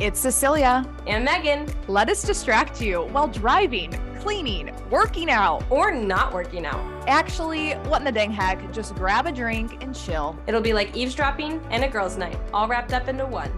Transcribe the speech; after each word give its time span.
It's 0.00 0.20
Cecilia. 0.20 0.88
And 1.08 1.24
Megan. 1.24 1.66
Let 1.88 2.08
us 2.08 2.22
distract 2.22 2.80
you 2.80 3.02
while 3.06 3.26
driving, 3.26 3.90
cleaning, 4.20 4.72
working 4.90 5.28
out, 5.28 5.64
or 5.70 5.90
not 5.90 6.32
working 6.32 6.66
out. 6.66 6.80
Actually, 7.08 7.72
what 7.72 8.00
in 8.00 8.04
the 8.04 8.12
dang 8.12 8.30
heck? 8.30 8.72
Just 8.72 8.94
grab 8.94 9.26
a 9.26 9.32
drink 9.32 9.82
and 9.82 9.92
chill. 9.92 10.38
It'll 10.46 10.60
be 10.60 10.72
like 10.72 10.96
eavesdropping 10.96 11.60
and 11.70 11.82
a 11.82 11.88
girls' 11.88 12.16
night, 12.16 12.38
all 12.54 12.68
wrapped 12.68 12.92
up 12.92 13.08
into 13.08 13.26
one. 13.26 13.50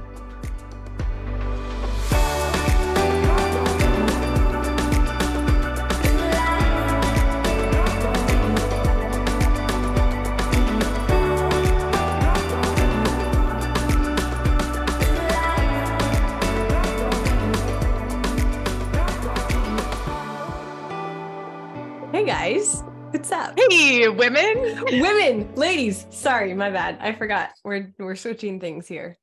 Women. 24.09 24.83
Women, 25.01 25.55
ladies. 25.57 26.07
Sorry, 26.11 26.55
my 26.55 26.71
bad. 26.71 26.99
I 27.01 27.13
forgot. 27.13 27.51
We're 27.65 27.93
we're 27.99 28.17
switching 28.17 28.59
things 28.59 28.89
here. 28.89 29.19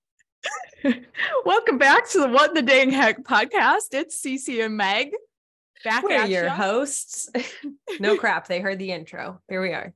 Welcome 1.45 1.79
back 1.79 2.07
to 2.09 2.19
the 2.19 2.27
What 2.29 2.53
the 2.53 2.61
Dang 2.61 2.91
Heck 2.91 3.23
podcast. 3.23 3.93
It's 3.93 4.21
CC 4.21 4.63
and 4.63 4.77
Meg. 4.77 5.13
Back 5.83 6.03
We're 6.03 6.11
at 6.11 6.29
your 6.29 6.49
hosts. 6.49 7.29
no 7.99 8.17
crap. 8.17 8.47
They 8.47 8.59
heard 8.59 8.77
the 8.77 8.91
intro. 8.91 9.41
Here 9.49 9.61
we 9.61 9.73
are. 9.73 9.93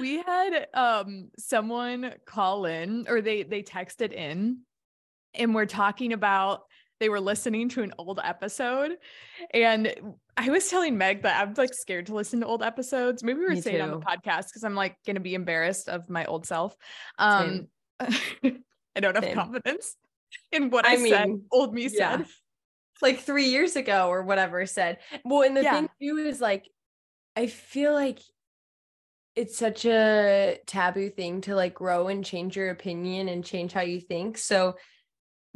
we 0.00 0.22
had 0.22 0.66
um 0.74 1.30
someone 1.38 2.14
call 2.26 2.64
in 2.64 3.06
or 3.08 3.20
they 3.20 3.44
they 3.44 3.62
texted 3.62 4.12
in 4.12 4.58
and 5.34 5.54
we're 5.54 5.66
talking 5.66 6.12
about 6.12 6.62
they 7.00 7.08
were 7.08 7.20
listening 7.20 7.68
to 7.70 7.82
an 7.82 7.92
old 7.98 8.20
episode 8.22 8.92
and 9.52 9.92
I 10.36 10.50
was 10.50 10.68
telling 10.68 10.96
Meg 10.96 11.22
that 11.22 11.40
I'm 11.42 11.54
like 11.56 11.74
scared 11.74 12.06
to 12.06 12.14
listen 12.14 12.40
to 12.40 12.46
old 12.46 12.62
episodes. 12.62 13.22
Maybe 13.24 13.40
we 13.40 13.46
were 13.46 13.54
Me 13.54 13.60
saying 13.60 13.80
on 13.80 13.90
the 13.90 13.98
podcast 13.98 14.48
because 14.48 14.62
I'm 14.64 14.74
like 14.74 14.96
gonna 15.06 15.20
be 15.20 15.34
embarrassed 15.34 15.88
of 15.88 16.08
my 16.08 16.24
old 16.26 16.46
self. 16.46 16.76
Um 17.18 17.68
I 18.00 19.00
don't 19.00 19.14
have 19.14 19.24
Same. 19.24 19.34
confidence 19.34 19.96
in 20.52 20.70
what 20.70 20.86
I, 20.86 20.92
I 20.92 21.08
said. 21.08 21.28
Old 21.50 21.74
me 21.74 21.82
yeah. 21.90 22.18
said. 22.18 22.26
like 23.02 23.20
three 23.20 23.46
years 23.48 23.76
ago 23.76 24.08
or 24.08 24.22
whatever 24.22 24.64
said. 24.66 24.98
Well, 25.24 25.42
and 25.42 25.56
the 25.56 25.62
Yeah. 25.62 25.72
thing 25.74 25.88
too 26.00 26.18
is 26.18 26.40
like, 26.40 26.68
I 27.36 27.46
feel 27.46 27.92
like 27.94 28.20
it's 29.36 29.56
such 29.56 29.86
a 29.86 30.58
taboo 30.66 31.08
thing 31.08 31.40
to 31.42 31.54
like 31.54 31.74
grow 31.74 32.08
and 32.08 32.24
change 32.24 32.56
your 32.56 32.70
opinion 32.70 33.28
and 33.28 33.44
change 33.44 33.72
how 33.72 33.80
you 33.82 34.00
think. 34.00 34.36
So 34.36 34.76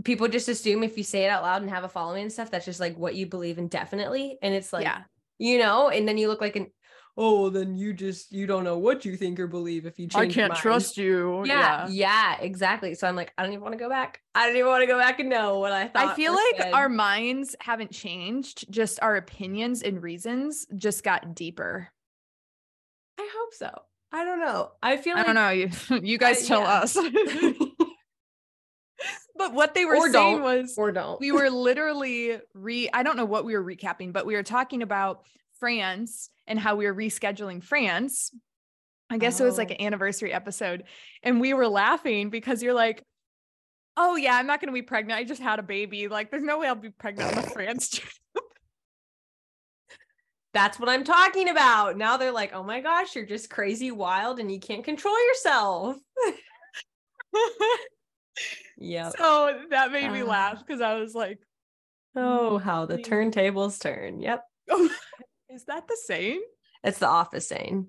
people 0.02 0.28
just 0.28 0.48
assume 0.48 0.82
if 0.82 0.96
you 0.96 1.04
say 1.04 1.24
it 1.24 1.28
out 1.28 1.42
loud 1.42 1.62
and 1.62 1.70
have 1.70 1.84
a 1.84 1.88
following 1.88 2.22
and 2.22 2.32
stuff, 2.32 2.50
that's 2.50 2.64
just 2.64 2.80
like 2.80 2.96
what 2.96 3.14
you 3.14 3.26
believe 3.26 3.58
indefinitely. 3.58 4.38
And 4.42 4.54
it's 4.54 4.72
like, 4.72 4.84
yeah. 4.84 5.02
you 5.38 5.58
know, 5.58 5.88
and 5.88 6.08
then 6.08 6.18
you 6.18 6.28
look 6.28 6.40
like 6.40 6.56
an 6.56 6.70
oh, 7.16 7.48
then 7.48 7.76
you 7.76 7.92
just 7.92 8.32
you 8.32 8.46
don't 8.46 8.64
know 8.64 8.78
what 8.78 9.04
you 9.04 9.16
think 9.16 9.38
or 9.38 9.46
believe 9.46 9.86
if 9.86 9.98
you 9.98 10.06
I 10.14 10.22
change. 10.22 10.32
i 10.32 10.34
can't 10.34 10.52
mind." 10.52 10.62
trust 10.62 10.96
you. 10.96 11.44
Yeah, 11.46 11.86
yeah, 11.88 12.40
exactly. 12.40 12.94
So 12.94 13.06
I'm 13.06 13.16
like, 13.16 13.32
I 13.38 13.42
don't 13.42 13.52
even 13.52 13.62
want 13.62 13.74
to 13.74 13.78
go 13.78 13.88
back. 13.88 14.20
I 14.34 14.46
don't 14.46 14.56
even 14.56 14.68
want 14.68 14.82
to 14.82 14.86
go 14.86 14.98
back 14.98 15.20
and 15.20 15.28
know 15.28 15.58
what 15.58 15.72
I 15.72 15.88
thought. 15.88 16.08
I 16.08 16.14
feel 16.14 16.32
like 16.32 16.62
said. 16.62 16.72
our 16.72 16.88
minds 16.88 17.54
haven't 17.60 17.92
changed, 17.92 18.70
just 18.70 19.00
our 19.02 19.16
opinions 19.16 19.82
and 19.82 20.02
reasons 20.02 20.66
just 20.76 21.04
got 21.04 21.34
deeper. 21.34 21.88
I 23.18 23.30
hope 23.32 23.54
so. 23.54 23.70
I 24.12 24.24
don't 24.24 24.38
know. 24.38 24.70
I 24.80 24.96
feel 24.96 25.16
I 25.16 25.24
don't 25.24 25.34
know. 25.34 25.50
You, 25.50 25.70
you 26.02 26.18
guys 26.18 26.46
tell 26.46 26.60
yeah. 26.60 26.82
us. 26.82 26.96
but 29.36 29.52
what 29.52 29.74
they 29.74 29.84
were 29.84 29.96
Or 29.96 30.10
saying 30.10 30.42
was 30.42 30.74
or 30.78 30.92
don't. 30.92 31.20
we 31.20 31.32
were 31.32 31.50
literally 31.50 32.38
re 32.54 32.88
I 32.92 33.02
don't 33.02 33.16
know 33.16 33.24
what 33.24 33.44
we 33.44 33.56
were 33.56 33.64
recapping, 33.64 34.12
but 34.12 34.26
we 34.26 34.34
were 34.34 34.42
talking 34.42 34.82
about 34.82 35.24
France 35.58 36.30
and 36.46 36.58
how 36.58 36.76
we 36.76 36.86
were 36.86 36.94
rescheduling 36.94 37.62
France. 37.62 38.30
I 39.10 39.18
guess 39.18 39.38
it 39.40 39.44
was 39.44 39.58
like 39.58 39.70
Oh. 39.70 39.74
an 39.74 39.80
anniversary 39.86 40.32
episode. 40.32 40.84
And 41.22 41.40
we 41.40 41.54
were 41.54 41.68
laughing 41.68 42.30
because 42.30 42.62
you're 42.62 42.74
like, 42.74 43.04
oh 43.96 44.16
yeah, 44.16 44.34
I'm 44.36 44.46
not 44.46 44.60
gonna 44.60 44.72
be 44.72 44.82
pregnant. 44.82 45.18
I 45.18 45.24
just 45.24 45.42
had 45.42 45.58
a 45.58 45.62
baby. 45.62 46.08
Like, 46.08 46.30
there's 46.30 46.42
no 46.42 46.58
way 46.58 46.68
I'll 46.68 46.74
be 46.74 46.90
pregnant 46.90 47.36
on 47.36 47.42
the 47.42 47.50
France 47.50 47.90
trip. 47.90 48.12
That's 50.54 50.78
what 50.78 50.88
I'm 50.88 51.02
talking 51.04 51.48
about. 51.48 51.96
Now 51.96 52.16
they're 52.16 52.30
like, 52.32 52.52
oh 52.54 52.62
my 52.62 52.80
gosh, 52.80 53.16
you're 53.16 53.26
just 53.26 53.50
crazy 53.50 53.90
wild 53.90 54.38
and 54.38 54.50
you 54.52 54.60
can't 54.60 54.84
control 54.84 55.16
yourself. 55.28 55.96
Yeah. 58.78 59.10
so 59.10 59.60
that 59.70 59.92
made 59.92 60.10
me 60.10 60.22
Ah. 60.22 60.26
laugh 60.26 60.58
because 60.66 60.80
I 60.80 60.94
was 60.94 61.14
like, 61.14 61.38
Oh, 62.16 62.58
how 62.58 62.86
the 62.86 62.98
turntables 62.98 63.80
turn. 63.80 64.20
Yep. 64.20 64.44
oh, 64.70 64.88
is 65.50 65.64
that 65.64 65.88
the 65.88 65.96
same? 66.06 66.40
It's 66.84 66.98
the 66.98 67.08
office 67.08 67.48
saying. 67.48 67.88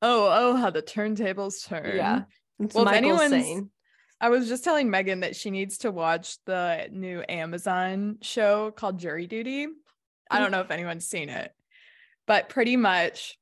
Oh, 0.00 0.28
oh, 0.32 0.56
how 0.56 0.70
the 0.70 0.82
turntables 0.82 1.66
turn. 1.66 1.96
Yeah. 1.96 2.22
It's 2.58 2.74
Well, 2.74 2.84
Michael's 2.84 3.20
anyone's- 3.20 3.30
saying. 3.44 3.70
I 4.20 4.28
was 4.28 4.48
just 4.48 4.62
telling 4.62 4.88
Megan 4.88 5.20
that 5.20 5.34
she 5.34 5.50
needs 5.50 5.78
to 5.78 5.90
watch 5.90 6.36
the 6.44 6.88
new 6.92 7.24
Amazon 7.28 8.18
show 8.22 8.70
called 8.70 8.98
Jury 8.98 9.26
Duty. 9.26 9.66
I 10.30 10.38
don't 10.38 10.52
know 10.52 10.60
if 10.60 10.70
anyone's 10.70 11.06
seen 11.08 11.28
it, 11.28 11.52
but 12.28 12.48
pretty 12.48 12.76
much 12.76 13.36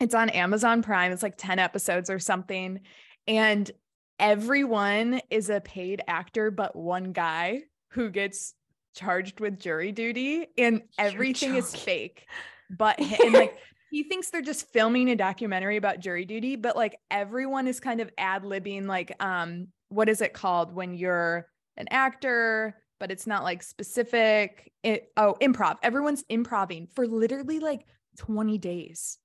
it's 0.00 0.14
on 0.14 0.30
Amazon 0.30 0.82
Prime. 0.82 1.12
It's 1.12 1.22
like 1.22 1.36
10 1.36 1.58
episodes 1.58 2.08
or 2.08 2.18
something. 2.18 2.80
And 3.26 3.70
everyone 4.18 5.20
is 5.30 5.50
a 5.50 5.60
paid 5.60 6.02
actor, 6.06 6.50
but 6.50 6.76
one 6.76 7.12
guy 7.12 7.62
who 7.90 8.10
gets 8.10 8.54
charged 8.94 9.40
with 9.40 9.58
jury 9.58 9.92
duty, 9.92 10.46
and 10.56 10.82
everything 10.98 11.54
is 11.54 11.74
fake. 11.74 12.26
But 12.70 12.98
and 13.00 13.32
like 13.32 13.56
he 13.90 14.02
thinks 14.02 14.30
they're 14.30 14.42
just 14.42 14.68
filming 14.72 15.08
a 15.10 15.16
documentary 15.16 15.76
about 15.76 16.00
jury 16.00 16.24
duty, 16.24 16.56
but 16.56 16.76
like 16.76 16.98
everyone 17.10 17.66
is 17.66 17.80
kind 17.80 18.00
of 18.00 18.10
ad 18.18 18.42
libbing, 18.42 18.86
like, 18.86 19.12
um, 19.22 19.68
what 19.88 20.08
is 20.08 20.20
it 20.20 20.32
called 20.32 20.74
when 20.74 20.94
you're 20.94 21.48
an 21.76 21.86
actor, 21.90 22.76
but 23.00 23.10
it's 23.10 23.26
not 23.26 23.44
like 23.44 23.62
specific? 23.62 24.72
It, 24.82 25.10
oh, 25.16 25.36
improv. 25.40 25.76
Everyone's 25.82 26.24
improving 26.28 26.88
for 26.94 27.06
literally 27.06 27.60
like 27.60 27.86
20 28.18 28.58
days. 28.58 29.18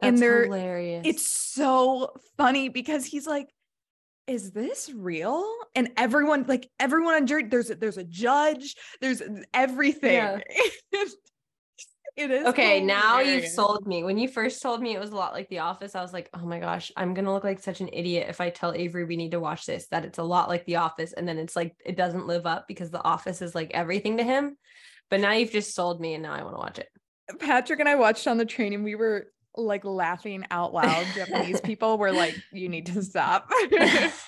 and 0.00 0.18
they're 0.18 0.44
hilarious. 0.44 1.02
it's 1.06 1.26
so 1.26 2.12
funny 2.36 2.68
because 2.68 3.06
he's 3.06 3.26
like, 3.26 3.48
is 4.28 4.52
this 4.52 4.90
real? 4.94 5.44
And 5.74 5.90
everyone, 5.96 6.44
like 6.46 6.68
everyone 6.78 7.14
on 7.14 7.26
jury, 7.26 7.44
there's 7.44 7.70
a, 7.70 7.74
there's 7.74 7.98
a 7.98 8.04
judge, 8.04 8.76
there's 9.00 9.22
everything. 9.54 10.12
Yeah. 10.12 10.38
it 12.16 12.30
is 12.30 12.46
Okay, 12.46 12.80
now 12.80 13.20
you've 13.20 13.46
sold 13.46 13.86
me. 13.86 14.04
When 14.04 14.18
you 14.18 14.28
first 14.28 14.60
told 14.60 14.82
me 14.82 14.94
it 14.94 15.00
was 15.00 15.10
a 15.10 15.16
lot 15.16 15.32
like 15.32 15.48
The 15.48 15.60
Office, 15.60 15.94
I 15.94 16.02
was 16.02 16.12
like, 16.12 16.28
oh 16.34 16.46
my 16.46 16.58
gosh, 16.58 16.92
I'm 16.96 17.14
gonna 17.14 17.32
look 17.32 17.44
like 17.44 17.60
such 17.60 17.80
an 17.80 17.88
idiot 17.92 18.26
if 18.28 18.40
I 18.40 18.50
tell 18.50 18.72
Avery 18.72 19.04
we 19.04 19.16
need 19.16 19.30
to 19.30 19.40
watch 19.40 19.66
this, 19.66 19.86
that 19.90 20.04
it's 20.04 20.18
a 20.18 20.22
lot 20.22 20.48
like 20.48 20.66
The 20.66 20.76
Office, 20.76 21.12
and 21.12 21.26
then 21.26 21.38
it's 21.38 21.56
like 21.56 21.74
it 21.84 21.96
doesn't 21.96 22.26
live 22.26 22.46
up 22.46 22.66
because 22.68 22.90
The 22.90 23.04
Office 23.04 23.40
is 23.40 23.54
like 23.54 23.70
everything 23.72 24.18
to 24.18 24.24
him. 24.24 24.56
But 25.10 25.20
now 25.20 25.32
you've 25.32 25.52
just 25.52 25.74
sold 25.74 26.00
me, 26.00 26.14
and 26.14 26.22
now 26.22 26.34
I 26.34 26.42
want 26.42 26.54
to 26.54 26.60
watch 26.60 26.78
it. 26.78 26.88
Patrick 27.38 27.80
and 27.80 27.88
I 27.88 27.94
watched 27.94 28.26
on 28.26 28.38
the 28.38 28.46
train 28.46 28.72
and 28.72 28.84
we 28.84 28.94
were 28.94 29.28
like 29.64 29.84
laughing 29.84 30.44
out 30.50 30.72
loud. 30.72 31.06
Japanese 31.14 31.60
people 31.64 31.98
were 31.98 32.12
like, 32.12 32.34
you 32.52 32.68
need 32.68 32.86
to 32.86 33.02
stop. 33.02 33.50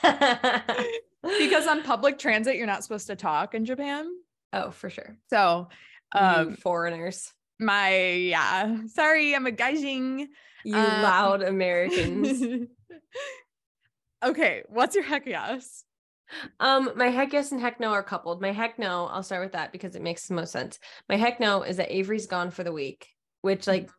because 0.02 1.66
on 1.66 1.82
public 1.82 2.18
transit, 2.18 2.56
you're 2.56 2.66
not 2.66 2.82
supposed 2.82 3.06
to 3.08 3.16
talk 3.16 3.54
in 3.54 3.64
Japan. 3.64 4.08
oh, 4.52 4.70
for 4.70 4.90
sure. 4.90 5.16
So 5.28 5.68
Um, 6.12 6.56
foreigners, 6.56 7.32
my 7.58 7.96
yeah. 8.12 8.76
Sorry, 8.88 9.34
I'm 9.34 9.46
a 9.46 9.52
gaijin. 9.52 10.26
you 10.64 10.76
um, 10.76 11.02
loud 11.02 11.42
Americans. 11.54 12.66
okay, 14.24 14.62
what's 14.68 14.94
your 14.94 15.04
heck 15.04 15.26
yes? 15.26 15.84
Um, 16.60 16.92
my 16.96 17.08
heck 17.08 17.32
yes 17.32 17.50
and 17.52 17.60
heck 17.60 17.80
no 17.80 17.90
are 17.90 18.02
coupled. 18.04 18.40
My 18.40 18.52
heck 18.52 18.78
no, 18.78 19.06
I'll 19.06 19.22
start 19.22 19.42
with 19.42 19.52
that 19.52 19.72
because 19.72 19.96
it 19.96 20.02
makes 20.02 20.26
the 20.28 20.34
most 20.34 20.52
sense. 20.52 20.78
My 21.08 21.16
heck 21.16 21.40
no 21.40 21.62
is 21.62 21.76
that 21.78 21.90
Avery's 21.90 22.26
gone 22.26 22.50
for 22.50 22.62
the 22.62 22.72
week, 22.72 23.08
which 23.42 23.66
like, 23.66 23.90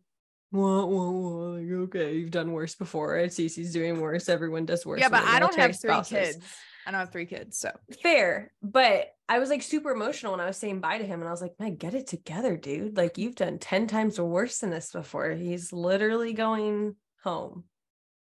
whoa, 0.51 0.85
whoa, 0.85 1.11
whoa, 1.11 1.29
like, 1.55 1.71
okay, 1.71 2.15
you've 2.15 2.31
done 2.31 2.51
worse 2.51 2.75
before. 2.75 3.15
Cece's 3.15 3.73
doing 3.73 3.99
worse. 3.99 4.29
Everyone 4.29 4.65
does 4.65 4.85
worse. 4.85 4.99
yeah, 4.99 5.09
but 5.09 5.23
I 5.23 5.39
don't 5.39 5.55
have 5.55 5.79
three 5.79 6.01
kids. 6.03 6.37
I 6.85 6.91
don't 6.91 6.99
have 6.99 7.11
three 7.11 7.25
kids, 7.25 7.57
so 7.57 7.71
Fair, 8.01 8.51
but 8.61 9.13
I 9.29 9.39
was 9.39 9.49
like 9.49 9.61
super 9.61 9.91
emotional 9.91 10.33
when 10.33 10.41
I 10.41 10.47
was 10.47 10.57
saying 10.57 10.79
bye 10.79 10.97
to 10.97 11.05
him, 11.05 11.19
and 11.19 11.27
I 11.27 11.31
was 11.31 11.41
like, 11.41 11.59
"Man, 11.59 11.75
get 11.75 11.93
it 11.93 12.07
together, 12.07 12.57
dude! 12.57 12.97
Like 12.97 13.17
you've 13.17 13.35
done 13.35 13.59
ten 13.59 13.87
times 13.87 14.19
worse 14.19 14.59
than 14.59 14.71
this 14.71 14.91
before. 14.91 15.31
He's 15.31 15.71
literally 15.71 16.33
going 16.33 16.95
home. 17.23 17.65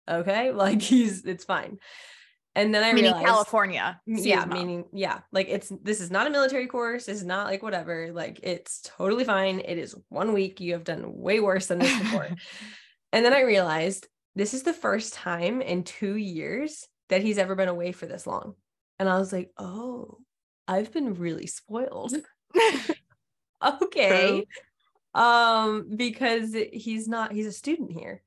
Okay, 0.09 0.51
like 0.51 0.81
he's 0.81 1.25
it's 1.25 1.45
fine." 1.45 1.79
And 2.55 2.73
then 2.73 2.83
I 2.83 2.93
meaning 2.93 3.11
realized, 3.11 3.25
California. 3.25 4.01
Yeah 4.05 4.45
meaning 4.45 4.85
yeah 4.91 5.19
like 5.31 5.47
it's 5.49 5.71
this 5.81 6.01
is 6.01 6.11
not 6.11 6.27
a 6.27 6.29
military 6.29 6.67
course 6.67 7.07
is 7.07 7.23
not 7.23 7.47
like 7.47 7.63
whatever 7.63 8.11
like 8.11 8.39
it's 8.43 8.81
totally 8.83 9.23
fine 9.23 9.59
it 9.59 9.77
is 9.77 9.95
one 10.09 10.33
week 10.33 10.59
you 10.59 10.73
have 10.73 10.83
done 10.83 11.15
way 11.15 11.39
worse 11.39 11.67
than 11.67 11.79
this 11.79 11.97
before 11.97 12.27
and 13.13 13.23
then 13.23 13.33
i 13.33 13.41
realized 13.41 14.07
this 14.35 14.53
is 14.53 14.63
the 14.63 14.73
first 14.73 15.13
time 15.13 15.61
in 15.61 15.83
two 15.83 16.15
years 16.15 16.87
that 17.09 17.21
he's 17.21 17.37
ever 17.37 17.55
been 17.55 17.69
away 17.69 17.91
for 17.91 18.07
this 18.07 18.25
long 18.25 18.55
and 18.97 19.07
i 19.07 19.17
was 19.17 19.31
like 19.31 19.51
oh 19.57 20.17
I've 20.69 20.93
been 20.93 21.15
really 21.15 21.47
spoiled. 21.47 22.13
okay. 23.83 24.45
Um, 25.15 25.89
because 25.95 26.55
he's 26.71 27.07
not, 27.07 27.31
he's 27.31 27.47
a 27.47 27.51
student 27.51 27.91
here. 27.91 28.21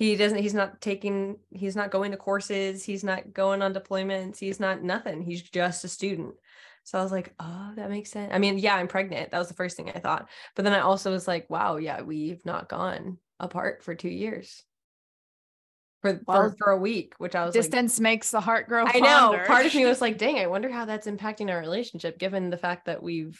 He 0.00 0.16
doesn't, 0.16 0.38
he's 0.38 0.54
not 0.54 0.80
taking, 0.80 1.36
he's 1.50 1.76
not 1.76 1.90
going 1.90 2.12
to 2.12 2.16
courses, 2.16 2.82
he's 2.82 3.04
not 3.04 3.34
going 3.34 3.60
on 3.60 3.74
deployments, 3.74 4.38
he's 4.38 4.58
not 4.58 4.82
nothing. 4.82 5.20
He's 5.20 5.42
just 5.42 5.84
a 5.84 5.88
student. 5.88 6.36
So 6.84 6.98
I 6.98 7.02
was 7.02 7.12
like, 7.12 7.34
oh, 7.38 7.72
that 7.76 7.90
makes 7.90 8.10
sense. 8.10 8.30
I 8.32 8.38
mean, 8.38 8.56
yeah, 8.56 8.76
I'm 8.76 8.88
pregnant. 8.88 9.30
That 9.30 9.38
was 9.38 9.48
the 9.48 9.54
first 9.54 9.76
thing 9.76 9.90
I 9.90 9.98
thought. 9.98 10.30
But 10.56 10.64
then 10.64 10.72
I 10.72 10.80
also 10.80 11.12
was 11.12 11.28
like, 11.28 11.50
wow, 11.50 11.76
yeah, 11.76 12.00
we've 12.00 12.42
not 12.46 12.70
gone 12.70 13.18
apart 13.38 13.84
for 13.84 13.94
two 13.94 14.08
years. 14.08 14.64
For, 16.00 16.18
well, 16.26 16.48
for, 16.48 16.56
for 16.56 16.70
a 16.70 16.78
week, 16.78 17.12
which 17.18 17.34
I 17.34 17.44
was 17.44 17.52
distance 17.52 17.98
like, 17.98 18.04
makes 18.04 18.30
the 18.30 18.40
heart 18.40 18.68
grow. 18.68 18.86
I 18.86 19.00
know. 19.00 19.38
Part 19.46 19.66
of 19.66 19.74
me 19.74 19.84
was 19.84 20.00
like, 20.00 20.16
dang, 20.16 20.38
I 20.38 20.46
wonder 20.46 20.70
how 20.70 20.86
that's 20.86 21.08
impacting 21.08 21.50
our 21.50 21.60
relationship, 21.60 22.18
given 22.18 22.48
the 22.48 22.56
fact 22.56 22.86
that 22.86 23.02
we've 23.02 23.38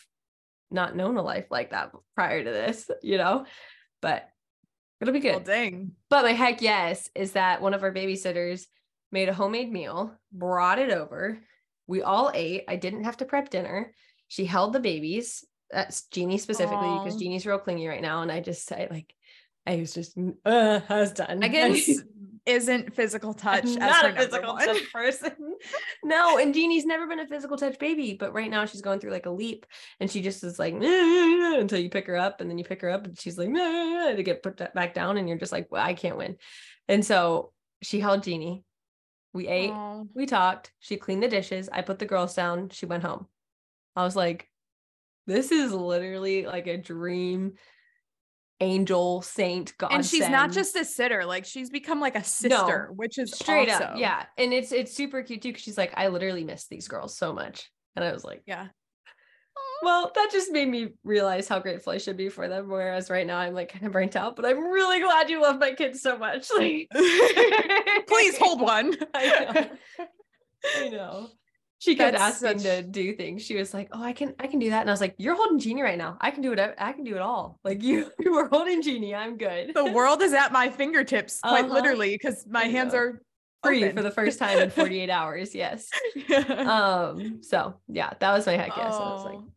not 0.71 0.95
known 0.95 1.17
a 1.17 1.23
life 1.23 1.47
like 1.51 1.71
that 1.71 1.93
prior 2.15 2.45
to 2.45 2.51
this, 2.51 2.91
you 3.03 3.17
know? 3.17 3.47
But 4.03 4.29
it'll 5.00 5.14
be 5.14 5.20
good. 5.20 5.31
Well, 5.31 5.41
dang. 5.41 5.93
But 6.08 6.25
my 6.25 6.32
heck 6.32 6.62
yes 6.62 7.08
is 7.14 7.32
that 7.32 7.62
one 7.62 7.75
of 7.75 7.82
our 7.82 7.93
babysitters 7.93 8.67
made 9.12 9.29
a 9.29 9.35
homemade 9.35 9.73
meal, 9.73 10.14
brought 10.32 10.79
it 10.79 10.91
over, 10.91 11.41
we 11.87 12.02
all 12.02 12.31
ate. 12.32 12.64
I 12.69 12.76
didn't 12.76 13.05
have 13.05 13.17
to 13.17 13.25
prep 13.25 13.50
dinner. 13.50 13.93
She 14.29 14.44
held 14.44 14.73
the 14.73 14.81
babies. 14.81 15.44
That's 15.73 16.06
Jeannie 16.08 16.38
specifically 16.38 16.99
because 16.99 17.17
Jeannie's 17.17 17.47
real 17.47 17.58
clingy 17.58 17.88
right 17.88 18.00
now. 18.00 18.23
And 18.23 18.31
I 18.31 18.41
just 18.41 18.70
I 18.70 18.87
like, 18.91 19.12
I 19.67 19.76
was 19.76 19.93
just, 19.93 20.17
uh, 20.44 20.81
I 20.88 21.00
was 21.00 21.12
done. 21.12 21.43
I 21.43 21.49
guess 21.49 21.88
isn't 22.46 22.94
physical 22.94 23.34
touch. 23.34 23.64
I'm 23.66 23.78
not 23.78 24.10
a 24.10 24.14
physical 24.14 24.56
touch 24.56 24.82
person. 24.92 25.32
no, 26.04 26.38
and 26.38 26.54
Jeannie's 26.54 26.87
never 26.87 27.06
been 27.06 27.20
a 27.20 27.26
physical 27.26 27.56
touch 27.56 27.78
baby, 27.78 28.16
but 28.19 28.32
right 28.32 28.50
now 28.50 28.64
she's 28.64 28.81
going 28.81 29.00
through 29.00 29.12
like 29.12 29.26
a 29.26 29.31
leap, 29.31 29.66
and 30.00 30.10
she 30.10 30.22
just 30.22 30.42
is 30.44 30.58
like 30.58 30.75
until 30.75 31.78
you 31.78 31.90
pick 31.90 32.06
her 32.06 32.16
up, 32.16 32.40
and 32.40 32.50
then 32.50 32.58
you 32.58 32.64
pick 32.64 32.81
her 32.82 32.90
up, 32.90 33.04
and 33.06 33.19
she's 33.19 33.38
like 33.38 33.52
to 33.52 34.22
get 34.25 34.42
put 34.42 34.56
back 34.75 34.94
down, 34.94 35.16
and 35.16 35.28
you're 35.28 35.38
just 35.38 35.52
like, 35.52 35.69
well, 35.70 35.84
I 35.84 35.94
can't 35.94 36.16
win. 36.16 36.37
And 36.88 37.04
so 37.04 37.52
she 37.82 38.00
held 38.00 38.22
Jeannie, 38.22 38.64
we 39.32 39.46
ate, 39.46 39.70
Aww. 39.70 40.08
we 40.14 40.26
talked. 40.26 40.72
She 40.81 40.96
cleaned 40.96 41.22
the 41.22 41.28
dishes. 41.28 41.69
I 41.72 41.82
put 41.82 41.98
the 41.98 42.06
girls 42.06 42.34
down. 42.34 42.70
She 42.70 42.87
went 42.87 43.04
home. 43.04 43.26
I 43.94 44.04
was 44.04 44.16
like, 44.16 44.48
this 45.26 45.52
is 45.52 45.72
literally 45.72 46.46
like 46.46 46.66
a 46.66 46.76
dream 46.76 47.54
angel 48.61 49.23
saint 49.23 49.77
god 49.79 49.93
and 49.93 50.05
she's 50.05 50.29
not 50.29 50.53
just 50.53 50.77
a 50.77 50.85
sitter 50.85 51.25
like 51.25 51.47
she's 51.47 51.71
become 51.71 51.99
like 51.99 52.15
a 52.15 52.23
sister 52.23 52.89
no, 52.89 52.95
which 52.95 53.19
is 53.19 53.33
straight 53.33 53.71
awesome. 53.71 53.93
up 53.93 53.97
yeah 53.97 54.25
and 54.37 54.53
it's 54.53 54.71
it's 54.71 54.95
super 54.95 55.23
cute 55.23 55.41
too 55.41 55.49
because 55.49 55.62
she's 55.62 55.79
like 55.79 55.93
i 55.97 56.09
literally 56.09 56.45
miss 56.45 56.67
these 56.67 56.87
girls 56.87 57.17
so 57.17 57.33
much 57.33 57.71
and 57.97 58.05
i 58.05 58.12
was 58.12 58.23
like 58.23 58.43
yeah 58.47 58.69
well, 59.83 60.12
that 60.15 60.29
just 60.31 60.53
made 60.53 60.69
me 60.69 60.91
realize 61.05 61.49
how 61.49 61.59
grateful 61.59 61.93
I 61.93 61.99
should 61.99 62.17
be 62.17 62.29
for 62.29 62.49
them. 62.49 62.69
Whereas 62.69 63.09
right 63.09 63.27
now 63.27 63.39
I'm 63.39 63.55
like 63.55 63.73
kind 63.73 63.87
of 63.87 63.93
burnt 63.93 64.17
out, 64.17 64.37
but 64.37 64.45
I'm 64.45 64.62
really 64.62 65.01
glad 65.01 65.31
you 65.31 65.41
love 65.41 65.59
my 65.59 65.73
kids 65.73 66.03
so 66.03 66.19
much. 66.19 66.49
Like, 66.61 66.89
please 68.07 68.37
hold 68.37 68.61
one. 68.61 68.95
I 69.15 69.27
know. 69.27 70.07
I 70.77 70.89
know. 70.89 71.29
She 71.81 71.97
kept 71.97 72.19
That's 72.19 72.43
asking 72.44 72.59
such... 72.59 72.77
to 72.77 72.82
do 72.82 73.15
things. 73.15 73.43
She 73.43 73.56
was 73.56 73.73
like, 73.73 73.88
"Oh, 73.93 74.03
I 74.03 74.12
can, 74.12 74.35
I 74.38 74.49
can 74.49 74.59
do 74.59 74.69
that," 74.69 74.82
and 74.82 74.91
I 74.91 74.93
was 74.93 75.00
like, 75.00 75.15
"You're 75.17 75.35
holding 75.35 75.59
Jeannie 75.59 75.81
right 75.81 75.97
now. 75.97 76.19
I 76.21 76.31
can 76.31 76.43
do 76.43 76.53
it. 76.53 76.75
I 76.79 76.93
can 76.93 77.05
do 77.05 77.15
it 77.15 77.23
all. 77.23 77.59
Like 77.65 77.82
you, 77.82 78.11
you 78.21 78.35
were 78.35 78.49
holding 78.49 78.82
Jeannie. 78.82 79.15
I'm 79.15 79.38
good. 79.38 79.73
The 79.75 79.85
world 79.93 80.21
is 80.21 80.35
at 80.35 80.53
my 80.53 80.69
fingertips, 80.69 81.41
quite 81.41 81.65
uh-huh. 81.65 81.73
literally, 81.73 82.11
because 82.11 82.47
my 82.47 82.65
hands 82.65 82.93
are 82.93 83.23
free 83.65 83.82
open. 83.82 83.97
for 83.97 84.03
the 84.03 84.11
first 84.11 84.38
time 84.38 84.59
in 84.59 84.69
48 84.71 85.09
hours. 85.09 85.55
Yes. 85.55 85.88
um. 86.50 87.43
So 87.43 87.81
yeah, 87.88 88.11
that 88.21 88.33
was 88.33 88.44
my 88.44 88.59
heck 88.59 88.76
yes. 88.76 88.93
Oh. 88.93 89.03
I 89.03 89.12
was 89.15 89.25
like, 89.25 89.38
oh. 89.38 89.53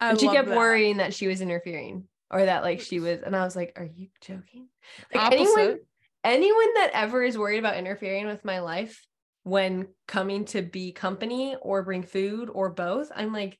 I 0.00 0.10
and 0.10 0.20
she 0.20 0.28
kept 0.28 0.48
that. 0.48 0.56
worrying 0.56 0.98
that 0.98 1.12
she 1.12 1.26
was 1.26 1.40
interfering 1.40 2.04
or 2.30 2.44
that 2.44 2.62
like 2.62 2.80
she 2.80 3.00
was, 3.00 3.20
and 3.20 3.34
I 3.34 3.42
was 3.42 3.56
like, 3.56 3.72
"Are 3.74 3.90
you 3.92 4.06
joking?" 4.20 4.68
Like 5.12 5.24
Opposite. 5.24 5.40
anyone, 5.40 5.78
anyone 6.22 6.74
that 6.74 6.90
ever 6.94 7.24
is 7.24 7.36
worried 7.36 7.58
about 7.58 7.76
interfering 7.76 8.26
with 8.26 8.44
my 8.44 8.60
life 8.60 9.04
when 9.44 9.88
coming 10.06 10.44
to 10.46 10.62
be 10.62 10.92
company 10.92 11.56
or 11.60 11.82
bring 11.82 12.02
food 12.02 12.48
or 12.52 12.70
both, 12.70 13.10
I'm 13.14 13.32
like, 13.32 13.58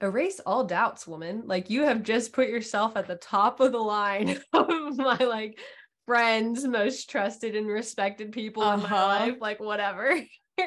erase 0.00 0.40
all 0.40 0.64
doubts, 0.64 1.06
woman. 1.06 1.42
Like 1.46 1.70
you 1.70 1.82
have 1.82 2.02
just 2.02 2.32
put 2.32 2.48
yourself 2.48 2.96
at 2.96 3.06
the 3.06 3.16
top 3.16 3.60
of 3.60 3.72
the 3.72 3.78
line 3.78 4.38
of 4.52 4.96
my 4.96 5.16
like 5.16 5.58
friends, 6.06 6.64
most 6.64 7.08
trusted 7.08 7.56
and 7.56 7.66
respected 7.66 8.32
people 8.32 8.62
uh-huh. 8.62 8.74
in 8.74 8.80
my 8.82 8.86
uh-huh. 8.86 9.06
life, 9.06 9.34
like 9.40 9.60
whatever. 9.60 10.20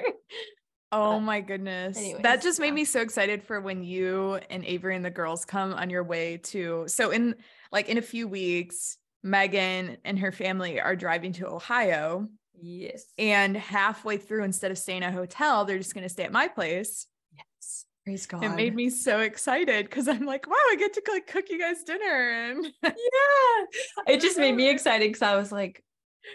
Oh 0.92 1.20
my 1.20 1.42
goodness. 1.42 1.98
Anyways, 1.98 2.24
that 2.24 2.42
just 2.42 2.60
made 2.60 2.68
yeah. 2.68 2.74
me 2.74 2.86
so 2.86 3.02
excited 3.02 3.44
for 3.44 3.60
when 3.60 3.84
you 3.84 4.40
and 4.50 4.64
Avery 4.64 4.96
and 4.96 5.04
the 5.04 5.10
girls 5.10 5.44
come 5.44 5.74
on 5.74 5.90
your 5.90 6.04
way 6.04 6.38
to 6.46 6.86
so 6.88 7.12
in 7.12 7.36
like 7.74 7.90
in 7.90 7.98
a 7.98 8.02
few 8.02 8.28
weeks, 8.28 8.98
Megan 9.22 9.98
and 10.06 10.18
her 10.20 10.32
family 10.32 10.80
are 10.80 10.96
driving 10.96 11.34
to 11.34 11.48
Ohio. 11.48 12.30
Yes. 12.60 13.06
And 13.18 13.56
halfway 13.56 14.18
through, 14.18 14.44
instead 14.44 14.72
of 14.72 14.78
staying 14.78 15.04
at 15.04 15.14
a 15.14 15.16
hotel, 15.16 15.66
they're 15.66 15.78
just 15.78 15.94
gonna 15.94 16.10
stay 16.10 16.24
at 16.24 16.32
my 16.32 16.48
place. 16.48 17.08
Yes. 17.36 17.86
Praise 18.04 18.26
God. 18.26 18.44
It 18.44 18.50
made 18.50 18.76
me 18.76 18.90
so 18.90 19.20
excited 19.20 19.86
because 19.86 20.08
I'm 20.08 20.26
like, 20.26 20.48
wow, 20.48 20.56
I 20.56 20.76
get 20.78 20.94
to 20.94 21.02
like 21.12 21.28
cook 21.28 21.46
you 21.50 21.60
guys 21.60 21.84
dinner. 21.84 22.50
And 22.50 22.66
yeah. 22.84 24.14
It 24.14 24.22
just 24.22 24.38
made 24.38 24.56
me 24.56 24.70
excited 24.70 25.10
because 25.10 25.22
I 25.22 25.36
was 25.36 25.52
like, 25.52 25.84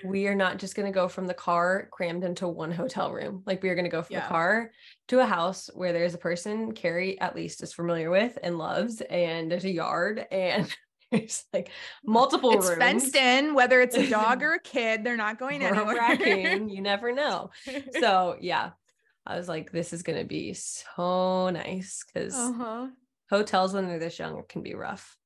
we 0.05 0.27
are 0.27 0.35
not 0.35 0.59
just 0.59 0.75
going 0.75 0.87
to 0.87 0.95
go 0.95 1.09
from 1.09 1.27
the 1.27 1.35
car 1.35 1.89
crammed 1.91 2.25
into 2.25 2.49
one 2.49 2.73
hotel 2.73 3.13
room. 3.13 3.43
Like 3.47 3.63
we 3.63 3.69
are 3.69 3.75
going 3.75 3.85
to 3.85 3.91
go 3.91 4.03
from 4.03 4.15
yeah. 4.15 4.23
the 4.23 4.29
car 4.29 4.71
to 5.09 5.21
a 5.21 5.27
house 5.27 5.69
where 5.75 5.93
there's 5.93 6.15
a 6.15 6.19
person 6.19 6.73
Carrie 6.73 7.21
at 7.21 7.37
least 7.37 7.63
is 7.63 7.73
familiar 7.73 8.11
with 8.11 8.39
and 8.43 8.59
loves, 8.59 9.01
and 9.03 9.51
there's 9.51 9.65
a 9.65 9.71
yard 9.71 10.27
and 10.31 10.75
there's 11.13 11.45
like 11.53 11.71
multiple 12.05 12.53
it's 12.53 12.67
rooms. 12.67 12.79
fenced 12.79 13.17
in, 13.17 13.55
whether 13.55 13.81
it's 13.81 13.97
a 13.97 14.09
dog 14.09 14.43
or 14.43 14.55
a 14.55 14.61
kid, 14.61 15.05
they're 15.05 15.17
not 15.17 15.39
going 15.39 15.63
anywhere. 15.63 16.15
You 16.21 16.81
never 16.81 17.13
know. 17.13 17.51
So 18.01 18.37
yeah, 18.41 18.71
I 19.27 19.37
was 19.37 19.49
like, 19.49 19.71
this 19.71 19.93
is 19.93 20.03
going 20.03 20.19
to 20.19 20.25
be 20.25 20.55
so 20.55 21.51
nice 21.51 22.05
because 22.07 22.35
uh-huh. 22.35 22.89
hotels 23.31 23.75
when 23.75 23.87
they're 23.87 23.99
this 23.99 24.19
young 24.19 24.43
can 24.49 24.63
be 24.63 24.75
rough. 24.75 25.17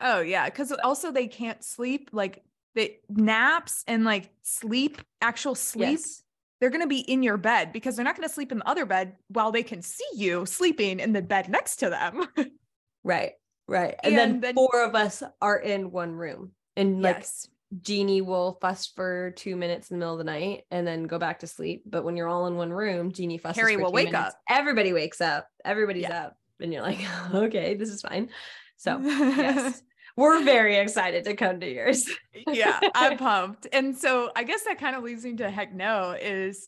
Oh 0.00 0.20
yeah, 0.20 0.46
because 0.46 0.72
also 0.72 1.12
they 1.12 1.28
can't 1.28 1.62
sleep 1.64 2.10
like 2.12 2.42
the 2.74 2.94
naps 3.08 3.84
and 3.86 4.04
like 4.04 4.30
sleep, 4.42 5.00
actual 5.20 5.54
sleep, 5.54 5.98
yes. 5.98 6.22
they're 6.60 6.70
going 6.70 6.82
to 6.82 6.88
be 6.88 7.00
in 7.00 7.22
your 7.22 7.36
bed 7.36 7.72
because 7.72 7.96
they're 7.96 8.04
not 8.04 8.16
going 8.16 8.28
to 8.28 8.34
sleep 8.34 8.52
in 8.52 8.58
the 8.58 8.68
other 8.68 8.86
bed 8.86 9.16
while 9.28 9.52
they 9.52 9.62
can 9.62 9.82
see 9.82 10.04
you 10.14 10.46
sleeping 10.46 11.00
in 11.00 11.12
the 11.12 11.22
bed 11.22 11.48
next 11.48 11.76
to 11.76 11.90
them. 11.90 12.26
right. 13.04 13.32
Right. 13.70 13.94
And, 14.02 14.18
and 14.18 14.18
then, 14.18 14.40
then, 14.40 14.54
four 14.54 14.84
of 14.84 14.96
us 14.96 15.22
are 15.40 15.56
in 15.56 15.92
one 15.92 16.12
room. 16.12 16.50
And 16.76 17.02
like 17.02 17.18
yes. 17.18 17.46
Jeannie 17.82 18.20
will 18.20 18.58
fuss 18.60 18.88
for 18.88 19.30
two 19.36 19.54
minutes 19.54 19.90
in 19.90 19.96
the 19.96 19.98
middle 20.00 20.14
of 20.14 20.18
the 20.18 20.24
night 20.24 20.64
and 20.72 20.84
then 20.84 21.04
go 21.04 21.18
back 21.18 21.38
to 21.40 21.46
sleep. 21.46 21.84
But 21.86 22.04
when 22.04 22.16
you're 22.16 22.28
all 22.28 22.48
in 22.48 22.56
one 22.56 22.72
room, 22.72 23.12
Jeannie 23.12 23.38
fusses. 23.38 23.60
Harry 23.60 23.76
will 23.76 23.92
wake 23.92 24.10
minutes. 24.10 24.34
up. 24.34 24.40
Everybody 24.48 24.92
wakes 24.92 25.20
up. 25.20 25.46
Everybody's 25.64 26.02
yeah. 26.02 26.24
up. 26.24 26.36
And 26.58 26.72
you're 26.72 26.82
like, 26.82 26.98
okay, 27.34 27.74
this 27.74 27.90
is 27.90 28.02
fine. 28.02 28.30
So 28.76 28.98
yes 29.00 29.82
we're 30.16 30.42
very 30.42 30.76
excited 30.76 31.24
to 31.24 31.34
come 31.34 31.60
to 31.60 31.70
yours. 31.72 32.10
yeah, 32.48 32.80
I'm 32.94 33.18
pumped. 33.18 33.68
And 33.72 33.96
so 33.96 34.32
I 34.34 34.42
guess 34.42 34.64
that 34.64 34.78
kind 34.78 34.96
of 34.96 35.04
leads 35.04 35.24
me 35.24 35.36
to 35.36 35.48
heck 35.50 35.72
no 35.72 36.16
is 36.20 36.66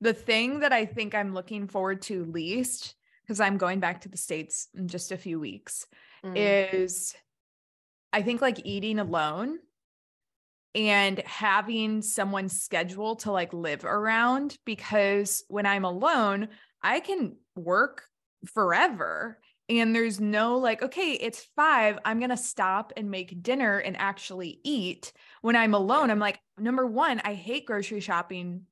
the 0.00 0.14
thing 0.14 0.60
that 0.60 0.72
I 0.72 0.86
think 0.86 1.14
I'm 1.14 1.34
looking 1.34 1.66
forward 1.66 2.02
to 2.02 2.24
least 2.24 2.94
because 3.22 3.40
I'm 3.40 3.58
going 3.58 3.80
back 3.80 4.02
to 4.02 4.08
the 4.08 4.16
States 4.16 4.68
in 4.74 4.86
just 4.86 5.10
a 5.10 5.16
few 5.16 5.40
weeks 5.40 5.86
mm. 6.24 6.32
is 6.36 7.14
I 8.12 8.22
think 8.22 8.40
like 8.40 8.60
eating 8.64 8.98
alone 8.98 9.58
and 10.74 11.18
having 11.20 12.02
someone 12.02 12.48
schedule 12.48 13.16
to 13.16 13.32
like 13.32 13.52
live 13.52 13.84
around 13.84 14.56
because 14.64 15.44
when 15.48 15.66
I'm 15.66 15.84
alone, 15.84 16.48
I 16.82 17.00
can 17.00 17.36
work 17.56 18.04
forever 18.46 19.38
and 19.68 19.94
there's 19.94 20.20
no 20.20 20.58
like 20.58 20.82
okay 20.82 21.12
it's 21.12 21.48
five 21.56 21.98
i'm 22.04 22.20
gonna 22.20 22.36
stop 22.36 22.92
and 22.96 23.10
make 23.10 23.42
dinner 23.42 23.78
and 23.78 23.96
actually 23.96 24.60
eat 24.62 25.12
when 25.42 25.56
i'm 25.56 25.74
alone 25.74 26.10
i'm 26.10 26.18
like 26.18 26.38
number 26.58 26.86
one 26.86 27.20
i 27.24 27.34
hate 27.34 27.66
grocery 27.66 28.00
shopping 28.00 28.62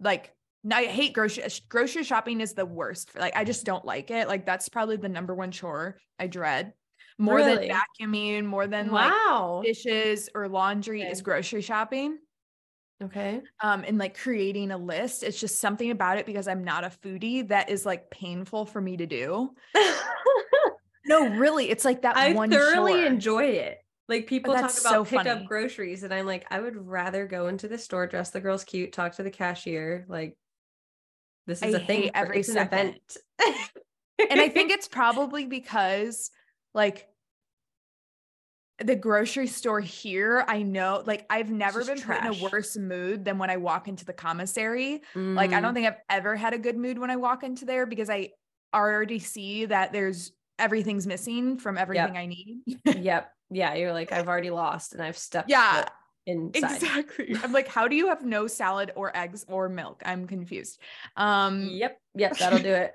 like 0.00 0.34
i 0.70 0.84
hate 0.84 1.14
grocery 1.14 1.44
grocery 1.68 2.04
shopping 2.04 2.40
is 2.40 2.52
the 2.52 2.66
worst 2.66 3.16
like 3.16 3.34
i 3.36 3.44
just 3.44 3.64
don't 3.64 3.84
like 3.84 4.10
it 4.10 4.28
like 4.28 4.44
that's 4.44 4.68
probably 4.68 4.96
the 4.96 5.08
number 5.08 5.34
one 5.34 5.50
chore 5.50 5.98
i 6.18 6.26
dread 6.26 6.72
more 7.18 7.36
really? 7.36 7.68
than 7.68 7.76
vacuuming 7.76 8.44
more 8.44 8.66
than 8.66 8.90
wow. 8.90 9.56
like 9.58 9.66
dishes 9.66 10.28
or 10.34 10.48
laundry 10.48 11.02
okay. 11.02 11.10
is 11.10 11.22
grocery 11.22 11.62
shopping 11.62 12.18
Okay. 13.02 13.42
Um, 13.60 13.84
and 13.86 13.98
like 13.98 14.16
creating 14.16 14.70
a 14.70 14.78
list. 14.78 15.22
It's 15.22 15.38
just 15.38 15.58
something 15.58 15.90
about 15.90 16.18
it 16.18 16.26
because 16.26 16.48
I'm 16.48 16.64
not 16.64 16.84
a 16.84 16.88
foodie 16.88 17.46
that 17.48 17.68
is 17.68 17.84
like 17.84 18.10
painful 18.10 18.64
for 18.64 18.80
me 18.80 18.96
to 18.96 19.06
do. 19.06 19.50
no, 21.04 21.28
really. 21.28 21.68
It's 21.68 21.84
like 21.84 22.02
that 22.02 22.16
I 22.16 22.32
one 22.32 22.50
thoroughly 22.50 22.94
chore. 22.94 23.04
enjoy 23.04 23.44
it. 23.44 23.78
Like 24.08 24.26
people 24.26 24.54
talk 24.54 24.62
about 24.62 24.72
so 24.72 25.04
pick 25.04 25.18
funny. 25.18 25.30
up 25.30 25.46
groceries, 25.46 26.04
and 26.04 26.14
I'm 26.14 26.26
like, 26.26 26.46
I 26.50 26.60
would 26.60 26.76
rather 26.76 27.26
go 27.26 27.48
into 27.48 27.68
the 27.68 27.76
store, 27.76 28.06
dress 28.06 28.30
the 28.30 28.40
girls 28.40 28.64
cute, 28.64 28.92
talk 28.92 29.16
to 29.16 29.24
the 29.24 29.30
cashier. 29.30 30.06
Like, 30.08 30.36
this 31.46 31.60
is 31.60 31.74
I 31.74 31.78
a 31.78 31.84
thing. 31.84 32.10
Every 32.14 32.40
it's 32.40 32.52
second. 32.52 32.78
event. 32.78 33.16
and 34.30 34.40
I 34.40 34.48
think 34.48 34.70
it's 34.70 34.88
probably 34.88 35.44
because 35.44 36.30
like 36.76 37.08
the 38.78 38.94
grocery 38.94 39.46
store 39.46 39.80
here, 39.80 40.44
I 40.46 40.62
know 40.62 41.02
like 41.06 41.24
I've 41.30 41.50
never 41.50 41.84
been 41.84 42.02
put 42.02 42.18
in 42.20 42.26
a 42.26 42.32
worse 42.34 42.76
mood 42.76 43.24
than 43.24 43.38
when 43.38 43.48
I 43.48 43.56
walk 43.56 43.88
into 43.88 44.04
the 44.04 44.12
commissary. 44.12 45.02
Like 45.34 45.52
I 45.52 45.60
Mm, 45.60 45.62
don't 45.62 45.74
think 45.74 45.86
I've 45.86 46.00
ever 46.10 46.36
had 46.36 46.52
a 46.52 46.58
good 46.58 46.76
mood 46.76 46.98
when 46.98 47.10
I 47.10 47.16
walk 47.16 47.42
into 47.42 47.64
there 47.64 47.86
because 47.86 48.10
I 48.10 48.30
already 48.74 49.18
see 49.18 49.64
that 49.64 49.92
there's 49.92 50.32
everything's 50.58 51.06
missing 51.06 51.58
from 51.58 51.78
everything 51.78 52.16
I 52.16 52.26
need. 52.26 52.60
Yep. 52.84 53.32
Yeah. 53.50 53.74
You're 53.74 53.92
like, 53.92 54.12
I've 54.12 54.28
already 54.28 54.50
lost 54.50 54.92
and 54.92 55.02
I've 55.02 55.16
stepped 55.16 55.48
Yeah, 55.48 55.88
inside. 56.26 56.82
exactly. 56.82 57.34
I'm 57.42 57.52
like, 57.52 57.68
how 57.68 57.88
do 57.88 57.96
you 57.96 58.08
have 58.08 58.24
no 58.24 58.46
salad 58.46 58.92
or 58.94 59.16
eggs 59.16 59.44
or 59.48 59.68
milk? 59.70 60.02
I'm 60.04 60.26
confused. 60.26 60.80
Um 61.16 61.70
Yep. 61.70 61.98
Yep. 62.14 62.38
That'll 62.38 62.58
do 62.58 62.74
it. 62.74 62.92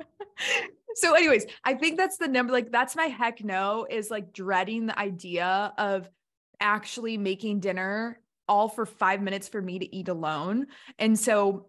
so 0.94 1.14
anyways 1.14 1.46
i 1.64 1.74
think 1.74 1.96
that's 1.96 2.16
the 2.18 2.28
number 2.28 2.52
like 2.52 2.70
that's 2.70 2.94
my 2.96 3.06
heck 3.06 3.42
no 3.44 3.86
is 3.88 4.10
like 4.10 4.32
dreading 4.32 4.86
the 4.86 4.98
idea 4.98 5.72
of 5.78 6.08
actually 6.60 7.18
making 7.18 7.60
dinner 7.60 8.18
all 8.48 8.68
for 8.68 8.86
five 8.86 9.22
minutes 9.22 9.48
for 9.48 9.62
me 9.62 9.78
to 9.78 9.96
eat 9.96 10.08
alone. 10.08 10.66
And 10.98 11.18
so 11.18 11.68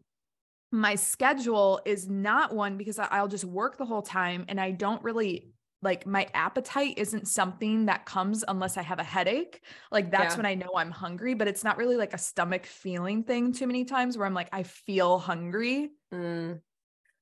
my 0.72 0.96
schedule 0.96 1.80
is 1.86 2.10
not 2.10 2.54
one 2.54 2.78
because 2.78 2.98
i'll 2.98 3.28
just 3.28 3.46
work 3.46 3.78
the 3.78 3.86
whole 3.86 4.02
time 4.02 4.44
and 4.48 4.60
i 4.60 4.72
don't 4.72 5.04
really 5.04 5.52
like 5.84 6.08
my 6.08 6.28
appetite 6.34 6.96
isn't 6.98 7.28
something 7.28 7.86
that 7.86 8.06
comes 8.06 8.44
unless 8.48 8.76
i 8.76 8.82
have 8.82 8.98
a 8.98 9.04
headache. 9.04 9.62
Like 9.92 10.10
that's 10.10 10.34
Yeah. 10.34 10.38
when 10.38 10.46
i 10.48 10.56
know 10.56 10.72
i'm 10.76 10.90
hungry 10.90 11.36
but 11.36 11.48
it's 11.48 11.64
not 11.64 11.78
really 11.78 11.96
like 11.96 12.14
a 12.16 12.18
stomach 12.18 12.66
feeling 12.66 13.22
thing 13.24 13.54
too 13.54 13.68
many 13.68 13.86
times 13.86 14.18
where 14.18 14.26
i'm 14.26 14.34
like 14.34 14.50
i 14.52 14.64
feel 14.64 15.20
hungry. 15.20 15.92
Mm, 16.12 16.60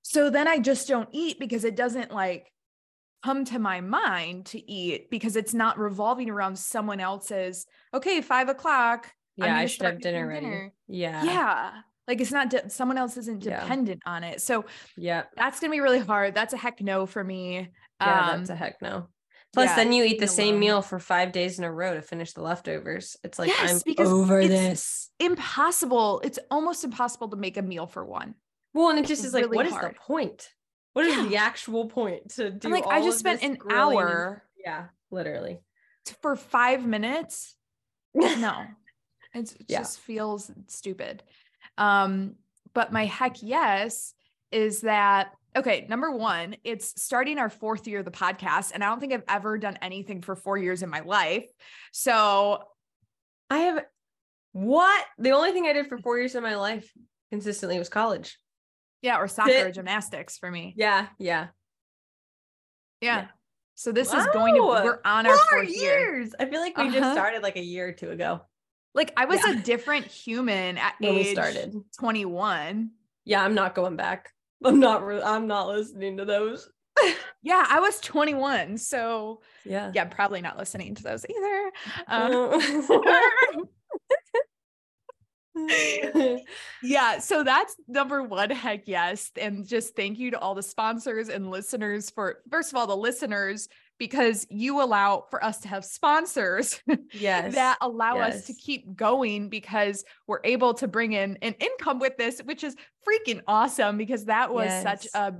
so 0.01 0.29
then 0.29 0.47
I 0.47 0.59
just 0.59 0.87
don't 0.87 1.09
eat 1.11 1.39
because 1.39 1.63
it 1.63 1.75
doesn't 1.75 2.11
like 2.11 2.51
come 3.23 3.45
to 3.45 3.59
my 3.59 3.81
mind 3.81 4.47
to 4.47 4.71
eat 4.71 5.09
because 5.11 5.35
it's 5.35 5.53
not 5.53 5.77
revolving 5.77 6.29
around 6.29 6.57
someone 6.57 6.99
else's, 6.99 7.65
okay, 7.93 8.21
five 8.21 8.49
o'clock. 8.49 9.11
Yeah. 9.37 9.55
I 9.55 9.65
should 9.67 9.85
have 9.85 10.01
dinner 10.01 10.27
making 10.27 10.49
ready. 10.49 10.71
Yeah. 10.87 11.23
Yeah. 11.23 11.71
Like 12.07 12.19
it's 12.19 12.31
not, 12.31 12.49
de- 12.49 12.69
someone 12.69 12.97
else 12.97 13.15
isn't 13.17 13.43
Yeah. 13.43 13.61
dependent 13.61 14.01
on 14.05 14.23
it. 14.23 14.41
So 14.41 14.65
yeah, 14.97 15.23
that's 15.37 15.59
going 15.59 15.69
to 15.71 15.75
be 15.75 15.79
really 15.81 15.99
hard. 15.99 16.33
That's 16.35 16.53
a 16.53 16.57
heck 16.57 16.81
no 16.81 17.05
for 17.05 17.23
me. 17.23 17.69
Yeah. 18.01 18.37
that's 18.37 18.49
Um, 18.49 18.55
a 18.55 18.57
heck 18.57 18.81
no. 18.81 19.07
Plus, 19.53 19.69
yeah, 19.69 19.75
then 19.75 19.91
you 19.93 20.03
eat 20.05 20.19
the 20.19 20.27
same 20.27 20.55
alone. 20.55 20.59
meal 20.61 20.81
for 20.81 20.97
five 20.97 21.31
days 21.33 21.59
in 21.59 21.65
a 21.65 21.71
row 21.71 21.93
to 21.93 22.01
finish 22.01 22.31
the 22.33 22.41
leftovers. 22.41 23.17
It's 23.23 23.37
like, 23.37 23.49
Yes, 23.49 23.83
I'm 23.85 24.07
over 24.07 24.39
it's- 24.39 24.49
this. 24.69 25.09
impossible. 25.19 26.21
It's 26.23 26.39
almost 26.49 26.83
impossible 26.83 27.29
to 27.29 27.35
make 27.37 27.57
a 27.57 27.61
meal 27.61 27.85
for 27.85 28.03
one. 28.05 28.35
Well, 28.73 28.89
and 28.89 28.99
it 28.99 29.05
just 29.05 29.23
is 29.25 29.33
like, 29.33 29.43
really 29.45 29.57
what 29.57 29.65
is 29.65 29.73
hard. 29.73 29.95
the 29.95 29.99
point? 29.99 30.49
What 30.93 31.05
is 31.05 31.15
Yeah. 31.15 31.25
the 31.27 31.35
actual 31.37 31.87
point 31.87 32.31
to 32.35 32.51
do? 32.51 32.67
I'm 32.67 32.73
like, 32.73 32.87
I 32.87 33.01
just 33.01 33.19
spent 33.19 33.41
an 33.43 33.55
grilling 33.55 33.97
hour 33.97 34.43
Yeah, 34.57 34.87
literally. 35.09 35.61
for 36.21 36.35
five 36.35 36.85
minutes 36.85 37.55
no 38.13 38.65
it's, 39.33 39.53
it 39.53 39.65
Yeah. 39.69 39.79
just 39.79 39.99
feels 39.99 40.51
stupid 40.67 41.23
um 41.77 42.35
but 42.73 42.91
my 42.91 43.05
heck 43.05 43.41
yes 43.41 44.13
is 44.51 44.81
that 44.81 45.31
okay 45.55 45.85
number 45.87 46.11
one 46.11 46.57
it's 46.65 47.01
starting 47.01 47.37
our 47.37 47.49
fourth 47.49 47.87
year 47.87 47.99
of 47.99 48.05
the 48.05 48.11
podcast 48.11 48.71
and 48.73 48.83
i 48.83 48.87
don't 48.87 48.99
think 48.99 49.13
i've 49.13 49.23
ever 49.29 49.57
done 49.57 49.77
anything 49.81 50.21
for 50.21 50.35
four 50.35 50.57
years 50.57 50.83
in 50.83 50.89
my 50.89 50.99
life 51.01 51.45
so 51.93 52.63
I 53.49 53.57
have 53.59 53.83
what? 54.53 55.05
The 55.17 55.31
only 55.31 55.51
thing 55.51 55.65
I 55.67 55.73
did 55.73 55.87
for 55.87 55.97
four 55.97 56.17
years 56.17 56.35
of 56.35 56.43
my 56.43 56.55
life 56.55 56.89
consistently 57.31 57.77
was 57.79 57.89
college. 57.89 58.37
Yeah 59.01 59.17
or 59.17 59.27
soccer 59.27 59.67
or 59.67 59.71
gymnastics 59.71 60.37
for 60.37 60.49
me 60.51 60.73
Yeah, 60.77 61.07
yeah. 61.19 61.47
yeah, 63.01 63.17
yeah. 63.21 63.27
so 63.75 63.91
this 63.91 64.13
is 64.13 64.25
going 64.33 64.55
to 64.55 64.61
Wow. 64.61 64.83
we're 64.83 64.99
on 65.05 65.25
our 65.25 65.35
Four 65.35 65.45
fourth 65.63 65.69
year 65.69 65.99
years. 65.99 66.33
I 66.39 66.45
feel 66.45 66.59
like 66.61 66.77
we 66.77 66.83
Uh-huh. 66.87 66.99
just 66.99 67.13
started 67.13 67.41
like 67.43 67.55
a 67.57 67.63
year 67.63 67.87
or 67.87 67.91
two 67.93 68.11
ago 68.11 68.41
like 68.93 69.13
i 69.17 69.25
was 69.25 69.39
Yeah. 69.45 69.53
a 69.53 69.55
different 69.61 70.05
human 70.07 70.77
at 70.77 70.95
when 70.99 71.15
we 71.15 71.21
age 71.21 71.33
started. 71.33 71.73
21 71.99 72.91
Yeah, 73.25 73.43
I'm 73.43 73.55
not 73.55 73.75
going 73.75 73.95
back. 73.95 74.31
I'm 74.63 74.79
not. 74.79 75.03
Re- 75.05 75.21
I'm 75.23 75.47
not 75.47 75.67
listening 75.69 76.17
to 76.17 76.25
those. 76.25 76.69
yeah 77.41 77.65
i 77.69 77.79
was 77.79 77.99
21 78.01 78.77
so 78.77 79.41
Yeah. 79.65 79.91
yeah, 79.95 80.05
probably 80.05 80.41
not 80.41 80.57
listening 80.57 80.93
to 80.95 81.03
those 81.03 81.25
either. 81.25 81.71
Uh, 82.07 82.59
yeah, 86.83 87.19
so 87.19 87.43
that's 87.43 87.75
number 87.87 88.23
one. 88.23 88.49
Heck 88.49 88.87
yes. 88.87 89.31
And 89.39 89.67
just 89.67 89.95
thank 89.95 90.17
you 90.19 90.31
to 90.31 90.39
all 90.39 90.55
the 90.55 90.63
sponsors 90.63 91.29
and 91.29 91.49
listeners 91.49 92.09
for, 92.09 92.39
first 92.49 92.71
of 92.71 92.77
all, 92.77 92.87
the 92.87 92.95
listeners, 92.95 93.67
because 93.97 94.47
you 94.49 94.81
allow 94.81 95.25
for 95.29 95.43
us 95.43 95.59
to 95.59 95.67
have 95.67 95.85
sponsors 95.85 96.81
yes. 97.13 97.53
that 97.53 97.77
allow 97.81 98.17
us 98.17 98.45
to 98.47 98.53
keep 98.53 98.95
going 98.95 99.49
because 99.49 100.03
we're 100.27 100.39
able 100.43 100.73
to 100.75 100.87
bring 100.87 101.13
in 101.13 101.37
an 101.41 101.53
income 101.59 101.99
with 101.99 102.17
this, 102.17 102.39
which 102.45 102.63
is 102.63 102.75
freaking 103.07 103.41
awesome 103.47 103.97
because 103.97 104.25
that 104.25 104.51
was 104.53 104.71
such 104.81 105.07
a, 105.13 105.33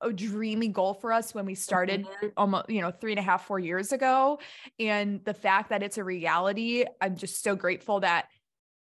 a 0.00 0.12
dreamy 0.12 0.68
goal 0.68 0.94
for 0.94 1.12
us 1.12 1.34
when 1.34 1.44
we 1.46 1.54
started 1.54 2.06
Mhm. 2.06 2.32
almost 2.36 2.70
you 2.70 2.80
know 2.80 2.90
three 2.92 3.12
and 3.12 3.18
a 3.18 3.22
half 3.22 3.46
four 3.46 3.58
years 3.58 3.92
ago 3.92 4.38
and 4.78 5.24
the 5.24 5.34
fact 5.34 5.70
that 5.70 5.82
it's 5.82 5.98
a 5.98 6.04
reality 6.04 6.84
i'm 7.00 7.16
just 7.16 7.42
so 7.42 7.56
grateful 7.56 7.98
that 7.98 8.26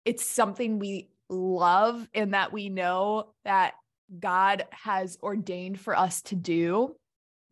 it's 0.07 0.25
something 0.25 0.79
we 0.79 1.09
love 1.29 2.07
and 2.13 2.33
that 2.33 2.51
we 2.53 2.69
know 2.69 3.33
that 3.45 3.73
god 4.19 4.65
has 4.71 5.17
ordained 5.21 5.79
for 5.79 5.97
us 5.97 6.21
to 6.21 6.35
do 6.35 6.95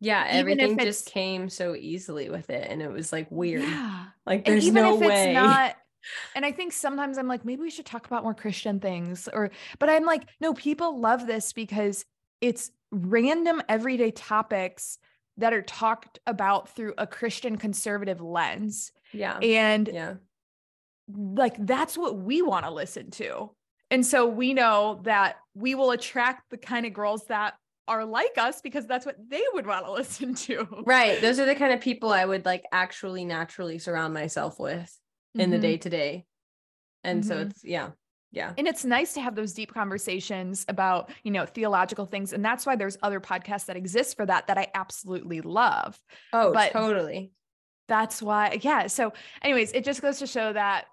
Yeah, 0.00 0.24
everything 0.28 0.78
just 0.78 1.06
came 1.06 1.48
so 1.48 1.74
easily 1.74 2.30
with 2.30 2.50
it, 2.50 2.70
and 2.70 2.80
it 2.82 2.90
was 2.90 3.12
like 3.12 3.30
weird. 3.30 3.62
yeah 3.62 4.06
Like 4.26 4.46
and 4.46 4.54
there's 4.54 4.66
even 4.66 4.82
no 4.82 4.94
if 4.94 5.00
way. 5.02 5.28
it's 5.28 5.34
not 5.34 5.76
and 6.34 6.44
i 6.46 6.52
think 6.52 6.72
sometimes 6.72 7.18
i'm 7.18 7.28
like 7.28 7.44
maybe 7.44 7.62
we 7.62 7.70
should 7.70 7.86
talk 7.86 8.06
about 8.06 8.22
more 8.22 8.34
christian 8.34 8.80
things 8.80 9.28
or 9.32 9.50
but 9.78 9.88
i'm 9.90 10.04
like 10.04 10.22
no 10.40 10.54
people 10.54 10.98
love 11.00 11.26
this 11.26 11.52
because 11.52 12.04
it's 12.40 12.70
random 12.90 13.60
everyday 13.68 14.10
topics 14.10 14.98
that 15.36 15.52
are 15.52 15.62
talked 15.62 16.18
about 16.26 16.68
through 16.74 16.94
a 16.96 17.06
christian 17.06 17.56
conservative 17.56 18.20
lens 18.20 18.92
yeah. 19.12 19.38
and 19.40 19.88
Yeah. 19.92 20.14
Like 21.14 21.54
that's 21.64 21.96
what 21.96 22.16
we 22.18 22.42
want 22.42 22.64
to 22.64 22.70
listen 22.70 23.10
to. 23.12 23.50
And 23.90 24.04
so 24.04 24.26
we 24.26 24.52
know 24.54 25.00
that 25.04 25.36
we 25.54 25.74
will 25.74 25.92
attract 25.92 26.50
the 26.50 26.56
kind 26.56 26.86
of 26.86 26.92
girls 26.92 27.24
that 27.26 27.54
are 27.88 28.04
like 28.04 28.36
us 28.36 28.60
because 28.60 28.86
that's 28.86 29.06
what 29.06 29.16
they 29.28 29.42
would 29.54 29.66
want 29.66 29.86
to 29.86 29.92
listen 30.00 30.34
to. 30.34 30.66
Right. 30.84 31.20
Those 31.20 31.38
are 31.38 31.44
the 31.46 31.54
kind 31.54 31.72
of 31.72 31.80
people 31.80 32.10
I 32.12 32.24
would 32.24 32.44
like 32.44 32.64
actually 32.72 33.24
naturally 33.24 33.78
surround 33.78 34.12
myself 34.12 34.58
with 34.58 34.92
in 35.34 35.50
the 35.50 35.58
day 35.58 35.76
to 35.76 35.90
day. 35.90 36.24
And 37.04 37.24
so 37.24 37.36
Mhm. 37.36 37.50
it's 37.50 37.64
yeah. 37.64 37.90
Yeah. 38.32 38.52
And 38.58 38.66
it's 38.66 38.84
nice 38.84 39.14
to 39.14 39.20
have 39.20 39.34
those 39.36 39.52
deep 39.52 39.72
conversations 39.72 40.64
about, 40.68 41.10
you 41.22 41.30
know, 41.30 41.46
theological 41.46 42.06
things. 42.06 42.32
And 42.32 42.44
that's 42.44 42.66
why 42.66 42.74
there's 42.74 42.98
other 43.02 43.20
podcasts 43.20 43.66
that 43.66 43.76
exist 43.76 44.16
for 44.16 44.26
that 44.26 44.48
that 44.48 44.58
I 44.58 44.66
absolutely 44.74 45.40
love. 45.40 45.98
Oh, 46.32 46.52
But- 46.52 46.72
totally. 46.72 47.30
That's 47.88 48.20
why, 48.20 48.58
yeah. 48.62 48.88
So, 48.88 49.12
anyways, 49.42 49.70
it 49.72 49.84
just 49.84 50.02
goes 50.02 50.18
to 50.18 50.26
show 50.26 50.52
that 50.52 50.86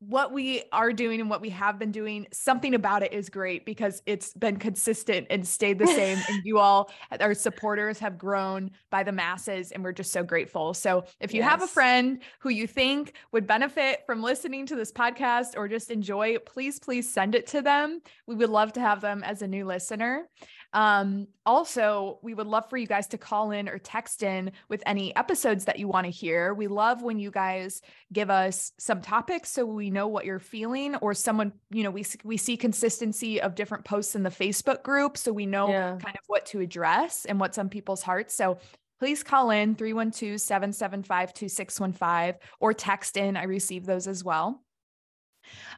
what 0.00 0.32
we 0.32 0.62
are 0.72 0.92
doing 0.92 1.20
and 1.20 1.28
what 1.28 1.40
we 1.40 1.50
have 1.50 1.78
been 1.78 1.90
doing, 1.90 2.26
something 2.32 2.74
about 2.74 3.02
it 3.02 3.12
is 3.12 3.28
great 3.28 3.66
because 3.66 4.02
it's 4.06 4.32
been 4.32 4.56
consistent 4.56 5.26
and 5.28 5.46
stayed 5.46 5.78
the 5.78 5.86
same. 5.86 6.18
and 6.28 6.44
you 6.44 6.58
all, 6.60 6.90
our 7.20 7.34
supporters, 7.34 7.98
have 7.98 8.16
grown 8.16 8.70
by 8.90 9.02
the 9.02 9.10
masses, 9.10 9.72
and 9.72 9.82
we're 9.82 9.92
just 9.92 10.12
so 10.12 10.22
grateful. 10.22 10.72
So, 10.72 11.04
if 11.20 11.34
you 11.34 11.42
have 11.42 11.62
a 11.62 11.66
friend 11.66 12.20
who 12.38 12.50
you 12.50 12.66
think 12.66 13.14
would 13.32 13.46
benefit 13.46 14.04
from 14.06 14.22
listening 14.22 14.66
to 14.66 14.76
this 14.76 14.92
podcast 14.92 15.56
or 15.56 15.68
just 15.68 15.90
enjoy 15.90 16.38
please, 16.38 16.78
please 16.78 17.10
send 17.12 17.34
it 17.34 17.46
to 17.48 17.62
them. 17.62 18.00
We 18.26 18.36
would 18.36 18.50
love 18.50 18.72
to 18.74 18.80
have 18.80 19.00
them 19.00 19.24
as 19.24 19.42
a 19.42 19.48
new 19.48 19.64
listener. 19.64 20.28
Um, 20.74 21.28
also, 21.46 22.18
we 22.22 22.34
would 22.34 22.46
love 22.46 22.68
for 22.68 22.76
you 22.76 22.86
guys 22.86 23.06
to 23.08 23.16
call 23.18 23.52
in 23.52 23.70
or 23.70 23.78
text 23.78 24.22
in 24.22 24.52
with 24.68 24.82
any 24.84 25.16
episodes 25.16 25.64
that 25.64 25.78
you 25.78 25.88
want 25.88 26.04
to 26.04 26.10
hear. 26.10 26.52
We 26.52 26.66
love 26.66 27.00
when 27.02 27.18
you 27.18 27.30
guys 27.30 27.80
give 28.12 28.28
us 28.28 28.72
some 28.78 29.00
topics 29.00 29.50
so 29.50 29.64
we 29.64 29.88
know 29.90 30.08
what 30.08 30.26
you're 30.26 30.38
feeling 30.38 30.94
or 30.96 31.14
someone, 31.14 31.52
you 31.70 31.82
know, 31.84 31.90
we 31.90 32.04
we 32.22 32.36
see 32.36 32.58
consistency 32.58 33.40
of 33.40 33.54
different 33.54 33.86
posts 33.86 34.14
in 34.14 34.22
the 34.22 34.28
Facebook 34.30 34.82
group 34.82 35.16
so 35.16 35.32
we 35.32 35.46
know 35.46 35.70
Yeah. 35.70 35.92
kind 35.92 36.16
of 36.16 36.24
what 36.26 36.44
to 36.46 36.60
address 36.60 37.24
and 37.24 37.40
what's 37.40 37.56
on 37.56 37.70
people's 37.70 38.02
hearts. 38.02 38.34
So 38.34 38.58
please 38.98 39.22
call 39.22 39.50
in 39.50 39.74
312-775-2615 39.74 42.34
or 42.60 42.74
text 42.74 43.16
in. 43.16 43.36
I 43.36 43.44
receive 43.44 43.86
those 43.86 44.06
as 44.06 44.22
well. 44.22 44.62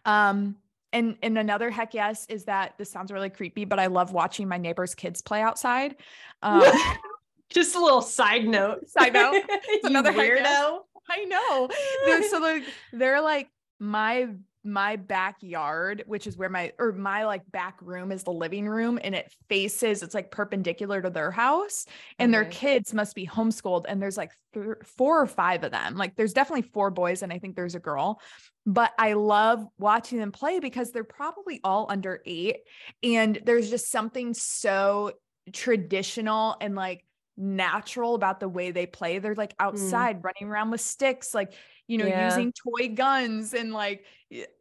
Um 0.05 0.57
and 0.93 1.17
and 1.23 1.39
another 1.39 1.71
heck 1.71 1.95
yes 1.95 2.27
is 2.29 2.45
that 2.45 2.75
this 2.79 2.91
sounds 2.91 3.13
really 3.13 3.31
creepy, 3.31 3.65
but 3.65 3.79
I 3.79 3.87
love 3.87 4.13
watching 4.13 4.49
my 4.49 4.59
neighbors' 4.59 4.95
kids 4.95 5.23
play 5.23 5.41
outside. 5.41 5.97
Um, 6.43 6.63
Just 7.51 7.75
a 7.75 7.81
little 7.81 8.03
side 8.03 8.47
note. 8.47 8.89
Side 8.89 9.13
note. 9.13 9.43
You 9.69 9.81
another 9.85 10.13
heck 10.13 10.29
yes. 10.29 10.47
weirdo. 10.47 10.79
I 11.09 11.25
know. 11.25 11.69
They're, 12.07 12.23
so 12.29 12.41
they're, 12.41 12.63
they're 12.93 13.21
like 13.21 13.49
my 13.81 14.29
my 14.65 14.97
backyard, 14.97 16.05
which 16.07 16.27
is 16.27 16.37
where 16.37 16.49
my 16.49 16.73
or 16.79 16.93
my 16.93 17.25
like 17.25 17.43
back 17.51 17.79
room 17.81 18.13
is 18.13 18.25
the 18.25 18.33
living 18.33 18.69
room 18.69 18.99
and 19.03 19.15
it 19.15 19.33
faces 19.49 20.03
it's 20.03 20.15
like 20.15 20.31
perpendicular 20.31 21.01
to 21.01 21.11
their 21.11 21.31
house 21.31 21.87
and 22.19 22.33
their 22.33 22.43
mm-hmm. 22.43 22.53
kids 22.53 22.93
must 22.93 23.15
be 23.15 23.27
homeschooled 23.27 23.87
and 23.89 24.03
there's 24.03 24.17
like 24.17 24.33
th- 24.53 24.77
four 24.85 25.21
or 25.21 25.27
five 25.27 25.65
of 25.65 25.71
them. 25.71 25.97
Like 25.97 26.17
there's 26.17 26.35
definitely 26.35 26.63
four 26.63 26.91
boys 26.91 27.23
and 27.23 27.33
I 27.33 27.39
think 27.39 27.57
there's 27.57 27.75
a 27.75 27.81
girl. 27.81 28.21
But 28.67 28.93
I 28.99 29.15
love 29.15 29.65
watching 29.79 30.19
them 30.19 30.33
play 30.33 30.61
because 30.61 30.91
they're 30.91 31.05
probably 31.05 31.61
all 31.65 31.87
under 31.89 32.21
8 32.27 32.57
and 33.03 33.41
there's 33.45 33.71
just 33.71 33.91
something 33.91 34.35
so 34.35 35.13
traditional 35.53 36.57
and 36.61 36.75
like 36.75 37.05
natural 37.37 38.15
about 38.15 38.41
the 38.41 38.49
way 38.49 38.71
they 38.71 38.87
play. 38.87 39.19
They're 39.19 39.35
like 39.35 39.53
mm. 39.53 39.67
outside 39.67 40.23
running 40.25 40.53
around 40.53 40.71
with 40.71 40.81
sticks, 40.81 41.35
like, 41.35 41.53
you 41.87 41.99
know, 41.99 42.07
Yeah. 42.07 42.27
using 42.27 42.53
toy 42.53 42.89
guns 42.95 43.55
and 43.55 43.73
like 43.73 44.05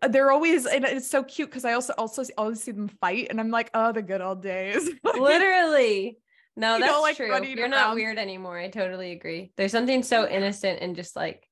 uh, 0.01 0.07
they're 0.07 0.31
always 0.31 0.65
and 0.65 0.85
it's 0.85 1.09
so 1.09 1.23
cute 1.23 1.49
because 1.49 1.65
I 1.65 1.73
also 1.73 1.93
also 1.97 2.23
always 2.38 2.63
see 2.63 2.71
them 2.71 2.88
fight 2.88 3.27
and 3.29 3.39
I'm 3.39 3.51
like, 3.51 3.69
oh, 3.73 3.91
the 3.91 4.01
good 4.01 4.21
old 4.21 4.41
days. 4.41 4.89
Literally. 5.03 6.19
No, 6.55 6.75
You 6.75 6.79
know, 6.81 6.88
that's 6.88 7.01
like, 7.01 7.15
true. 7.15 7.47
You're 7.55 7.67
not 7.69 7.95
weird 7.95 8.17
anymore. 8.17 8.57
I 8.57 8.69
totally 8.69 9.11
agree. 9.11 9.53
There's 9.55 9.71
something 9.71 10.03
so 10.03 10.27
innocent 10.27 10.79
and 10.81 10.95
just 10.95 11.15
like 11.15 11.49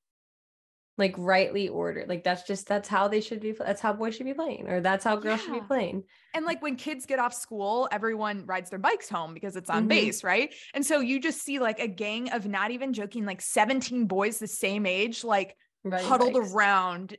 like 0.98 1.14
rightly 1.16 1.68
ordered. 1.68 2.08
Like 2.08 2.24
that's 2.24 2.42
just 2.42 2.66
that's 2.66 2.88
how 2.88 3.08
they 3.08 3.20
should 3.20 3.40
be 3.40 3.52
that's 3.52 3.80
how 3.80 3.92
boys 3.92 4.16
should 4.16 4.26
be 4.26 4.34
playing 4.34 4.68
or 4.68 4.80
that's 4.80 5.04
how 5.04 5.16
girls 5.16 5.40
should 5.42 5.52
be 5.54 5.60
playing. 5.60 6.02
And 6.34 6.44
like 6.44 6.60
when 6.60 6.76
kids 6.76 7.06
get 7.06 7.18
off 7.20 7.32
school, 7.32 7.88
everyone 7.92 8.44
rides 8.44 8.68
their 8.70 8.78
bikes 8.80 9.08
home 9.08 9.32
because 9.32 9.56
it's 9.56 9.70
on 9.70 9.84
Mhm. 9.84 9.88
base, 9.88 10.24
right? 10.24 10.52
And 10.74 10.84
so 10.84 11.00
you 11.00 11.20
just 11.20 11.40
see 11.42 11.60
like 11.60 11.78
a 11.78 11.88
gang 11.88 12.30
of 12.32 12.46
not 12.46 12.72
even 12.72 12.92
joking, 12.92 13.24
like 13.24 13.40
17 13.40 14.06
boys 14.06 14.38
the 14.38 14.48
same 14.48 14.84
age, 14.84 15.22
like 15.24 15.56
Riding 15.84 16.06
huddled 16.08 16.32
bikes. 16.34 16.52
around 16.52 17.16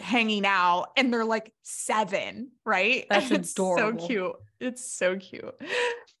hanging 0.00 0.44
out 0.46 0.88
and 0.96 1.12
they're 1.12 1.24
like 1.24 1.52
seven, 1.62 2.50
right? 2.64 3.06
That's 3.10 3.30
it's 3.30 3.52
adorable. 3.52 4.00
so 4.00 4.06
cute. 4.06 4.32
It's 4.60 4.92
so 4.92 5.16
cute. 5.16 5.54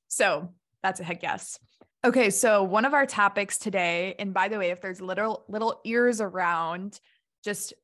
So 0.08 0.52
that's 0.82 1.00
a 1.00 1.04
head 1.04 1.18
yes. 1.22 1.58
Okay, 2.04 2.30
so 2.30 2.62
one 2.62 2.84
of 2.84 2.94
our 2.94 3.06
topics 3.06 3.58
today, 3.58 4.14
and 4.18 4.32
by 4.32 4.48
the 4.48 4.58
way, 4.58 4.70
if 4.70 4.80
there's 4.80 5.00
little 5.00 5.44
little 5.48 5.80
ears 5.84 6.20
around, 6.20 7.00
just 7.44 7.74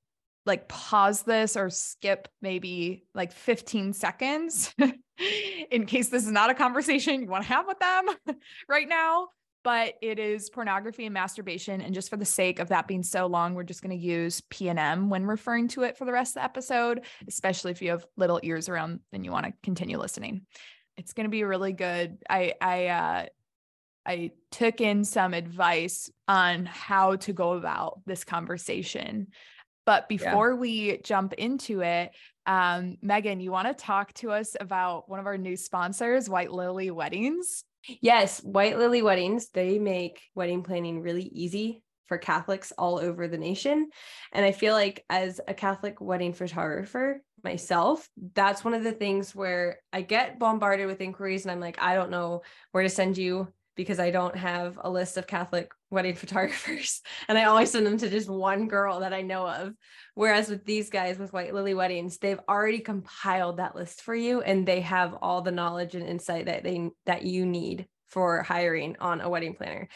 like 0.47 0.69
pause 0.69 1.23
this 1.23 1.57
or 1.57 1.71
skip 1.71 2.29
maybe 2.43 3.05
like 3.15 3.33
15 3.33 3.93
seconds 3.93 4.75
in 5.71 5.87
case 5.87 6.09
this 6.09 6.25
is 6.25 6.31
not 6.31 6.51
a 6.51 6.55
conversation 6.55 7.23
you 7.23 7.29
want 7.29 7.45
to 7.45 7.49
have 7.49 7.67
with 7.67 7.79
them 7.79 8.37
right 8.69 8.89
now 8.89 9.29
but 9.63 9.95
it 10.03 10.19
is 10.19 10.51
pornography 10.51 11.07
and 11.07 11.15
masturbation 11.15 11.81
and 11.81 11.95
just 11.95 12.11
for 12.11 12.19
the 12.19 12.25
sake 12.25 12.59
of 12.59 12.69
that 12.69 12.87
being 12.87 13.03
so 13.03 13.27
long 13.27 13.55
we're 13.55 13.63
just 13.63 13.83
going 13.83 13.99
to 13.99 14.05
use 14.05 14.43
p&m 14.51 15.09
when 15.09 15.25
referring 15.25 15.69
to 15.69 15.83
it 15.83 15.97
for 15.97 16.05
the 16.05 16.13
rest 16.13 16.33
of 16.33 16.35
the 16.35 16.45
episode 16.45 17.05
especially 17.27 17.71
if 17.71 17.81
you 17.81 17.91
have 17.91 18.05
little 18.17 18.41
ears 18.43 18.69
around 18.69 19.01
and 19.13 19.25
you 19.25 19.31
want 19.31 19.47
to 19.47 19.53
continue 19.63 19.99
listening. 19.99 20.43
It's 20.97 21.13
going 21.13 21.25
to 21.25 21.31
be 21.31 21.43
really 21.43 21.73
good 21.73 22.19
i 22.29 22.55
i 22.61 22.87
uh 22.87 23.27
I 24.07 24.33
took 24.51 24.81
in 24.81 25.05
some 25.05 25.35
advice 25.35 26.11
on 26.29 26.67
how 26.67 27.17
to 27.17 27.33
go 27.33 27.53
about 27.53 28.01
this 28.07 28.25
conversation. 28.25 29.29
But 29.87 30.07
Yeah. 30.09 30.31
before 30.31 30.57
we 30.57 30.99
jump 30.99 31.35
into 31.35 31.83
it, 31.83 32.13
um, 32.47 32.97
Megan, 33.03 33.41
you 33.41 33.51
want 33.51 33.69
to 33.69 33.75
talk 33.75 34.13
to 34.15 34.31
us 34.31 34.57
about 34.59 35.09
one 35.09 35.21
of 35.21 35.27
our 35.27 35.39
new 35.39 35.57
sponsors, 35.57 36.29
White 36.29 36.53
Lily 36.53 36.91
Weddings? 36.91 37.65
Yes, 38.01 38.43
White 38.43 38.79
Lily 38.79 39.03
Weddings, 39.03 39.51
they 39.51 39.79
make 39.79 40.23
wedding 40.35 40.63
planning 40.63 41.03
really 41.03 41.25
easy 41.25 41.83
for 42.07 42.19
Catholics 42.19 42.73
all 42.77 42.99
over 42.99 43.29
the 43.29 43.39
nation. 43.39 43.89
And 44.33 44.45
I 44.45 44.53
feel 44.53 44.75
like 44.75 45.05
as 45.09 45.41
a 45.49 45.55
Catholic 45.55 46.01
wedding 46.01 46.33
photographer 46.33 47.23
myself, 47.43 48.09
that's 48.35 48.65
one 48.65 48.75
of 48.75 48.85
the 48.85 48.93
things 48.93 49.35
where 49.35 49.79
I 49.93 50.03
get 50.03 50.39
bombarded 50.39 50.87
with 50.87 51.01
inquiries 51.01 51.45
and 51.45 51.53
I'm 51.53 51.61
like, 51.61 51.81
I 51.81 51.95
don't 51.95 52.11
know 52.11 52.43
where 52.73 52.83
to 52.83 52.91
send 52.91 53.19
you 53.19 53.49
because 53.77 53.99
I 53.99 54.11
don't 54.11 54.37
have 54.37 54.79
a 54.83 54.91
list 54.91 55.17
of 55.17 55.27
Catholic 55.27 55.71
wedding 55.91 56.15
photographers. 56.17 57.01
And 57.29 57.37
I 57.39 57.45
always 57.45 57.71
send 57.71 57.87
them 57.87 57.99
to 57.99 58.09
just 58.11 58.29
one 58.29 58.69
girl 58.69 59.01
that 59.01 59.13
I 59.13 59.23
know 59.23 59.47
of. 59.47 59.75
Whereas 60.15 60.49
with 60.49 60.65
these 60.65 60.91
guys 60.91 61.19
with 61.19 61.33
White 61.33 61.55
Lily 61.55 61.75
Weddings, 61.75 62.19
they've 62.19 62.41
already 62.49 62.81
compiled 62.81 63.59
that 63.59 63.77
list 63.77 64.03
for 64.03 64.15
you 64.15 64.41
and 64.41 64.67
they 64.67 64.81
have 64.83 65.15
all 65.21 65.43
the 65.43 65.51
knowledge 65.51 65.95
and 65.95 66.07
insight 66.07 66.47
that 66.47 66.63
they 66.65 66.91
that 67.07 67.23
you 67.25 67.47
need 67.47 67.87
for 68.07 68.43
hiring 68.43 68.97
on 69.01 69.21
a 69.21 69.29
wedding 69.29 69.55
planner. 69.55 69.89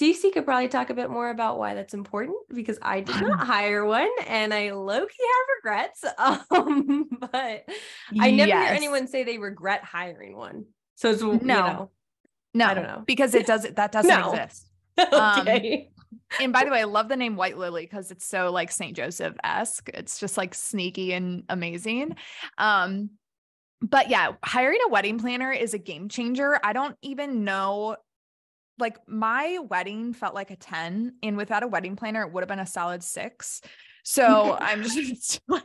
Cece 0.00 0.32
could 0.32 0.44
probably 0.44 0.68
talk 0.68 0.90
a 0.90 0.94
bit 0.94 1.10
more 1.10 1.28
about 1.28 1.58
why 1.58 1.74
that's 1.74 1.92
important 1.92 2.36
because 2.54 2.78
I 2.80 3.00
did 3.00 3.20
not 3.20 3.40
hire 3.46 3.84
one 3.84 4.08
and 4.26 4.54
I 4.54 4.70
low 4.70 5.04
key 5.04 5.24
have 5.24 5.56
regrets. 5.64 6.04
Um, 6.50 7.08
but 7.20 7.64
I 8.18 8.30
never 8.30 8.52
hear 8.52 8.72
anyone 8.72 9.08
say 9.08 9.24
they 9.24 9.38
regret 9.38 9.84
hiring 9.84 10.36
one. 10.36 10.66
So 10.94 11.10
it's 11.10 11.20
you 11.20 11.38
No. 11.42 11.66
know. 11.66 11.90
No, 12.54 12.66
I 12.66 12.74
don't 12.74 12.84
know. 12.84 13.02
because 13.06 13.34
it 13.34 13.46
doesn't. 13.46 13.76
That 13.76 13.92
doesn't 13.92 14.08
No. 14.10 14.32
exist. 14.32 14.66
Um, 15.12 15.40
okay. 15.42 15.90
And 16.40 16.52
by 16.52 16.64
the 16.64 16.70
way, 16.70 16.80
I 16.80 16.84
love 16.84 17.08
the 17.08 17.16
name 17.16 17.36
White 17.36 17.56
Lily 17.56 17.84
because 17.84 18.10
it's 18.10 18.24
so 18.24 18.50
like 18.50 18.70
Saint 18.72 18.96
Joseph 18.96 19.36
esque. 19.44 19.88
It's 19.94 20.18
just 20.18 20.36
like 20.36 20.54
sneaky 20.54 21.12
and 21.12 21.44
amazing. 21.48 22.16
Um, 22.56 23.10
but 23.80 24.10
yeah, 24.10 24.32
hiring 24.42 24.80
a 24.84 24.88
wedding 24.88 25.18
planner 25.18 25.52
is 25.52 25.72
a 25.74 25.78
game 25.78 26.08
changer. 26.08 26.58
I 26.64 26.72
don't 26.72 26.96
even 27.02 27.44
know. 27.44 27.96
Like 28.78 28.96
my 29.06 29.58
wedding 29.68 30.12
felt 30.14 30.34
like 30.34 30.50
a 30.50 30.56
10, 30.56 31.14
and 31.22 31.36
without 31.36 31.62
a 31.62 31.68
wedding 31.68 31.94
planner, 31.96 32.22
it 32.22 32.32
would 32.32 32.42
have 32.42 32.48
been 32.48 32.58
a 32.58 32.66
solid 32.66 33.02
six. 33.04 33.60
So 34.02 34.56
I'm 34.58 34.82
just 34.84 35.40
like, 35.48 35.64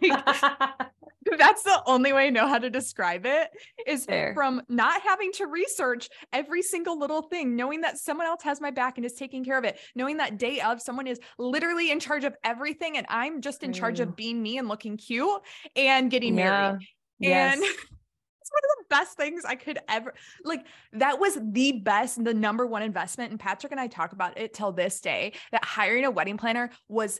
that's 1.37 1.63
the 1.63 1.81
only 1.85 2.13
way 2.13 2.27
I 2.27 2.29
know 2.29 2.47
how 2.47 2.57
to 2.57 2.69
describe 2.69 3.25
it 3.25 3.49
is 3.87 4.05
Fair. 4.05 4.33
from 4.33 4.61
not 4.69 5.01
having 5.01 5.31
to 5.33 5.47
research 5.47 6.09
every 6.31 6.61
single 6.61 6.99
little 6.99 7.21
thing, 7.21 7.55
knowing 7.55 7.81
that 7.81 7.97
someone 7.97 8.27
else 8.27 8.43
has 8.43 8.61
my 8.61 8.71
back 8.71 8.97
and 8.97 9.05
is 9.05 9.13
taking 9.13 9.43
care 9.43 9.57
of 9.57 9.63
it, 9.63 9.79
knowing 9.95 10.17
that 10.17 10.37
day 10.37 10.59
of 10.61 10.81
someone 10.81 11.07
is 11.07 11.19
literally 11.37 11.91
in 11.91 11.99
charge 11.99 12.23
of 12.23 12.35
everything 12.43 12.97
and 12.97 13.05
I'm 13.09 13.41
just 13.41 13.63
in 13.63 13.73
charge 13.73 13.99
of 13.99 14.15
being 14.15 14.41
me 14.41 14.57
and 14.57 14.67
looking 14.67 14.97
cute 14.97 15.41
and 15.75 16.09
getting 16.09 16.35
married. 16.35 16.79
Yeah. 16.81 16.83
And 16.83 16.83
Yes. 17.19 17.59
it's 17.61 18.51
one 18.51 18.61
of 18.63 18.77
the 18.79 18.85
best 18.89 19.17
things 19.17 19.45
I 19.45 19.55
could 19.55 19.79
ever 19.87 20.13
like. 20.43 20.65
That 20.93 21.19
was 21.19 21.37
the 21.41 21.73
best, 21.73 22.23
the 22.23 22.33
number 22.33 22.65
one 22.65 22.83
investment. 22.83 23.31
And 23.31 23.39
Patrick 23.39 23.71
and 23.71 23.79
I 23.79 23.87
talk 23.87 24.11
about 24.11 24.37
it 24.37 24.53
till 24.53 24.71
this 24.71 24.99
day 24.99 25.33
that 25.51 25.63
hiring 25.63 26.05
a 26.05 26.11
wedding 26.11 26.37
planner 26.37 26.71
was 26.89 27.19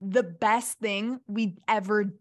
the 0.00 0.22
best 0.22 0.78
thing 0.80 1.20
we 1.26 1.56
ever 1.68 2.12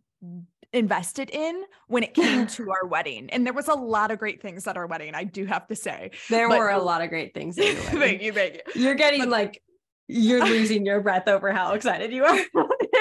invested 0.73 1.29
in 1.29 1.63
when 1.87 2.03
it 2.03 2.13
came 2.13 2.47
to 2.57 2.69
our 2.71 2.85
wedding. 2.87 3.29
And 3.29 3.45
there 3.45 3.53
was 3.53 3.67
a 3.67 3.73
lot 3.75 4.11
of 4.11 4.19
great 4.19 4.41
things 4.41 4.67
at 4.67 4.75
our 4.77 4.87
wedding, 4.87 5.15
I 5.15 5.23
do 5.23 5.45
have 5.45 5.67
to 5.67 5.75
say. 5.75 6.11
There 6.29 6.49
But- 6.49 6.59
were 6.59 6.69
a 6.69 6.81
lot 6.81 7.01
of 7.01 7.09
great 7.09 7.33
things. 7.33 7.55
thank 7.57 8.21
you, 8.21 8.33
thank 8.33 8.55
you. 8.55 8.61
You're 8.75 8.95
getting 8.95 9.21
But- 9.21 9.29
like 9.29 9.61
you're 10.09 10.45
losing 10.45 10.85
your 10.85 10.99
breath 10.99 11.27
over 11.29 11.51
how 11.53 11.71
excited 11.75 12.11
you 12.11 12.25
are. 12.25 12.39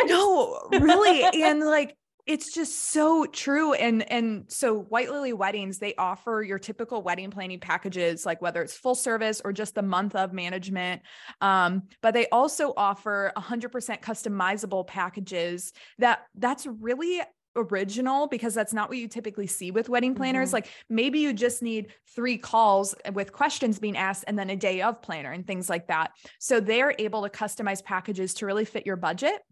no 0.07 0.61
really 0.71 1.43
and 1.43 1.61
like 1.61 1.97
it's 2.27 2.55
just 2.55 2.79
so 2.93 3.27
true 3.27 3.73
and 3.75 4.09
and 4.11 4.45
so 4.47 4.83
white 4.83 5.11
lily 5.11 5.33
weddings 5.33 5.79
they 5.79 5.95
offer 5.97 6.45
your 6.47 6.61
typical 6.61 7.03
wedding 7.03 7.31
planning 7.31 7.59
packages 7.59 8.25
like 8.25 8.41
whether 8.41 8.63
it's 8.63 8.75
full 8.77 8.95
service 8.95 9.43
or 9.45 9.53
just 9.53 9.75
the 9.75 9.83
month 9.83 10.15
of 10.15 10.33
management 10.33 11.03
um 11.41 11.83
but 12.03 12.15
they 12.15 12.29
also 12.29 12.73
offer 12.77 13.33
100% 13.37 14.01
customizable 14.01 14.87
packages 14.87 15.73
that 15.99 16.21
that's 16.37 16.67
really 16.67 17.21
original 17.57 18.27
because 18.27 18.55
that's 18.55 18.73
not 18.73 18.89
what 18.89 18.99
you 18.99 19.09
typically 19.09 19.47
see 19.47 19.71
with 19.71 19.89
wedding 19.89 20.15
planners 20.15 20.51
Mhm. 20.51 20.53
like 20.55 20.69
maybe 20.89 21.19
you 21.19 21.33
just 21.33 21.63
need 21.63 21.93
three 22.15 22.39
calls 22.39 22.95
with 23.13 23.33
questions 23.33 23.79
being 23.79 23.97
asked 23.97 24.25
and 24.27 24.39
then 24.39 24.49
a 24.51 24.57
day 24.57 24.81
of 24.83 25.03
planner 25.03 25.31
and 25.33 25.47
things 25.47 25.69
like 25.69 25.89
that 25.89 26.13
so 26.39 26.61
they're 26.61 26.95
able 26.99 27.23
to 27.23 27.29
customize 27.29 27.85
packages 27.85 28.35
to 28.35 28.47
really 28.47 28.65
fit 28.65 28.87
your 28.87 28.97
budget 28.97 29.43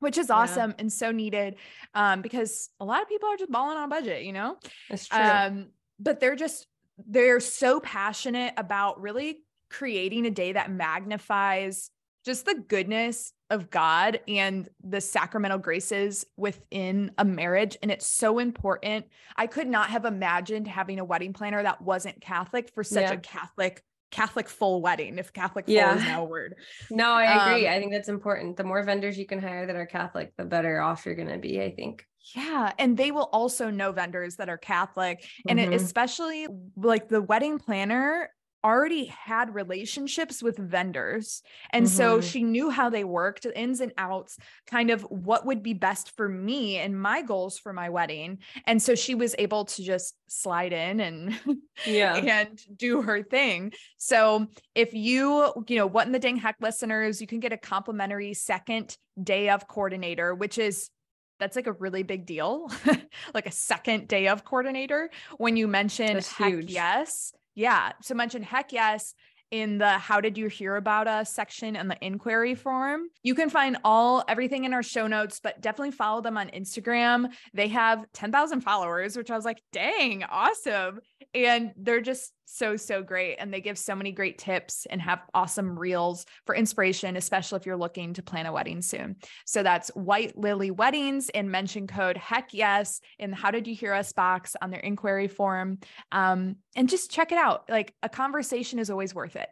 which 0.00 0.18
is 0.18 0.28
Yeah. 0.28 0.36
awesome 0.36 0.74
and 0.78 0.92
so 0.92 1.10
needed 1.10 1.56
um, 1.94 2.20
because 2.22 2.68
a 2.80 2.84
lot 2.84 3.02
of 3.02 3.08
people 3.08 3.28
are 3.30 3.36
just 3.36 3.50
balling 3.50 3.78
on 3.78 3.84
a 3.84 3.88
budget, 3.88 4.24
you 4.24 4.32
know? 4.34 4.58
That's 4.90 5.06
true. 5.08 5.24
Um, 5.24 5.68
but 5.98 6.20
they're 6.20 6.36
just, 6.36 6.66
they're 6.98 7.40
so 7.40 7.80
passionate 7.80 8.52
about 8.58 9.00
really 9.00 9.38
creating 9.70 10.26
a 10.26 10.30
day 10.30 10.52
that 10.52 10.70
magnifies 10.70 11.90
just 12.26 12.44
the 12.44 12.56
goodness 12.68 13.32
of 13.50 13.70
God 13.70 14.20
and 14.26 14.68
the 14.82 15.00
sacramental 15.00 15.58
graces 15.58 16.26
within 16.36 17.12
a 17.16 17.24
marriage. 17.24 17.78
And 17.80 17.90
it's 17.92 18.06
so 18.06 18.40
important. 18.40 19.06
I 19.36 19.46
could 19.46 19.68
not 19.68 19.90
have 19.90 20.04
imagined 20.04 20.66
having 20.66 20.98
a 20.98 21.04
wedding 21.04 21.32
planner 21.32 21.62
that 21.62 21.80
wasn't 21.80 22.20
Catholic 22.20 22.70
for 22.74 22.82
such 22.82 23.02
Yeah. 23.02 23.12
a 23.12 23.18
Catholic, 23.18 23.84
Catholic 24.10 24.48
full 24.48 24.82
wedding, 24.82 25.18
if 25.18 25.32
Catholic 25.32 25.66
full 25.66 25.74
is 25.76 26.02
now 26.02 26.22
a 26.22 26.24
word. 26.24 26.56
no, 26.90 27.12
I 27.12 27.52
agree. 27.52 27.68
um, 27.68 27.74
I 27.74 27.78
think 27.78 27.92
that's 27.92 28.08
important. 28.08 28.56
The 28.56 28.64
more 28.64 28.82
vendors 28.82 29.16
you 29.16 29.26
can 29.26 29.40
hire 29.40 29.64
that 29.64 29.76
are 29.76 29.86
Catholic, 29.86 30.32
the 30.36 30.44
better 30.44 30.80
off 30.80 31.06
you're 31.06 31.14
going 31.14 31.28
to 31.28 31.38
be, 31.38 31.62
I 31.62 31.72
think. 31.72 32.04
Yeah. 32.34 32.72
And 32.80 32.96
they 32.96 33.12
will 33.12 33.28
also 33.32 33.70
know 33.70 33.92
vendors 33.92 34.34
that 34.36 34.48
are 34.48 34.58
Catholic. 34.58 35.24
And 35.48 35.60
it, 35.60 35.70
Mhm. 35.70 35.74
especially 35.74 36.48
like 36.76 37.08
the 37.08 37.22
wedding 37.22 37.60
planner 37.60 38.30
already 38.66 39.04
had 39.04 39.54
relationships 39.54 40.42
with 40.42 40.58
vendors. 40.58 41.42
And 41.70 41.88
so 41.88 42.18
Mhm. 42.18 42.30
she 42.30 42.42
knew 42.42 42.68
how 42.70 42.90
they 42.90 43.04
worked, 43.04 43.46
ins 43.46 43.80
and 43.80 43.92
outs, 43.96 44.38
kind 44.66 44.90
of 44.90 45.02
what 45.02 45.46
would 45.46 45.62
be 45.62 45.72
best 45.72 46.10
for 46.16 46.28
me 46.28 46.76
and 46.78 47.00
my 47.00 47.22
goals 47.22 47.58
for 47.58 47.72
my 47.72 47.88
wedding. 47.90 48.38
And 48.66 48.82
so 48.82 48.96
she 48.96 49.14
was 49.14 49.36
able 49.38 49.66
to 49.66 49.82
just 49.84 50.16
slide 50.26 50.72
in 50.72 50.98
and 51.00 51.16
Yeah. 51.86 52.16
and 52.16 52.60
do 52.76 53.02
her 53.02 53.22
thing. 53.22 53.72
So 53.98 54.48
if 54.74 54.92
you, 54.92 55.52
you 55.68 55.76
know, 55.76 55.86
what 55.86 56.06
in 56.06 56.12
the 56.12 56.18
dang 56.18 56.36
heck 56.36 56.56
listeners, 56.60 57.20
you 57.20 57.28
can 57.28 57.38
get 57.38 57.52
a 57.52 57.56
complimentary 57.56 58.34
second 58.34 58.96
day 59.22 59.48
of 59.50 59.68
coordinator, 59.68 60.34
which 60.34 60.58
is 60.58 60.90
that's 61.38 61.54
like 61.54 61.66
a 61.68 61.72
really 61.72 62.02
big 62.02 62.26
deal. 62.26 62.68
like 63.34 63.46
a 63.46 63.52
second 63.52 64.08
day 64.08 64.26
of 64.28 64.44
coordinator 64.44 65.10
when 65.36 65.56
you 65.56 65.68
mention 65.68 66.20
yes. 66.66 67.32
Yeah. 67.56 67.92
So 68.02 68.14
mention 68.14 68.44
heck 68.44 68.72
yes 68.72 69.14
in 69.50 69.78
the 69.78 69.90
how 69.90 70.20
did 70.20 70.36
you 70.36 70.48
hear 70.48 70.76
about 70.76 71.06
us 71.06 71.32
section 71.32 71.76
and 71.76 71.90
the 71.90 71.96
inquiry 72.04 72.54
form. 72.54 73.08
You 73.22 73.34
can 73.34 73.48
find 73.48 73.76
all 73.84 74.24
everything 74.28 74.64
in 74.64 74.74
our 74.74 74.82
show 74.82 75.06
notes, 75.06 75.40
but 75.42 75.60
definitely 75.60 75.92
follow 75.92 76.20
them 76.20 76.36
on 76.36 76.48
Instagram. 76.48 77.32
They 77.54 77.68
have 77.68 78.04
10,000 78.12 78.60
followers, 78.60 79.16
which 79.16 79.30
I 79.30 79.36
was 79.36 79.44
like, 79.44 79.62
dang, 79.72 80.24
awesome. 80.24 81.00
And 81.44 81.72
they're 81.76 82.00
just 82.00 82.32
so, 82.46 82.76
so 82.76 83.02
great. 83.02 83.36
And 83.36 83.52
they 83.52 83.60
give 83.60 83.76
so 83.76 83.94
many 83.94 84.10
great 84.10 84.38
tips 84.38 84.86
and 84.88 85.02
have 85.02 85.20
awesome 85.34 85.78
reels 85.78 86.24
for 86.46 86.54
inspiration, 86.54 87.14
especially 87.16 87.56
if 87.58 87.66
you're 87.66 87.76
looking 87.76 88.14
to 88.14 88.22
plan 88.22 88.46
a 88.46 88.52
wedding 88.52 88.80
soon. 88.80 89.16
So 89.44 89.62
that's 89.62 89.90
White 89.90 90.38
Lily 90.38 90.70
Weddings 90.70 91.28
and 91.28 91.50
mention 91.50 91.86
code 91.86 92.16
heck 92.16 92.54
yes 92.54 93.00
in 93.18 93.30
the 93.30 93.36
How 93.36 93.50
Did 93.50 93.66
You 93.66 93.74
Hear 93.74 93.92
Us 93.92 94.12
box 94.12 94.56
on 94.62 94.70
their 94.70 94.80
inquiry 94.80 95.28
form. 95.28 95.78
Um, 96.10 96.56
and 96.74 96.88
just 96.88 97.10
check 97.10 97.32
it 97.32 97.38
out. 97.38 97.68
Like 97.68 97.92
a 98.02 98.08
conversation 98.08 98.78
is 98.78 98.88
always 98.88 99.14
worth 99.14 99.36
it. 99.36 99.48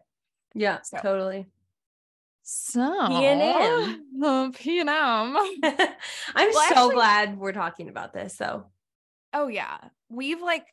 Yeah, 0.55 0.81
So- 0.83 0.99
totally. 1.03 1.47
So 2.45 3.07
P&M. 3.09 4.53
P&M. 4.53 4.89
I'm 4.89 5.37
Well, 5.63 6.53
so 6.53 6.61
actually- 6.63 6.95
glad 6.95 7.39
we're 7.39 7.53
talking 7.53 7.89
about 7.89 8.13
this. 8.15 8.37
So 8.37 8.67
Oh 9.33 9.49
yeah. 9.49 9.79
We've 10.09 10.41
like 10.41 10.67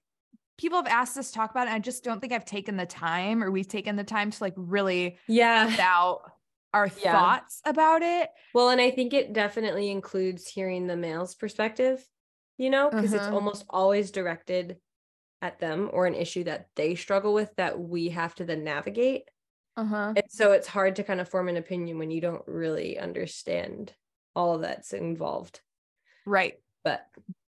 people 0.61 0.77
have 0.77 0.87
asked 0.87 1.17
us 1.17 1.29
to 1.29 1.33
talk 1.33 1.49
about 1.51 1.65
it. 1.67 1.71
And 1.71 1.75
I 1.75 1.79
just 1.79 2.03
don't 2.03 2.21
think 2.21 2.31
I've 2.31 2.45
taken 2.45 2.77
the 2.77 2.85
time 2.85 3.43
or 3.43 3.49
we've 3.49 3.67
taken 3.67 3.95
the 3.95 4.03
time 4.03 4.29
to 4.29 4.43
like 4.43 4.53
really 4.55 5.17
yeah. 5.27 5.75
out 5.79 6.31
our 6.73 6.87
Yeah. 7.03 7.11
thoughts 7.11 7.61
about 7.65 8.03
it. 8.03 8.29
Well, 8.53 8.69
and 8.69 8.79
I 8.79 8.91
think 8.91 9.13
it 9.13 9.33
definitely 9.33 9.89
includes 9.89 10.47
hearing 10.47 10.85
the 10.87 10.95
male's 10.95 11.33
perspective, 11.35 12.07
you 12.57 12.69
know, 12.69 12.89
because 12.89 13.11
it's 13.13 13.25
Mhm. 13.25 13.33
almost 13.33 13.65
always 13.69 14.11
directed 14.11 14.79
at 15.41 15.59
them 15.59 15.89
or 15.91 16.05
an 16.05 16.13
issue 16.13 16.43
that 16.43 16.67
they 16.75 16.93
struggle 16.93 17.33
with 17.33 17.53
that 17.55 17.79
we 17.79 18.09
have 18.09 18.35
to 18.35 18.45
then 18.45 18.63
navigate. 18.63 19.23
Uh-huh. 19.75 20.13
And 20.15 20.25
so 20.29 20.51
it's 20.51 20.67
hard 20.67 20.97
to 20.97 21.03
kind 21.03 21.19
of 21.19 21.27
form 21.27 21.49
an 21.49 21.57
opinion 21.57 21.97
when 21.97 22.11
you 22.11 22.21
don't 22.21 22.47
really 22.47 22.99
understand 22.99 23.93
all 24.35 24.59
that's 24.59 24.93
involved. 24.93 25.61
Right. 26.25 26.59
But 26.83 27.07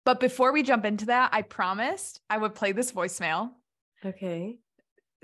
But 0.09 0.21
before 0.21 0.55
we 0.55 0.63
jump 0.63 0.87
into 0.87 1.05
that, 1.07 1.35
I 1.35 1.43
promised 1.43 2.23
I 2.31 2.39
would 2.39 2.55
play 2.55 2.73
this 2.73 2.93
voicemail. 2.93 3.51
okay. 4.03 4.57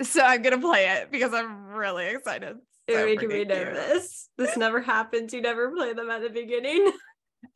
So 0.03 0.21
I'm 0.21 0.43
gonna 0.43 0.59
play 0.61 0.89
it 0.91 1.11
because 1.11 1.33
I'm 1.33 1.69
really 1.69 2.05
excited. 2.09 2.59
You're 2.87 3.01
So 3.01 3.07
making 3.07 3.29
me 3.31 3.35
freaking 3.37 3.39
cute. 3.39 3.49
nervous. 3.49 4.29
This 4.37 4.57
never 4.59 4.83
happens. 4.83 5.33
You 5.33 5.41
never 5.41 5.71
play 5.71 5.95
them 5.95 6.11
at 6.11 6.21
the 6.21 6.29
beginning. 6.29 6.93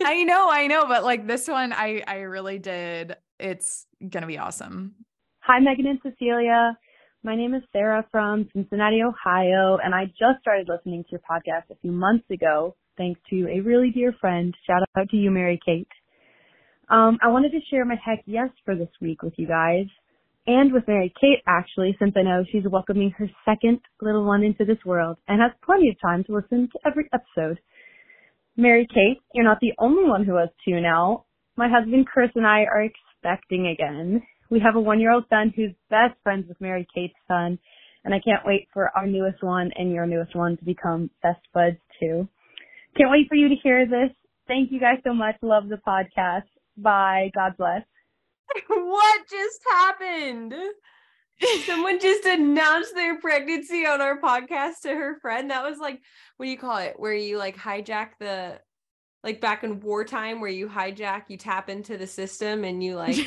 I 0.02 0.24
know, 0.24 0.48
I 0.50 0.68
know, 0.68 0.86
but 0.86 1.04
like 1.04 1.26
this 1.26 1.46
one, 1.48 1.74
I 1.74 2.02
I 2.06 2.20
really 2.20 2.58
did. 2.58 3.14
It's 3.38 3.84
gonna 4.08 4.26
be 4.26 4.38
awesome. 4.38 4.94
Hi, 5.40 5.60
Megan 5.60 5.86
and 5.86 6.00
Cecilia. 6.02 6.78
My 7.24 7.36
name 7.36 7.52
is 7.54 7.62
Sarah 7.74 8.06
from 8.10 8.48
Cincinnati, 8.54 9.02
Ohio, 9.02 9.76
and 9.84 9.94
I 9.94 10.06
just 10.06 10.40
started 10.40 10.66
listening 10.66 11.02
to 11.02 11.08
your 11.10 11.20
podcast 11.30 11.70
a 11.70 11.76
few 11.82 11.92
months 11.92 12.24
ago, 12.30 12.74
thanks 12.96 13.20
to 13.28 13.48
a 13.50 13.60
really 13.60 13.90
dear 13.90 14.14
friend. 14.18 14.54
Shout 14.66 14.80
out 14.96 15.10
to 15.10 15.16
you, 15.18 15.30
Mary 15.30 15.60
Kate. 15.62 15.88
Um, 16.90 17.18
I 17.22 17.28
wanted 17.28 17.52
to 17.52 17.60
share 17.70 17.84
my 17.84 17.96
heck 18.02 18.22
yes 18.26 18.48
for 18.64 18.74
this 18.74 18.88
week 19.00 19.22
with 19.22 19.34
you 19.36 19.46
guys, 19.46 19.86
and 20.46 20.72
with 20.72 20.88
Mary 20.88 21.12
Kate 21.20 21.42
actually, 21.46 21.94
since 21.98 22.14
I 22.16 22.22
know 22.22 22.44
she's 22.50 22.62
welcoming 22.64 23.10
her 23.18 23.28
second 23.44 23.80
little 24.00 24.24
one 24.24 24.42
into 24.42 24.64
this 24.64 24.82
world 24.86 25.18
and 25.28 25.42
has 25.42 25.52
plenty 25.62 25.90
of 25.90 26.00
time 26.00 26.24
to 26.24 26.34
listen 26.34 26.68
to 26.72 26.78
every 26.86 27.08
episode. 27.12 27.58
Mary 28.56 28.86
Kate, 28.88 29.20
you're 29.34 29.44
not 29.44 29.60
the 29.60 29.74
only 29.78 30.08
one 30.08 30.24
who 30.24 30.36
has 30.36 30.48
two 30.64 30.80
now. 30.80 31.26
My 31.56 31.68
husband 31.68 32.06
Chris 32.06 32.30
and 32.34 32.46
I 32.46 32.64
are 32.64 32.82
expecting 32.82 33.68
again. 33.68 34.22
We 34.50 34.60
have 34.60 34.74
a 34.74 34.80
one 34.80 34.98
year 34.98 35.12
old 35.12 35.24
son 35.28 35.52
who's 35.54 35.72
best 35.90 36.14
friends 36.22 36.48
with 36.48 36.60
Mary 36.60 36.86
Kate's 36.94 37.14
son, 37.28 37.58
and 38.04 38.14
I 38.14 38.20
can't 38.24 38.46
wait 38.46 38.68
for 38.72 38.90
our 38.96 39.06
newest 39.06 39.42
one 39.42 39.70
and 39.76 39.92
your 39.92 40.06
newest 40.06 40.34
one 40.34 40.56
to 40.56 40.64
become 40.64 41.10
best 41.22 41.40
buds 41.52 41.76
too. 42.00 42.26
Can't 42.96 43.10
wait 43.10 43.28
for 43.28 43.34
you 43.34 43.50
to 43.50 43.54
hear 43.62 43.84
this. 43.84 44.10
Thank 44.46 44.72
you 44.72 44.80
guys 44.80 44.98
so 45.04 45.12
much. 45.12 45.36
Love 45.42 45.68
the 45.68 45.76
podcast. 45.86 46.48
Bye. 46.78 47.30
God 47.34 47.56
bless. 47.56 47.82
what 48.68 49.20
just 49.28 49.60
happened? 49.70 50.54
Someone 51.66 52.00
just 52.00 52.24
announced 52.24 52.94
their 52.94 53.18
pregnancy 53.20 53.86
on 53.86 54.00
our 54.00 54.20
podcast 54.20 54.80
to 54.82 54.88
her 54.88 55.18
friend. 55.20 55.50
That 55.50 55.62
was 55.68 55.78
like, 55.78 56.00
what 56.36 56.46
do 56.46 56.50
you 56.50 56.58
call 56.58 56.78
it? 56.78 56.94
Where 56.96 57.14
you 57.14 57.38
like 57.38 57.56
hijack 57.56 58.10
the, 58.18 58.60
like 59.22 59.40
back 59.40 59.62
in 59.64 59.80
wartime, 59.80 60.40
where 60.40 60.50
you 60.50 60.68
hijack, 60.68 61.24
you 61.28 61.36
tap 61.36 61.68
into 61.68 61.96
the 61.96 62.06
system 62.06 62.64
and 62.64 62.82
you 62.82 62.96
like. 62.96 63.16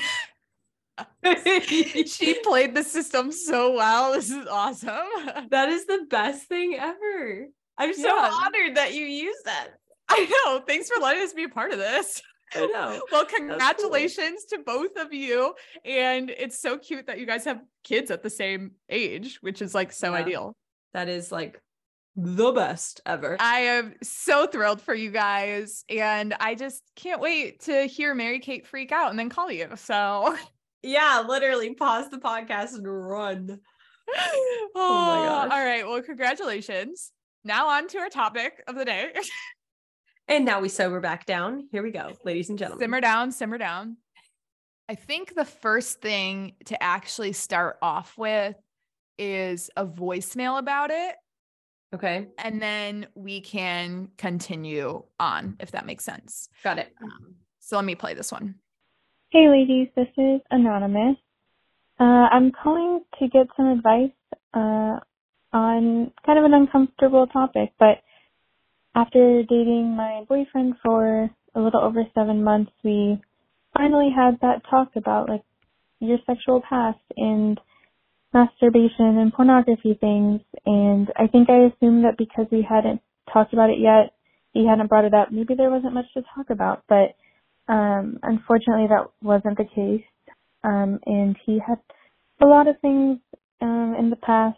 she 2.05 2.39
played 2.43 2.75
the 2.75 2.83
system 2.83 3.31
so 3.31 3.73
well. 3.73 4.13
This 4.13 4.29
is 4.29 4.45
awesome. 4.47 5.47
that 5.49 5.69
is 5.69 5.85
the 5.85 6.05
best 6.09 6.47
thing 6.47 6.75
ever. 6.75 7.47
I'm 7.77 7.93
so 7.93 8.07
Yeah. 8.07 8.29
honored 8.31 8.75
that 8.75 8.93
you 8.93 9.05
used 9.05 9.45
that. 9.45 9.69
I 10.09 10.25
know. 10.45 10.63
Thanks 10.67 10.89
for 10.89 11.01
letting 11.01 11.23
us 11.23 11.33
be 11.33 11.45
a 11.45 11.49
part 11.49 11.71
of 11.71 11.79
this. 11.79 12.21
I 12.53 12.65
know. 12.73 13.01
Well, 13.11 13.25
congratulations 13.25 14.45
to 14.45 14.59
both 14.65 14.97
of 14.97 15.13
you. 15.13 15.53
And 15.85 16.29
it's 16.29 16.59
so 16.61 16.77
cute 16.77 17.07
that 17.07 17.19
you 17.19 17.25
guys 17.25 17.45
have 17.45 17.61
kids 17.83 18.11
at 18.11 18.23
the 18.23 18.29
same 18.29 18.71
age, 18.89 19.37
which 19.41 19.61
is 19.61 19.73
like 19.75 19.91
so 19.91 20.11
Yeah. 20.11 20.17
ideal. 20.19 20.55
That 20.93 21.07
is 21.09 21.31
like 21.31 21.61
the 22.17 22.51
best 22.51 22.99
ever. 23.05 23.37
I 23.39 23.59
am 23.61 23.95
so 24.03 24.45
thrilled 24.47 24.81
for 24.81 24.93
you 24.93 25.11
guys. 25.11 25.85
And 25.89 26.33
I 26.39 26.55
just 26.55 26.83
can't 26.95 27.21
wait 27.21 27.61
to 27.61 27.85
hear 27.85 28.13
Mary 28.13 28.39
Kate 28.39 28.67
freak 28.67 28.91
out 28.91 29.09
and 29.11 29.17
then 29.19 29.29
call 29.29 29.49
you. 29.49 29.69
So, 29.77 30.35
yeah, 30.83 31.23
literally 31.25 31.73
pause 31.73 32.09
the 32.09 32.17
podcast 32.17 32.73
and 32.75 32.85
run. 32.85 33.59
oh, 34.13 34.69
oh 34.75 35.05
my 35.05 35.25
gosh. 35.25 35.51
All 35.57 35.63
right. 35.65 35.87
Well, 35.87 36.01
congratulations. 36.01 37.11
Now, 37.45 37.69
on 37.69 37.87
to 37.87 37.97
our 37.99 38.09
topic 38.09 38.61
of 38.67 38.75
the 38.75 38.83
day. 38.85 39.13
And 40.31 40.45
now 40.45 40.61
we 40.61 40.69
sober 40.69 41.01
back 41.01 41.25
down. 41.25 41.67
Here 41.73 41.83
we 41.83 41.91
go, 41.91 42.13
ladies 42.23 42.47
and 42.49 42.57
gentlemen. 42.57 42.79
simmer 42.81 43.01
down, 43.01 43.33
simmer 43.33 43.57
down. 43.57 43.97
I 44.87 44.95
think 44.95 45.35
the 45.35 45.43
first 45.43 45.99
thing 45.99 46.53
to 46.67 46.81
actually 46.81 47.33
start 47.33 47.77
off 47.81 48.17
with 48.17 48.55
is 49.17 49.69
a 49.75 49.85
voicemail 49.85 50.57
about 50.57 50.89
it. 50.89 51.15
Okay, 51.93 52.29
And 52.37 52.61
then 52.61 53.07
we 53.13 53.41
can 53.41 54.07
continue 54.17 55.03
on 55.19 55.57
if 55.59 55.71
that 55.71 55.85
makes 55.85 56.05
sense. 56.05 56.47
got 56.63 56.79
it. 56.79 56.95
Um, 57.03 57.35
so 57.59 57.75
let 57.75 57.83
me 57.83 57.95
play 57.95 58.13
this 58.13 58.31
one. 58.31 58.55
Hey, 59.31 59.49
ladies. 59.49 59.89
This 59.97 60.07
is 60.17 60.39
Anonymous. 60.49 61.17
Uh, 61.99 62.03
I'm 62.31 62.53
calling 62.53 63.01
to 63.19 63.27
get 63.27 63.47
some 63.57 63.67
advice 63.67 64.11
uh, 64.53 64.99
on 65.51 66.11
kind 66.25 66.39
of 66.39 66.45
an 66.45 66.53
uncomfortable 66.53 67.27
topic, 67.27 67.73
but 67.77 67.97
after 68.95 69.43
dating 69.43 69.95
my 69.95 70.23
boyfriend 70.27 70.75
for 70.83 71.29
a 71.55 71.59
little 71.59 71.81
over 71.81 72.03
seven 72.13 72.43
months, 72.43 72.71
we 72.83 73.21
finally 73.75 74.09
had 74.15 74.39
that 74.41 74.61
talk 74.69 74.89
about 74.95 75.29
like 75.29 75.43
your 75.99 76.17
sexual 76.25 76.61
past 76.67 76.99
and 77.15 77.59
masturbation 78.33 79.17
and 79.17 79.33
pornography 79.33 79.97
things. 79.99 80.41
And 80.65 81.09
I 81.15 81.27
think 81.27 81.49
I 81.49 81.67
assumed 81.67 82.05
that 82.05 82.17
because 82.17 82.47
we 82.51 82.65
hadn't 82.67 83.01
talked 83.31 83.53
about 83.53 83.69
it 83.69 83.79
yet, 83.79 84.13
he 84.53 84.67
hadn't 84.67 84.87
brought 84.87 85.05
it 85.05 85.13
up. 85.13 85.31
Maybe 85.31 85.55
there 85.55 85.69
wasn't 85.69 85.93
much 85.93 86.05
to 86.13 86.23
talk 86.35 86.49
about, 86.49 86.83
but 86.89 87.15
um, 87.71 88.19
unfortunately 88.23 88.87
that 88.89 89.07
wasn't 89.21 89.57
the 89.57 89.65
case. 89.65 90.05
Um, 90.63 90.99
and 91.05 91.37
he 91.45 91.59
had 91.65 91.79
a 92.41 92.45
lot 92.45 92.67
of 92.67 92.79
things 92.81 93.19
um, 93.61 93.95
in 93.97 94.09
the 94.09 94.15
past 94.17 94.57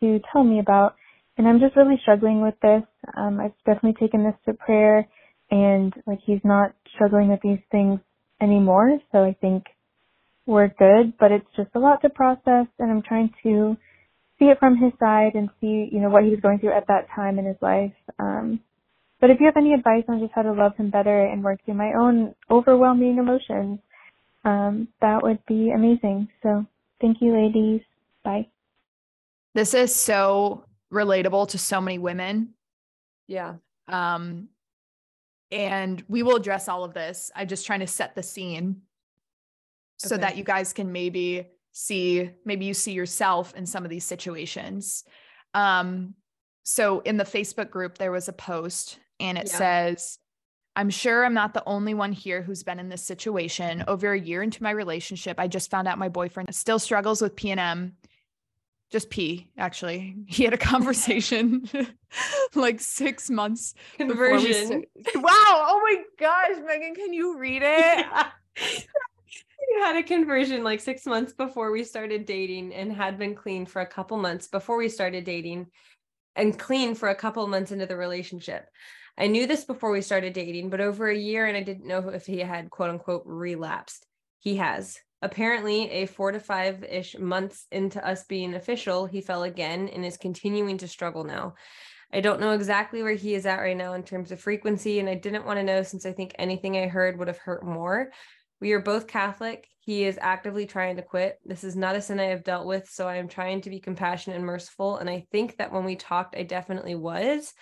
to 0.00 0.20
tell 0.32 0.44
me 0.44 0.58
about. 0.58 0.96
And 1.38 1.46
I'm 1.46 1.60
just 1.60 1.76
really 1.76 1.98
struggling 2.00 2.40
with 2.40 2.54
this. 2.62 2.82
Um, 3.16 3.40
I've 3.40 3.56
definitely 3.66 3.94
taken 4.00 4.24
this 4.24 4.34
to 4.46 4.54
prayer 4.54 5.06
and 5.50 5.92
like 6.06 6.20
he's 6.24 6.40
not 6.44 6.74
struggling 6.94 7.28
with 7.28 7.40
these 7.42 7.60
things 7.70 8.00
anymore. 8.40 8.98
So 9.12 9.22
I 9.22 9.36
think 9.40 9.64
we're 10.46 10.68
good, 10.68 11.14
but 11.18 11.32
it's 11.32 11.46
just 11.56 11.70
a 11.74 11.78
lot 11.78 12.02
to 12.02 12.10
process 12.10 12.66
and 12.78 12.90
I'm 12.90 13.02
trying 13.02 13.30
to 13.42 13.76
see 14.38 14.46
it 14.46 14.58
from 14.58 14.76
his 14.76 14.92
side 14.98 15.34
and 15.34 15.48
see, 15.60 15.88
you 15.90 16.00
know, 16.00 16.10
what 16.10 16.24
he 16.24 16.30
was 16.30 16.40
going 16.40 16.58
through 16.58 16.76
at 16.76 16.86
that 16.88 17.08
time 17.14 17.38
in 17.38 17.46
his 17.46 17.56
life. 17.60 17.92
Um, 18.18 18.60
but 19.20 19.30
if 19.30 19.40
you 19.40 19.46
have 19.46 19.56
any 19.56 19.72
advice 19.72 20.04
on 20.08 20.20
just 20.20 20.32
how 20.34 20.42
to 20.42 20.52
love 20.52 20.76
him 20.76 20.90
better 20.90 21.26
and 21.26 21.42
work 21.42 21.60
through 21.64 21.74
my 21.74 21.92
own 21.98 22.34
overwhelming 22.50 23.16
emotions, 23.18 23.80
um, 24.44 24.88
that 25.00 25.22
would 25.22 25.44
be 25.46 25.70
amazing. 25.74 26.28
So 26.42 26.66
thank 27.00 27.18
you, 27.20 27.34
ladies. 27.34 27.80
Bye. 28.22 28.48
This 29.54 29.72
is 29.72 29.94
so 29.94 30.65
relatable 30.92 31.48
to 31.48 31.58
so 31.58 31.80
many 31.80 31.98
women. 31.98 32.54
Yeah. 33.26 33.56
Um, 33.88 34.48
and 35.50 36.02
we 36.08 36.22
will 36.22 36.36
address 36.36 36.68
all 36.68 36.84
of 36.84 36.94
this. 36.94 37.30
I'm 37.34 37.48
just 37.48 37.66
trying 37.66 37.80
to 37.80 37.86
set 37.86 38.14
the 38.14 38.22
scene 38.22 38.82
so 39.98 40.14
Okay. 40.16 40.22
that 40.22 40.36
you 40.36 40.44
guys 40.44 40.72
can 40.72 40.92
maybe 40.92 41.46
see, 41.72 42.30
maybe 42.44 42.64
you 42.64 42.74
see 42.74 42.92
yourself 42.92 43.54
in 43.54 43.66
some 43.66 43.84
of 43.84 43.90
these 43.90 44.04
situations. 44.04 45.04
Um, 45.54 46.14
so 46.64 47.00
in 47.00 47.16
the 47.16 47.24
Facebook 47.24 47.70
group, 47.70 47.96
there 47.98 48.12
was 48.12 48.28
a 48.28 48.32
post 48.32 48.98
and 49.20 49.38
it 49.38 49.48
Yeah. 49.50 49.58
says, 49.58 50.18
I'm 50.74 50.90
sure 50.90 51.24
I'm 51.24 51.32
not 51.32 51.54
the 51.54 51.62
only 51.66 51.94
one 51.94 52.12
here 52.12 52.42
who's 52.42 52.62
been 52.62 52.78
in 52.78 52.90
this 52.90 53.02
situation. 53.02 53.82
Over 53.88 54.12
a 54.12 54.20
year 54.20 54.42
into 54.42 54.62
my 54.62 54.70
relationship, 54.72 55.38
I 55.40 55.48
just 55.48 55.70
found 55.70 55.88
out 55.88 55.96
my 55.98 56.10
boyfriend 56.10 56.54
still 56.54 56.78
struggles 56.78 57.22
with 57.22 57.34
P&M. 57.36 57.96
Just 58.90 59.10
P, 59.10 59.50
actually. 59.58 60.16
He 60.26 60.44
had 60.44 60.54
a 60.54 60.58
conversation 60.58 61.68
like 62.54 62.80
six 62.80 63.30
months 63.30 63.74
Conversion. 63.96 64.84
wow. 65.14 65.66
Oh 65.68 65.80
my 65.82 66.02
gosh, 66.18 66.62
Megan, 66.64 66.94
can 66.94 67.12
you 67.12 67.38
read 67.38 67.62
it? 67.64 68.06
we 68.58 69.82
had 69.82 69.96
a 69.96 70.02
conversion 70.02 70.62
like 70.62 70.80
six 70.80 71.06
months 71.06 71.32
before 71.32 71.70
we 71.70 71.84
started 71.84 72.24
dating 72.24 72.74
and 72.74 72.92
had 72.92 73.18
been 73.18 73.34
clean 73.34 73.66
for 73.66 73.82
a 73.82 73.86
couple 73.86 74.16
months 74.16 74.48
before 74.48 74.76
we 74.76 74.88
started 74.88 75.24
dating 75.24 75.66
and 76.36 76.58
clean 76.58 76.94
for 76.94 77.08
a 77.08 77.14
couple 77.14 77.46
months 77.46 77.72
into 77.72 77.86
the 77.86 77.96
relationship. 77.96 78.68
I 79.18 79.26
knew 79.26 79.46
this 79.46 79.64
before 79.64 79.90
we 79.90 80.02
started 80.02 80.34
dating, 80.34 80.70
but 80.70 80.80
over 80.80 81.08
a 81.08 81.16
year 81.16 81.46
and 81.46 81.56
I 81.56 81.62
didn't 81.62 81.86
know 81.86 82.10
if 82.10 82.26
he 82.26 82.38
had 82.40 82.70
quote 82.70 82.90
unquote 82.90 83.22
relapsed. 83.24 84.06
He 84.38 84.56
has. 84.56 84.98
Apparently, 85.22 85.90
a 85.90 86.06
four 86.06 86.32
to 86.32 86.40
five 86.40 86.84
ish 86.84 87.18
months 87.18 87.66
into 87.72 88.06
us 88.06 88.24
being 88.24 88.54
official, 88.54 89.06
he 89.06 89.20
fell 89.20 89.44
again 89.44 89.88
and 89.88 90.04
is 90.04 90.16
continuing 90.16 90.78
to 90.78 90.88
struggle 90.88 91.24
now. 91.24 91.54
I 92.12 92.20
don't 92.20 92.40
know 92.40 92.52
exactly 92.52 93.02
where 93.02 93.14
he 93.14 93.34
is 93.34 93.46
at 93.46 93.60
right 93.60 93.76
now 93.76 93.94
in 93.94 94.02
terms 94.02 94.30
of 94.30 94.40
frequency, 94.40 95.00
and 95.00 95.08
I 95.08 95.14
didn't 95.14 95.46
want 95.46 95.58
to 95.58 95.64
know 95.64 95.82
since 95.82 96.06
I 96.06 96.12
think 96.12 96.34
anything 96.38 96.76
I 96.76 96.86
heard 96.86 97.18
would 97.18 97.28
have 97.28 97.38
hurt 97.38 97.64
more. 97.64 98.10
We 98.60 98.72
are 98.72 98.80
both 98.80 99.06
Catholic. 99.06 99.68
He 99.80 100.04
is 100.04 100.18
actively 100.20 100.66
trying 100.66 100.96
to 100.96 101.02
quit. 101.02 101.38
This 101.44 101.64
is 101.64 101.76
not 101.76 101.96
a 101.96 102.00
sin 102.00 102.20
I 102.20 102.24
have 102.24 102.44
dealt 102.44 102.66
with, 102.66 102.88
so 102.88 103.08
I 103.08 103.16
am 103.16 103.28
trying 103.28 103.60
to 103.62 103.70
be 103.70 103.80
compassionate 103.80 104.36
and 104.36 104.46
merciful. 104.46 104.98
And 104.98 105.10
I 105.10 105.26
think 105.30 105.56
that 105.58 105.72
when 105.72 105.84
we 105.84 105.96
talked, 105.96 106.36
I 106.36 106.42
definitely 106.42 106.94
was. 106.94 107.52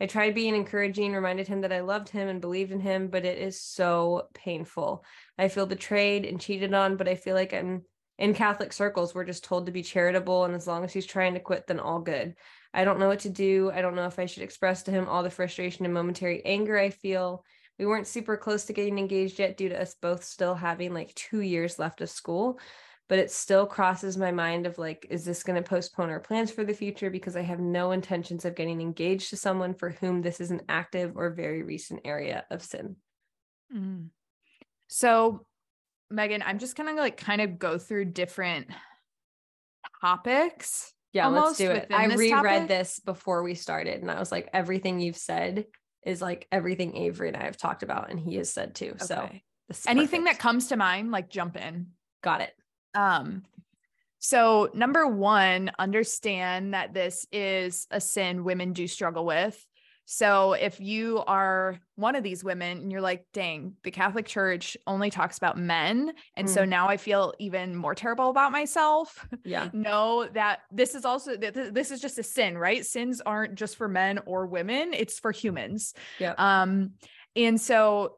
I 0.00 0.06
tried 0.06 0.34
being 0.34 0.54
encouraging, 0.54 1.12
reminded 1.12 1.46
him 1.46 1.60
that 1.60 1.72
I 1.72 1.80
loved 1.80 2.08
him 2.08 2.28
and 2.28 2.40
believed 2.40 2.72
in 2.72 2.80
him, 2.80 3.08
but 3.08 3.26
it 3.26 3.38
is 3.38 3.60
so 3.60 4.28
painful. 4.34 5.04
I 5.36 5.48
feel 5.48 5.66
betrayed 5.66 6.24
and 6.24 6.40
cheated 6.40 6.72
on, 6.72 6.96
but 6.96 7.08
I 7.08 7.16
feel 7.16 7.34
like 7.34 7.52
I'm 7.52 7.82
in 8.18 8.32
Catholic 8.32 8.72
circles. 8.72 9.14
We're 9.14 9.24
just 9.24 9.44
told 9.44 9.66
to 9.66 9.72
be 9.72 9.82
charitable, 9.82 10.44
and 10.44 10.54
as 10.54 10.66
long 10.66 10.84
as 10.84 10.92
he's 10.92 11.06
trying 11.06 11.34
to 11.34 11.40
quit, 11.40 11.66
then 11.66 11.80
all 11.80 12.00
good. 12.00 12.34
I 12.72 12.84
don't 12.84 12.98
know 12.98 13.08
what 13.08 13.20
to 13.20 13.30
do. 13.30 13.70
I 13.74 13.82
don't 13.82 13.94
know 13.94 14.06
if 14.06 14.18
I 14.18 14.26
should 14.26 14.42
express 14.42 14.84
to 14.84 14.90
him 14.90 15.08
all 15.08 15.22
the 15.22 15.30
frustration 15.30 15.84
and 15.84 15.92
momentary 15.92 16.44
anger 16.46 16.78
I 16.78 16.90
feel. 16.90 17.44
We 17.78 17.86
weren't 17.86 18.06
super 18.06 18.36
close 18.36 18.66
to 18.66 18.72
getting 18.72 18.98
engaged 18.98 19.38
yet 19.38 19.56
due 19.56 19.70
to 19.70 19.80
us 19.80 19.96
both 20.00 20.24
still 20.24 20.54
having 20.54 20.94
like 20.94 21.14
two 21.14 21.40
years 21.40 21.78
left 21.78 22.00
of 22.00 22.10
school. 22.10 22.58
But 23.10 23.18
it 23.18 23.32
still 23.32 23.66
crosses 23.66 24.16
my 24.16 24.30
mind 24.30 24.66
of 24.66 24.78
like, 24.78 25.04
is 25.10 25.24
this 25.24 25.42
going 25.42 25.60
to 25.60 25.68
postpone 25.68 26.10
our 26.10 26.20
plans 26.20 26.52
for 26.52 26.62
the 26.62 26.72
future? 26.72 27.10
Because 27.10 27.34
I 27.34 27.42
have 27.42 27.58
no 27.58 27.90
intentions 27.90 28.44
of 28.44 28.54
getting 28.54 28.80
engaged 28.80 29.30
to 29.30 29.36
someone 29.36 29.74
for 29.74 29.90
whom 29.90 30.22
this 30.22 30.40
is 30.40 30.52
an 30.52 30.62
active 30.68 31.16
or 31.16 31.30
very 31.30 31.64
recent 31.64 32.02
area 32.04 32.44
of 32.52 32.62
sin. 32.62 32.94
Mm. 33.76 34.10
So, 34.86 35.44
Megan, 36.08 36.40
I'm 36.46 36.60
just 36.60 36.76
gonna 36.76 36.94
like 36.94 37.16
kind 37.16 37.40
of 37.40 37.58
go 37.58 37.78
through 37.78 38.06
different 38.06 38.68
topics. 40.00 40.92
Yeah, 41.12 41.26
let's 41.26 41.58
do 41.58 41.72
it. 41.72 41.88
I 41.90 42.06
this 42.06 42.16
reread 42.16 42.44
topic. 42.44 42.68
this 42.68 43.00
before 43.00 43.42
we 43.42 43.54
started, 43.54 44.02
and 44.02 44.10
I 44.10 44.20
was 44.20 44.30
like, 44.30 44.48
everything 44.52 45.00
you've 45.00 45.16
said 45.16 45.66
is 46.06 46.22
like 46.22 46.46
everything 46.52 46.96
Avery 46.96 47.26
and 47.26 47.36
I 47.36 47.42
have 47.42 47.56
talked 47.56 47.82
about, 47.82 48.10
and 48.10 48.20
he 48.20 48.36
has 48.36 48.52
said 48.52 48.76
too. 48.76 48.94
So 48.98 49.22
Okay. 49.22 49.42
is 49.68 49.84
anything 49.88 50.24
that 50.24 50.38
comes 50.38 50.68
to 50.68 50.76
mind, 50.76 51.10
like 51.10 51.28
jump 51.28 51.56
in. 51.56 51.88
got 52.22 52.40
it. 52.40 52.54
Um, 52.94 53.42
so 54.18 54.70
number 54.74 55.06
one, 55.06 55.70
understand 55.78 56.74
that 56.74 56.92
this 56.92 57.26
is 57.32 57.86
a 57.90 58.00
sin 58.00 58.44
women 58.44 58.72
do 58.72 58.86
struggle 58.86 59.24
with. 59.24 59.66
So 60.12 60.54
if 60.54 60.80
you 60.80 61.22
are 61.28 61.78
one 61.94 62.16
of 62.16 62.24
these 62.24 62.42
women 62.42 62.78
and 62.78 62.90
you're 62.90 63.00
like, 63.00 63.26
dang, 63.32 63.74
the 63.84 63.92
Catholic 63.92 64.26
Church 64.26 64.76
only 64.84 65.08
talks 65.08 65.38
about 65.38 65.56
men. 65.56 66.12
And 66.34 66.50
so 66.50 66.64
now 66.64 66.88
I 66.88 66.96
feel 66.96 67.32
even 67.38 67.76
more 67.76 67.94
terrible 67.94 68.28
about 68.28 68.50
myself. 68.50 69.24
Yeah. 69.44 69.68
know 69.72 70.28
that 70.34 70.60
this 70.72 70.94
is 70.94 71.04
also 71.04 71.36
this 71.36 71.90
is 71.92 72.00
just 72.00 72.18
a 72.18 72.22
sin, 72.24 72.58
right? 72.58 72.84
Sins 72.84 73.20
aren't 73.20 73.54
just 73.54 73.76
for 73.76 73.88
men 73.88 74.18
or 74.26 74.46
women, 74.46 74.92
it's 74.94 75.18
for 75.18 75.30
humans. 75.30 75.94
Yeah. 76.18 76.34
Um 76.36 76.94
and 77.36 77.60
so 77.60 78.16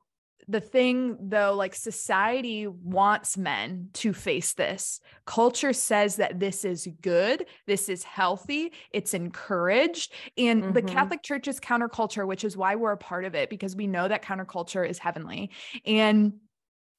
the 0.48 0.60
thing 0.60 1.16
though 1.20 1.54
like 1.54 1.74
society 1.74 2.66
wants 2.66 3.36
men 3.36 3.88
to 3.94 4.12
face 4.12 4.54
this. 4.54 5.00
Culture 5.24 5.72
says 5.72 6.16
that 6.16 6.40
this 6.40 6.64
is 6.64 6.88
good, 7.00 7.46
this 7.66 7.88
is 7.88 8.02
healthy, 8.02 8.72
it's 8.90 9.14
encouraged 9.14 10.12
and 10.36 10.74
the 10.74 10.82
Mhm. 10.82 10.88
Catholic 10.88 11.22
Church 11.22 11.48
is 11.48 11.60
counterculture, 11.60 12.26
which 12.26 12.44
is 12.44 12.56
why 12.56 12.74
we're 12.74 12.92
a 12.92 12.96
part 12.96 13.24
of 13.24 13.34
it 13.34 13.50
because 13.50 13.76
we 13.76 13.86
know 13.86 14.08
that 14.08 14.22
counterculture 14.22 14.88
is 14.88 14.98
heavenly. 14.98 15.50
And 15.84 16.34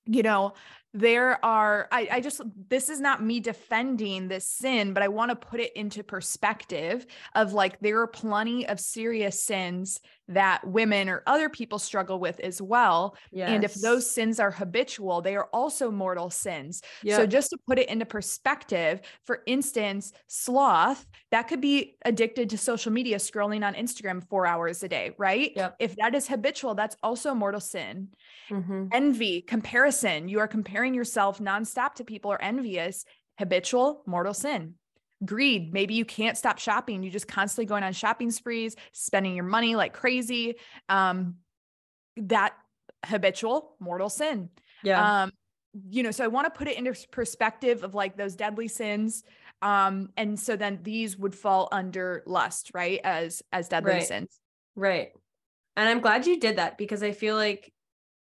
you 0.05 0.21
know, 0.21 0.53
there 0.95 1.43
are, 1.43 1.87
I, 1.91 2.07
I 2.11 2.21
just, 2.21 2.41
this 2.69 2.87
is 2.87 2.99
not 2.99 3.23
me 3.23 3.39
defending 3.39 4.27
this 4.27 4.47
sin, 4.47 4.93
but 4.93 5.01
I 5.01 5.07
want 5.07 5.29
to 5.31 5.35
put 5.35 5.59
it 5.59 5.75
into 5.75 6.03
perspective 6.03 7.07
of 7.33 7.53
like, 7.53 7.79
there 7.79 7.99
are 7.99 8.07
plenty 8.07 8.67
of 8.67 8.79
serious 8.79 9.41
sins 9.41 9.99
that 10.27 10.65
women 10.67 11.09
or 11.09 11.23
other 11.25 11.49
people 11.49 11.79
struggle 11.79 12.19
with 12.19 12.39
as 12.41 12.61
well. 12.61 13.17
Yeah. 13.31 13.51
And 13.53 13.63
if 13.63 13.73
those 13.73 14.09
sins 14.09 14.39
are 14.39 14.51
habitual, 14.51 15.21
they 15.21 15.35
are 15.35 15.49
also 15.51 15.89
mortal 15.89 16.29
sins. 16.29 16.81
So 17.07 17.25
just 17.25 17.49
to 17.49 17.57
put 17.67 17.79
it 17.79 17.89
into 17.89 18.05
perspective, 18.05 19.01
for 19.25 19.41
instance, 19.47 20.13
sloth, 20.27 21.07
that 21.31 21.47
could 21.47 21.59
be 21.59 21.97
addicted 22.05 22.51
to 22.51 22.57
social 22.57 22.91
media, 22.91 23.17
scrolling 23.17 23.65
on 23.65 23.73
Instagram 23.73 24.23
four 24.29 24.45
hours 24.45 24.83
a 24.83 24.87
day, 24.87 25.15
right? 25.17 25.53
Yep. 25.55 25.75
If 25.79 25.95
that 25.95 26.13
is 26.13 26.27
habitual, 26.27 26.75
that's 26.75 26.97
also 27.01 27.31
a 27.31 27.35
mortal 27.35 27.59
sin 27.61 28.09
Mhm. 28.49 28.89
envy, 28.93 29.41
comparison. 29.41 30.27
You 30.27 30.39
are 30.39 30.47
comparing 30.47 30.82
yourself 30.91 31.39
nonstop 31.39 31.95
to 31.95 32.03
people 32.03 32.31
or 32.31 32.41
envious, 32.41 33.05
habitual, 33.37 34.03
mortal 34.05 34.33
sin. 34.33 34.75
Greed. 35.23 35.71
Maybe 35.71 35.93
you 35.93 36.03
can't 36.05 36.37
stop 36.37 36.59
shopping. 36.59 37.03
You're 37.03 37.11
just 37.13 37.27
constantly 37.27 37.65
going 37.65 37.83
on 37.83 37.93
shopping 37.93 38.31
sprees, 38.31 38.75
spending 38.91 39.35
your 39.35 39.45
money 39.45 39.75
like 39.75 39.93
crazy. 39.93 40.55
Um, 40.89 41.35
that 42.17 42.53
habitual, 43.05 43.75
mortal 43.79 44.09
sin. 44.09 44.49
yeah. 44.83 45.23
Um, 45.23 45.31
you 45.89 46.03
know, 46.03 46.11
so 46.11 46.23
I 46.23 46.27
want 46.27 46.45
to 46.45 46.51
put 46.57 46.67
it 46.67 46.77
into 46.77 46.93
perspective 47.09 47.83
of 47.83 47.95
like 47.95 48.15
those 48.15 48.35
deadly 48.35 48.67
sins. 48.67 49.23
Um, 49.61 50.09
and 50.17 50.39
so 50.39 50.55
then 50.55 50.79
these 50.83 51.17
would 51.17 51.33
fall 51.33 51.69
under 51.71 52.21
lust, 52.27 52.71
right? 52.73 52.99
As 53.03 53.41
as 53.51 53.69
deadly 53.69 53.91
Right. 53.91 54.03
sins. 54.03 54.39
Right. 54.75 55.09
And 55.75 55.89
I'm 55.89 56.01
glad 56.01 56.27
you 56.27 56.39
did 56.39 56.57
that 56.57 56.77
because 56.77 57.01
I 57.01 57.11
feel 57.11 57.35
like 57.35 57.72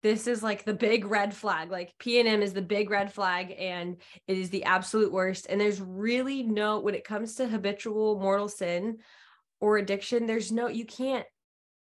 this 0.06 0.28
is 0.28 0.40
like 0.40 0.64
the 0.64 0.72
big 0.72 1.04
red 1.04 1.34
flag. 1.34 1.72
Like 1.72 1.92
P&M 1.98 2.40
is 2.40 2.52
the 2.52 2.62
big 2.62 2.90
red 2.90 3.12
flag 3.12 3.52
and 3.58 3.96
it 4.28 4.38
is 4.38 4.50
the 4.50 4.62
absolute 4.62 5.10
worst. 5.10 5.48
And 5.50 5.60
there's 5.60 5.80
really 5.80 6.44
no 6.44 6.78
when 6.78 6.94
it 6.94 7.02
comes 7.02 7.34
to 7.34 7.48
habitual 7.48 8.20
mortal 8.20 8.48
sin 8.48 8.98
or 9.60 9.78
addiction, 9.78 10.26
there's 10.26 10.52
no 10.52 10.68
you 10.68 10.86
can't 10.86 11.26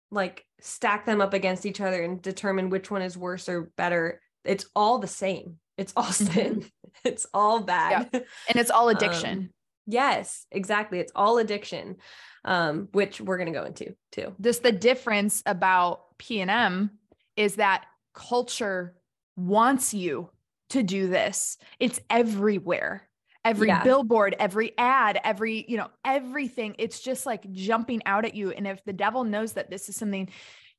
like 0.09 0.43
stack 0.59 1.05
them 1.05 1.21
up 1.21 1.35
against 1.35 1.67
each 1.67 1.79
other 1.79 2.01
and 2.01 2.19
determine 2.19 2.71
which 2.71 2.89
one 2.89 3.03
is 3.03 3.15
worse 3.15 3.47
or 3.47 3.69
better. 3.77 4.19
It's 4.43 4.65
all 4.75 4.97
the 4.97 5.07
same. 5.07 5.59
It's 5.77 5.93
all 5.95 6.03
sin. 6.11 6.65
It's 7.03 7.27
all 7.31 7.59
bad. 7.59 8.09
And 8.11 8.55
it's 8.55 8.71
all 8.71 8.89
addiction. 8.89 9.37
Um, 9.37 9.49
yes, 9.85 10.47
exactly. 10.51 10.97
It's 10.97 11.11
all 11.15 11.37
addiction. 11.37 11.97
Um, 12.43 12.89
which 12.91 13.21
we're 13.21 13.37
gonna 13.37 13.51
go 13.51 13.65
into 13.65 13.95
too. 14.11 14.33
just 14.41 14.63
the 14.63 14.71
difference 14.71 15.43
about 15.45 16.17
P&M 16.19 16.91
is 17.35 17.55
that 17.55 17.85
culture 18.15 18.95
wants 19.35 19.93
you 19.93 20.29
to 20.69 20.81
do 20.81 21.07
this. 21.07 21.57
It's 21.79 21.99
everywhere. 22.09 23.07
Every 23.43 23.67
Yeah. 23.67 23.83
billboard, 23.83 24.35
every 24.39 24.75
ad, 24.77 25.19
every, 25.23 25.65
you 25.67 25.77
know, 25.77 25.89
everything. 26.03 26.75
It's 26.79 26.99
just 26.99 27.27
like 27.27 27.49
jumping 27.51 28.01
out 28.07 28.25
at 28.25 28.33
you. 28.33 28.49
And 28.49 28.65
if 28.65 28.83
the 28.85 28.93
devil 28.93 29.23
knows 29.23 29.53
that 29.53 29.69
this 29.69 29.87
is 29.89 29.95
something 29.95 30.29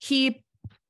he 0.00 0.42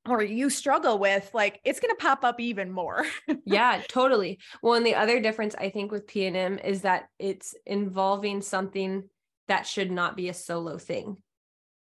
or 0.09 0.23
you 0.23 0.49
struggle 0.49 0.97
with, 0.97 1.29
like 1.33 1.59
it's 1.65 1.79
going 1.79 1.93
to 1.95 2.01
pop 2.01 2.23
up 2.23 2.39
even 2.39 2.71
more. 2.71 3.05
yeah 3.45 3.81
totally 3.87 4.39
well 4.63 4.73
and 4.73 4.85
the 4.85 4.95
other 4.95 5.19
difference 5.19 5.53
i 5.59 5.69
think 5.69 5.91
with 5.91 6.07
p&m 6.07 6.57
is 6.59 6.81
that 6.81 7.07
it's 7.19 7.53
involving 7.65 8.41
something 8.41 9.03
that 9.47 9.65
should 9.67 9.91
not 9.91 10.15
be 10.17 10.29
a 10.29 10.33
solo 10.33 10.77
thing 10.77 11.17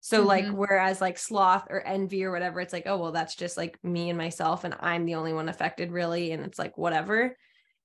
so 0.02 0.24
like 0.24 0.46
Mhm. 0.46 0.54
whereas 0.54 1.02
like 1.02 1.18
sloth 1.18 1.68
or 1.70 1.82
envy 1.82 2.24
or 2.24 2.32
whatever 2.32 2.62
it's 2.62 2.74
like 2.74 2.84
oh 2.88 2.98
well 2.98 3.12
that's 3.12 3.36
just 3.36 3.58
like 3.58 3.78
me 3.84 4.10
and 4.10 4.18
myself 4.18 4.64
and 4.64 4.76
i'm 4.80 5.06
the 5.06 5.16
only 5.16 5.34
one 5.34 5.50
affected 5.50 5.92
really 5.92 6.32
and 6.32 6.44
it's 6.44 6.60
like 6.60 6.78
whatever 6.78 7.36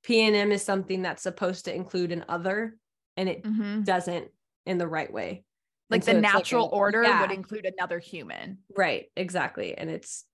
p&m 0.03 0.53
is 0.53 0.63
something 0.63 1.03
that's 1.03 1.23
supposed 1.23 1.65
to 1.65 1.75
include 1.75 2.13
an 2.13 2.25
other 2.29 2.77
and 3.17 3.29
it 3.29 3.43
Mhm. 3.45 3.85
doesn't 3.85 4.29
in 4.67 4.79
the 4.79 4.89
right 4.89 5.13
way. 5.13 5.45
Like 5.91 6.03
so 6.05 6.13
the 6.13 6.21
natural 6.21 6.67
a- 6.67 6.69
order 6.71 7.03
yeah, 7.03 7.21
would 7.21 7.31
include 7.31 7.67
another 7.67 7.99
human. 7.99 8.59
right, 8.77 9.07
exactly. 9.17 9.77
And 9.77 9.91
it's 9.91 10.25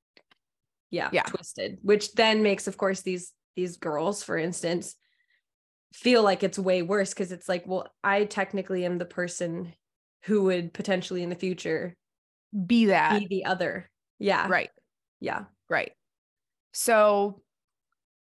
yeah, 0.90 1.10
Yeah. 1.12 1.22
twisted, 1.22 1.78
which 1.82 2.12
then 2.14 2.42
makes, 2.42 2.66
of 2.66 2.76
course, 2.76 3.02
these 3.02 3.32
these 3.56 3.76
girls, 3.76 4.22
for 4.22 4.36
instance, 4.36 4.96
feel 5.92 6.22
like 6.22 6.42
it's 6.42 6.58
way 6.58 6.82
worse 6.82 7.10
because 7.10 7.32
it's 7.32 7.48
like, 7.48 7.64
well, 7.66 7.88
I 8.02 8.24
technically 8.24 8.84
am 8.84 8.98
the 8.98 9.04
person 9.04 9.72
who 10.24 10.44
would 10.44 10.72
potentially 10.72 11.22
in 11.22 11.28
the 11.30 11.34
future 11.34 11.94
Be 12.66 12.86
that. 12.86 13.20
be 13.20 13.26
the 13.26 13.44
other. 13.46 13.88
Yeah. 14.18 14.46
Right. 14.48 14.70
Yeah. 15.20 15.44
Right. 15.68 15.92
So, 16.72 17.42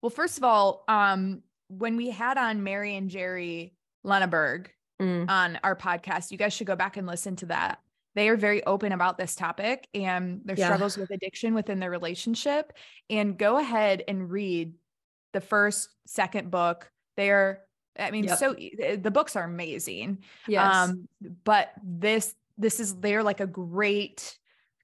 well, 0.02 0.10
first 0.10 0.38
of 0.38 0.44
all, 0.44 0.84
um, 0.88 1.42
when 1.68 1.96
we 1.96 2.10
had 2.10 2.38
on 2.38 2.62
Mary 2.62 2.96
and 2.96 3.10
Jerry 3.10 3.74
Leneberg 4.04 4.66
Mm. 5.00 5.30
on 5.30 5.58
our 5.64 5.74
podcast, 5.74 6.30
you 6.30 6.36
guys 6.36 6.52
should 6.52 6.66
go 6.66 6.76
back 6.76 6.98
and 6.98 7.06
listen 7.06 7.34
to 7.36 7.46
that. 7.46 7.80
They 8.14 8.28
are 8.28 8.36
very 8.36 8.62
open 8.66 8.92
about 8.92 9.16
this 9.16 9.34
topic 9.34 9.88
and 9.94 10.42
their 10.44 10.56
Yeah. 10.56 10.66
struggles 10.66 10.98
with 10.98 11.10
addiction 11.10 11.54
within 11.54 11.78
their 11.80 11.90
relationship. 11.90 12.72
And 13.08 13.38
go 13.38 13.56
ahead 13.56 14.02
and 14.08 14.30
read 14.30 14.74
the 15.32 15.40
first, 15.40 15.88
second 16.06 16.50
book. 16.50 16.90
They 17.16 17.30
are, 17.30 17.60
I 18.00 18.10
mean, 18.10 18.24
Yep. 18.24 18.38
so 18.38 18.54
the 18.54 19.10
books 19.10 19.36
are 19.36 19.44
amazing. 19.44 20.24
Yes. 20.48 20.88
Um, 20.88 21.08
but 21.44 21.70
this 21.84 22.34
this 22.58 22.80
is 22.80 22.96
they're 22.96 23.22
like 23.22 23.40
a 23.40 23.46
great 23.46 24.38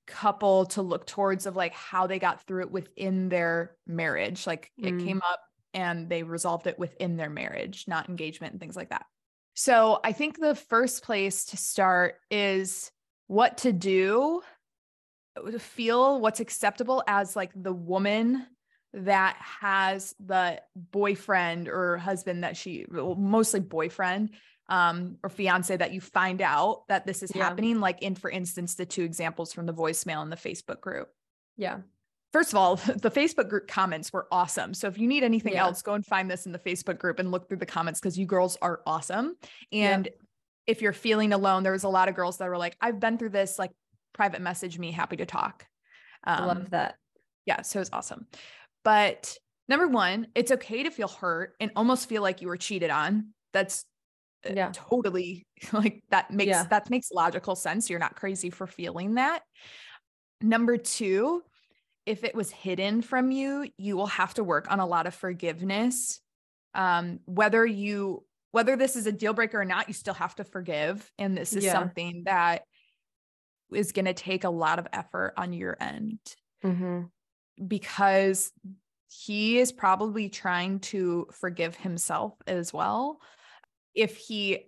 couple 0.07 0.66
to 0.66 0.83
look 0.83 1.07
towards 1.07 1.46
of 1.46 1.57
like 1.57 1.72
how 1.72 2.07
they 2.07 2.18
got 2.18 2.46
through 2.46 2.62
it 2.62 2.70
within 2.70 3.29
their 3.29 3.76
marriage. 3.87 4.46
Like 4.46 4.70
it 4.79 4.94
Mm. 4.94 5.05
came 5.05 5.22
up 5.29 5.40
and 5.74 6.09
they 6.09 6.22
resolved 6.22 6.66
it 6.66 6.79
within 6.79 7.16
their 7.16 7.29
marriage, 7.29 7.85
not 7.88 8.09
engagement 8.09 8.52
and 8.52 8.61
things 8.61 8.76
like 8.76 8.90
that. 8.90 9.05
So 9.55 10.00
I 10.05 10.12
think 10.12 10.38
the 10.38 10.55
first 10.55 11.02
place 11.02 11.46
to 11.46 11.57
start 11.57 12.16
is 12.31 12.92
what 13.26 13.59
to 13.59 13.72
do 13.72 14.42
to 15.50 15.59
feel 15.59 16.20
what's 16.20 16.40
acceptable 16.40 17.02
as 17.07 17.37
like 17.37 17.50
the 17.55 17.72
woman 17.72 18.46
that 18.96 19.37
has 19.40 20.14
the 20.18 20.61
boyfriend 20.74 21.68
or 21.68 21.96
husband 21.98 22.42
that 22.44 22.56
she 22.56 22.87
well, 22.90 23.14
mostly 23.14 23.61
boyfriend 23.61 24.30
um 24.68 25.16
or 25.22 25.30
fiance 25.30 25.76
that 25.76 25.92
you 25.92 26.00
find 26.00 26.40
out 26.42 26.88
that 26.88 27.06
this 27.06 27.22
is 27.22 27.30
Yeah. 27.35 27.44
happening 27.44 27.78
like 27.78 28.02
in 28.02 28.14
for 28.14 28.30
instance 28.30 28.74
the 28.74 28.87
two 28.87 29.02
examples 29.04 29.52
from 29.52 29.66
the 29.66 29.74
voicemail 29.74 30.22
and 30.22 30.32
the 30.32 30.37
Facebook 30.37 30.80
group 30.80 31.09
yeah. 31.56 31.78
First 32.32 32.52
of 32.52 32.56
all, 32.59 32.76
the 33.06 33.11
Facebook 33.11 33.48
group 33.48 33.66
comments 33.66 34.12
were 34.12 34.26
awesome. 34.30 34.74
So 34.74 34.88
if 34.88 34.98
you 34.98 35.06
need 35.06 35.22
anything 35.22 35.54
Yeah. 35.54 35.62
else, 35.64 35.80
go 35.80 35.94
and 35.94 36.04
find 36.04 36.30
this 36.30 36.44
in 36.44 36.52
the 36.52 36.59
Facebook 36.59 36.98
group 36.98 37.18
and 37.18 37.30
look 37.30 37.48
through 37.48 37.59
the 37.59 37.64
comments 37.66 37.98
because 37.98 38.18
you 38.18 38.26
girls 38.26 38.59
are 38.61 38.82
awesome. 38.87 39.37
And 39.72 40.06
if 40.66 40.82
you're 40.82 40.92
feeling 40.92 41.32
alone, 41.32 41.62
there 41.62 41.72
was 41.72 41.85
a 41.85 41.88
lot 41.88 42.11
of 42.11 42.14
girls 42.14 42.37
that 42.38 42.48
were 42.48 42.59
like, 42.59 42.76
I've 42.78 43.00
been 43.00 43.16
through 43.16 43.30
this, 43.30 43.59
like 43.59 43.70
private 44.12 44.42
message 44.42 44.78
me, 44.78 44.90
happy 44.90 45.16
to 45.16 45.24
talk. 45.24 45.64
I 46.24 46.38
Um, 46.40 46.46
love 46.46 46.70
that. 46.70 46.96
yeah, 47.46 47.62
so 47.62 47.80
it's 47.80 47.90
awesome. 47.92 48.26
But 48.87 49.37
number 49.68 49.88
one, 49.88 50.29
it's 50.37 50.53
okay 50.53 50.85
to 50.85 50.92
feel 50.92 51.09
hurt 51.09 51.55
and 51.59 51.72
almost 51.75 52.09
feel 52.09 52.22
like 52.22 52.40
you 52.40 52.46
were 52.46 52.57
cheated 52.57 52.88
on. 52.88 53.35
That's 53.53 53.85
uh, 54.49 54.53
Yeah. 54.55 54.70
totally 54.72 55.44
like 55.72 56.05
that 56.11 56.31
makes 56.31 56.51
Yeah. 56.51 56.62
that 56.70 56.88
makes 56.88 57.11
logical 57.11 57.57
sense. 57.57 57.90
You're 57.90 57.99
not 57.99 58.14
crazy 58.14 58.49
for 58.49 58.68
feeling 58.68 59.14
that. 59.16 59.42
Number 60.40 60.77
two, 60.77 61.42
if 62.07 62.22
it 62.22 62.37
was 62.37 62.53
hidden 62.53 63.03
from 63.03 63.33
you, 63.33 63.68
you 63.77 63.96
will 63.96 64.07
have 64.07 64.35
to 64.35 64.44
work 64.44 64.70
on 64.70 64.79
a 64.79 64.87
lot 64.87 65.09
of 65.09 65.14
forgiveness. 65.14 66.20
Um, 66.72 67.18
whether 67.25 67.66
you 67.66 68.25
whether 68.53 68.77
this 68.77 68.94
is 68.94 69.09
a 69.09 69.12
deal 69.12 69.33
breaker 69.33 69.61
or 69.61 69.64
not, 69.64 69.88
you 69.88 69.94
still 69.94 70.14
have 70.14 70.37
to 70.37 70.44
forgive. 70.44 71.11
And 71.18 71.37
this 71.37 71.53
is 71.57 71.64
Yeah. 71.64 71.72
something 71.72 72.22
that 72.27 72.62
is 73.72 73.90
going 73.90 74.05
to 74.05 74.14
take 74.14 74.44
a 74.44 74.49
lot 74.49 74.79
of 74.79 74.87
effort 74.92 75.35
on 75.37 75.53
your 75.53 75.77
end 75.81 76.20
Mhm. 76.62 77.11
Because 77.64 78.52
he 79.08 79.58
is 79.58 79.72
probably 79.72 80.28
trying 80.28 80.80
to 80.80 81.26
forgive 81.32 81.76
himself 81.76 82.34
as 82.46 82.72
well. 82.72 83.20
If 83.94 84.16
he, 84.16 84.66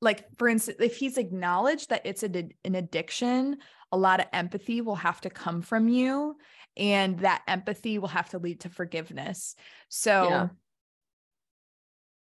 like, 0.00 0.24
for 0.38 0.48
instance, 0.48 0.78
if 0.80 0.96
he's 0.96 1.18
acknowledged 1.18 1.90
that 1.90 2.02
it's 2.04 2.22
a, 2.22 2.48
an 2.64 2.74
addiction, 2.74 3.58
a 3.92 3.98
lot 3.98 4.20
of 4.20 4.26
empathy 4.32 4.80
will 4.80 4.94
have 4.96 5.20
to 5.22 5.30
come 5.30 5.60
from 5.60 5.88
you, 5.88 6.36
and 6.76 7.18
that 7.20 7.42
empathy 7.48 7.98
will 7.98 8.08
have 8.08 8.30
to 8.30 8.38
lead 8.38 8.60
to 8.60 8.68
forgiveness. 8.68 9.54
So, 9.88 10.28
Yeah. 10.28 10.48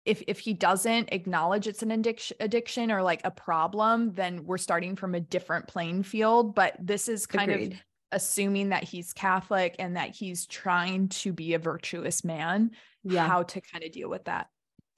if 0.04 0.22
if 0.26 0.38
he 0.40 0.52
doesn't 0.52 1.10
acknowledge 1.12 1.66
it's 1.66 1.82
an 1.82 1.92
addiction 1.92 2.36
addiction 2.40 2.90
or 2.90 3.02
like 3.02 3.20
a 3.24 3.30
problem, 3.30 4.12
then 4.12 4.44
we're 4.44 4.58
starting 4.58 4.96
from 4.96 5.14
a 5.14 5.20
different 5.20 5.68
playing 5.68 6.02
field. 6.02 6.54
But 6.54 6.74
this 6.80 7.08
is 7.08 7.26
kind 7.26 7.50
of 7.52 7.60
Agreed. 7.60 7.82
Assuming 8.12 8.68
that 8.68 8.84
he's 8.84 9.12
Catholic 9.12 9.76
and 9.78 9.96
that 9.96 10.14
he's 10.14 10.46
trying 10.46 11.08
to 11.08 11.32
be 11.32 11.54
a 11.54 11.58
virtuous 11.58 12.24
man, 12.24 12.70
Yeah. 13.02 13.26
how 13.26 13.42
to 13.42 13.60
kind 13.60 13.82
of 13.84 13.92
deal 13.92 14.08
with 14.08 14.24
that. 14.24 14.48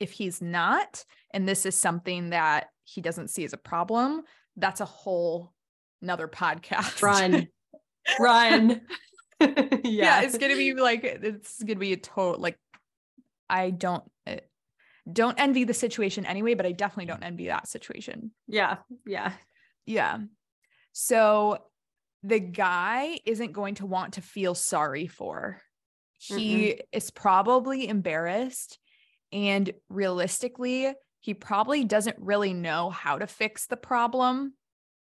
If 0.00 0.12
he's 0.12 0.42
not, 0.42 1.05
and 1.33 1.48
this 1.48 1.64
is 1.64 1.77
something 1.79 2.31
that 2.31 2.68
he 2.85 3.00
doesn't 3.00 3.29
see 3.29 3.44
as 3.44 3.53
a 3.53 3.59
problem, 3.59 4.22
that's 4.57 4.81
a 4.81 4.85
whole 4.85 5.53
another 6.03 6.29
podcast. 6.29 7.00
Run. 7.03 7.48
Run. 8.20 8.83
yeah. 9.40 9.66
yeah. 9.83 10.20
it's 10.22 10.38
gonna 10.38 10.57
be 10.57 10.74
like 10.74 11.03
it's 11.03 11.62
gonna 11.62 11.79
be 11.79 11.92
a 11.92 11.96
total 11.96 12.40
like 12.40 12.59
I 13.50 13.70
don't 13.70 14.05
uh, 14.27 14.37
don't 15.11 15.38
envy 15.40 15.64
the 15.64 15.74
situation 15.74 16.24
anyway, 16.24 16.55
but 16.55 16.66
I 16.66 16.72
definitely 16.72 17.07
don't 17.07 17.22
envy 17.24 17.48
that 17.48 17.68
situation. 17.68 18.31
Yeah. 18.46 18.79
Yeah. 19.07 19.33
Yeah. 19.87 20.18
So 20.92 21.59
the 22.24 22.40
guy 22.40 23.20
isn't 23.26 23.52
going 23.52 23.74
to 23.76 23.87
want 23.87 24.14
to 24.14 24.22
feel 24.22 24.54
sorry 24.54 25.06
for. 25.06 25.60
He 26.18 26.80
is 26.90 27.10
probably 27.10 27.87
embarrassed. 27.87 28.78
And 29.30 29.70
realistically, 29.90 30.94
he 31.20 31.34
probably 31.34 31.84
doesn't 31.84 32.16
really 32.18 32.54
know 32.54 32.88
how 32.88 33.18
to 33.18 33.26
fix 33.26 33.66
the 33.66 33.76
problem, 33.76 34.54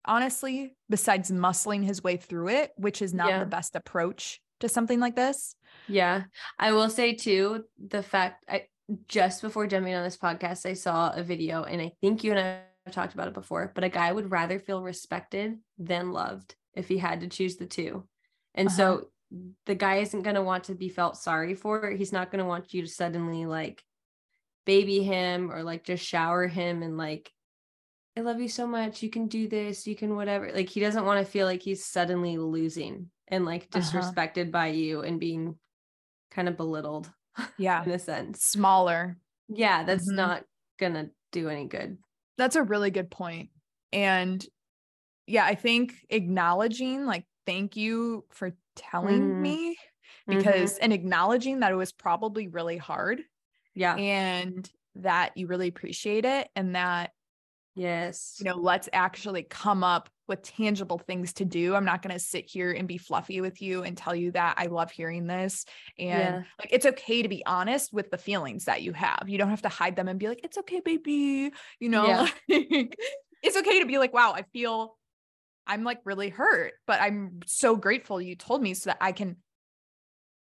honestly, 0.04 0.76
besides 0.90 1.30
muscling 1.30 1.82
his 1.82 2.02
way 2.02 2.18
through 2.18 2.48
it, 2.48 2.72
which 2.76 3.00
is 3.00 3.14
not 3.14 3.30
Yeah. 3.30 3.38
the 3.40 3.46
best 3.46 3.74
approach 3.74 4.40
to 4.60 4.68
something 4.68 5.00
like 5.00 5.16
this. 5.16 5.56
Yeah. 5.88 6.24
I 6.58 6.72
will 6.72 6.90
say 6.90 7.14
too, 7.14 7.64
the 7.78 8.02
fact 8.02 8.44
I 8.48 8.66
just 9.08 9.40
before 9.40 9.66
jumping 9.66 9.94
on 9.94 10.04
this 10.04 10.18
podcast, 10.18 10.66
I 10.66 10.74
saw 10.74 11.10
a 11.10 11.22
video 11.22 11.64
and 11.64 11.80
I 11.80 11.92
think 12.02 12.22
you 12.22 12.32
and 12.32 12.40
I 12.40 12.60
have 12.84 12.94
talked 12.94 13.14
about 13.14 13.28
it 13.28 13.34
before, 13.34 13.72
but 13.74 13.82
a 13.84 13.88
guy 13.88 14.12
would 14.12 14.30
rather 14.30 14.58
feel 14.58 14.82
respected 14.82 15.58
than 15.78 16.12
loved 16.12 16.54
if 16.76 16.88
he 16.88 16.98
had 16.98 17.20
to 17.20 17.28
choose 17.28 17.56
the 17.56 17.66
two. 17.66 18.06
And 18.54 18.68
Uh-huh. 18.68 18.76
so 18.76 19.08
the 19.66 19.74
guy 19.74 19.96
isn't 19.96 20.22
going 20.22 20.36
to 20.36 20.42
want 20.42 20.64
to 20.64 20.74
be 20.74 20.88
felt 20.88 21.16
sorry 21.16 21.54
for. 21.54 21.90
He's 21.90 22.12
not 22.12 22.30
going 22.30 22.38
to 22.40 22.48
want 22.48 22.72
you 22.74 22.82
to 22.82 22.88
suddenly 22.88 23.46
like 23.46 23.82
baby 24.64 25.02
him 25.02 25.50
or 25.52 25.62
like 25.62 25.84
just 25.84 26.04
shower 26.04 26.46
him 26.46 26.82
and 26.82 26.96
like 26.96 27.30
I 28.16 28.20
love 28.20 28.40
you 28.40 28.48
so 28.48 28.66
much. 28.66 29.02
You 29.02 29.10
can 29.10 29.26
do 29.26 29.48
this. 29.48 29.88
You 29.88 29.96
can 29.96 30.14
whatever. 30.14 30.52
Like 30.52 30.68
he 30.68 30.78
doesn't 30.78 31.04
want 31.04 31.18
to 31.24 31.30
feel 31.30 31.46
like 31.46 31.62
he's 31.62 31.84
suddenly 31.84 32.36
losing 32.38 33.10
and 33.26 33.44
like 33.44 33.66
Uh-huh. 33.74 33.80
disrespected 33.80 34.52
by 34.52 34.68
you 34.68 35.00
and 35.00 35.18
being 35.18 35.58
kind 36.30 36.48
of 36.48 36.56
belittled 36.56 37.10
Yeah. 37.58 37.82
in 37.84 37.90
a 37.90 37.98
sense. 37.98 38.44
Smaller. 38.44 39.18
Yeah, 39.48 39.82
that's 39.82 40.08
Mhm. 40.10 40.14
not 40.16 40.44
gonna 40.78 41.10
do 41.32 41.48
any 41.48 41.66
good. 41.66 41.98
That's 42.38 42.54
a 42.56 42.62
really 42.62 42.90
good 42.92 43.10
point. 43.10 43.50
And 43.92 44.44
yeah, 45.26 45.44
I 45.44 45.54
think 45.54 46.04
acknowledging, 46.10 47.06
like, 47.06 47.26
thank 47.46 47.76
you 47.76 48.26
for 48.30 48.52
telling 48.76 49.34
Mhm. 49.34 49.40
me 49.40 49.76
Mhm. 50.26 50.28
because, 50.28 50.78
and 50.78 50.92
acknowledging 50.92 51.60
that 51.60 51.72
it 51.72 51.76
was 51.76 51.92
probably 51.92 52.48
really 52.48 52.76
hard 52.76 53.22
yeah, 53.74 54.00
and 54.00 54.70
that 54.96 55.36
you 55.36 55.46
really 55.48 55.68
appreciate 55.68 56.24
it 56.24 56.50
and 56.56 56.76
that 56.76 57.12
yes, 57.74 58.38
you 58.38 58.44
know 58.44 58.56
let's 58.56 58.88
actually 58.92 59.42
come 59.44 59.84
up 59.84 60.08
with 60.26 60.42
tangible 60.42 60.98
things 60.98 61.32
to 61.32 61.44
do 61.44 61.74
i'm 61.74 61.84
not 61.84 62.02
going 62.02 62.12
to 62.12 62.18
sit 62.18 62.50
here 62.50 62.72
and 62.72 62.88
be 62.88 62.98
fluffy 62.98 63.40
with 63.40 63.62
you 63.62 63.82
and 63.84 63.96
tell 63.96 64.14
you 64.14 64.32
that 64.32 64.54
i 64.58 64.66
love 64.66 64.90
hearing 64.90 65.26
this 65.26 65.64
and 65.98 66.36
Yeah. 66.36 66.44
like 66.58 66.72
it's 66.72 66.86
okay 66.86 67.22
to 67.22 67.28
be 67.28 67.44
honest 67.46 67.92
with 67.92 68.10
the 68.10 68.18
feelings 68.18 68.64
that 68.64 68.82
you 68.82 68.92
have 68.92 69.24
you 69.28 69.38
don't 69.38 69.50
have 69.50 69.62
to 69.62 69.68
hide 69.68 69.94
them 69.94 70.08
and 70.08 70.18
be 70.18 70.28
like 70.28 70.40
it's 70.42 70.58
okay 70.58 70.80
baby 70.80 71.52
you 71.78 71.88
know 71.88 72.16
Yeah. 72.16 72.28
it's 72.48 73.56
okay 73.56 73.80
to 73.80 73.86
be 73.86 73.98
like 73.98 74.12
wow 74.12 74.32
i 74.32 74.42
feel 74.42 74.96
i'm 75.66 75.84
like 75.84 76.00
really 76.04 76.28
hurt 76.28 76.74
but 76.86 77.00
i'm 77.00 77.40
so 77.46 77.76
grateful 77.76 78.20
you 78.20 78.34
told 78.36 78.62
me 78.62 78.74
so 78.74 78.90
that 78.90 78.98
i 79.00 79.12
can 79.12 79.36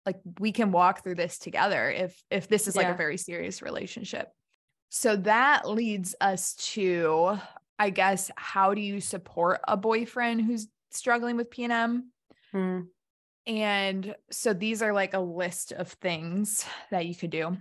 like 0.05 0.19
we 0.39 0.51
can 0.51 0.71
walk 0.71 1.03
through 1.03 1.15
this 1.15 1.37
together 1.37 1.89
if 1.89 2.21
if 2.29 2.47
this 2.47 2.67
is 2.67 2.75
like 2.75 2.87
a 2.87 2.93
very 2.93 3.15
serious 3.15 3.61
relationship. 3.61 4.27
So 4.89 5.15
that 5.15 5.67
leads 5.67 6.13
us 6.19 6.55
to 6.73 7.39
i 7.79 7.89
guess 7.89 8.29
how 8.35 8.73
do 8.73 8.81
you 8.81 8.99
support 8.99 9.61
a 9.65 9.77
boyfriend 9.77 10.41
who's 10.41 10.67
struggling 10.91 11.37
with 11.37 11.49
p&m 11.49 12.11
Mm, 12.53 12.87
and 13.47 14.15
so 14.31 14.53
these 14.53 14.81
are 14.81 14.93
like 14.93 15.13
a 15.13 15.19
list 15.19 15.71
of 15.71 15.89
things 15.89 16.65
that 16.91 17.05
you 17.05 17.15
could 17.15 17.31
do. 17.31 17.57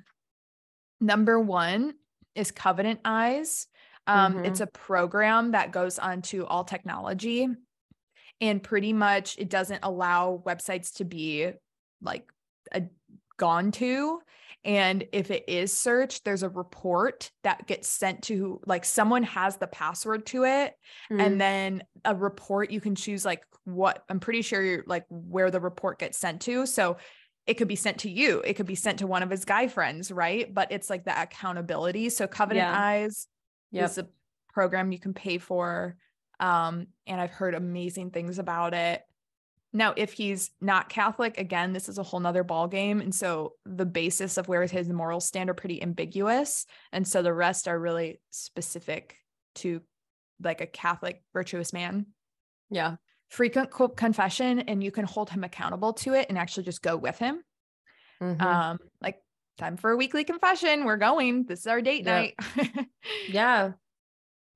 Number 1.01 1.41
one 1.41 1.95
is 2.35 2.51
covenant 2.51 3.01
eyes 3.05 3.67
Um, 4.07 4.35
Mhm. 4.37 4.47
It's 4.47 4.61
a 4.61 4.67
program 4.67 5.53
that 5.53 5.71
goes 5.73 5.99
onto 5.99 6.45
all 6.45 6.65
technology. 6.65 7.49
And 8.41 8.63
pretty 8.63 8.93
much 8.93 9.39
it 9.39 9.49
doesn't 9.49 9.81
allow 9.85 10.43
websites 10.45 10.95
to 10.95 11.05
be 11.05 11.53
like 12.01 12.29
a, 12.73 12.83
gone 13.37 13.71
to. 13.73 14.21
And 14.65 15.07
if 15.13 15.31
it 15.31 15.45
is 15.49 15.77
searched, 15.77 16.25
there's 16.25 16.43
a 16.43 16.49
report 16.49 17.31
that 17.43 17.67
gets 17.67 17.89
sent 17.89 18.23
to 18.25 18.61
like 18.67 18.85
someone 18.85 19.23
has 19.25 19.57
the 19.57 19.67
password 19.67 20.27
to 20.27 20.45
it 20.45 20.75
Mm. 21.11 21.21
and 21.27 21.41
then 21.41 21.83
a 22.05 22.15
report 22.15 22.71
you 22.71 22.81
can 22.81 22.95
choose 22.95 23.25
like 23.25 23.45
what 23.65 24.03
i'm 24.09 24.19
pretty 24.19 24.43
sure 24.43 24.61
you're 24.63 24.83
like 24.89 25.05
where 25.09 25.49
the 25.51 25.61
report 25.61 25.99
gets 26.01 26.19
sent 26.19 26.43
to 26.43 26.67
so 26.67 26.97
it 27.47 27.55
could 27.55 27.69
be 27.69 27.77
sent 27.77 27.99
to 27.99 28.11
you 28.11 28.41
it 28.45 28.55
could 28.55 28.67
be 28.67 28.75
sent 28.75 28.99
to 28.99 29.07
one 29.07 29.23
of 29.23 29.31
his 29.31 29.45
guy 29.45 29.69
friends 29.69 30.11
right 30.11 30.53
but 30.53 30.71
it's 30.73 30.91
like 30.91 31.05
the 31.05 31.23
accountability 31.23 32.09
so 32.11 32.27
covenant 32.27 32.67
Yeah. 32.69 32.77
eyes 32.81 33.29
Yep. 33.73 33.91
is 33.91 33.99
a 33.99 34.09
program 34.53 34.93
you 34.93 34.99
can 34.99 35.15
pay 35.15 35.39
for 35.39 35.97
um 36.41 36.87
and 37.07 37.21
i've 37.21 37.31
heard 37.31 37.55
amazing 37.55 38.11
things 38.11 38.39
about 38.39 38.75
it 38.75 39.03
now 39.73 39.95
if 39.97 40.13
he's 40.13 40.51
not 40.61 40.89
catholic 40.91 41.39
again 41.39 41.73
this 41.73 41.89
is 41.89 41.97
a 41.99 42.03
whole 42.03 42.21
nother 42.21 42.45
ball 42.45 42.69
game 42.69 43.01
and 43.01 43.15
so 43.15 43.55
the 43.65 43.87
basis 43.87 44.37
of 44.37 44.49
where 44.49 44.65
his 44.67 44.89
morals 44.91 45.27
stand 45.27 45.49
are 45.49 45.55
pretty 45.55 45.83
ambiguous 45.83 46.67
and 46.93 47.07
so 47.09 47.23
the 47.23 47.33
rest 47.33 47.67
are 47.69 47.79
really 47.79 48.21
specific 48.31 49.17
to 49.55 49.81
like 50.43 50.61
a 50.61 50.67
catholic 50.67 51.23
virtuous 51.33 51.73
man 51.73 52.07
yeah. 52.71 52.97
frequent 53.29 53.71
co- 53.71 53.89
confession 53.89 54.61
and 54.61 54.83
you 54.85 54.91
can 54.91 55.05
hold 55.07 55.31
him 55.31 55.45
accountable 55.45 55.93
to 55.95 56.13
it 56.15 56.27
and 56.29 56.37
actually 56.37 56.65
just 56.65 56.83
go 56.83 56.97
with 56.97 57.19
him 57.19 57.43
Mhm. 58.21 58.41
um 58.43 58.79
like 59.01 59.22
time 59.59 59.77
for 59.77 59.91
a 59.91 59.97
weekly 59.97 60.25
confession 60.25 60.85
we're 60.85 60.97
going 60.97 61.45
this 61.45 61.61
is 61.61 61.67
our 61.67 61.81
date 61.83 62.05
Yep. 62.07 62.35
night 62.57 62.87
yeah. 63.29 63.73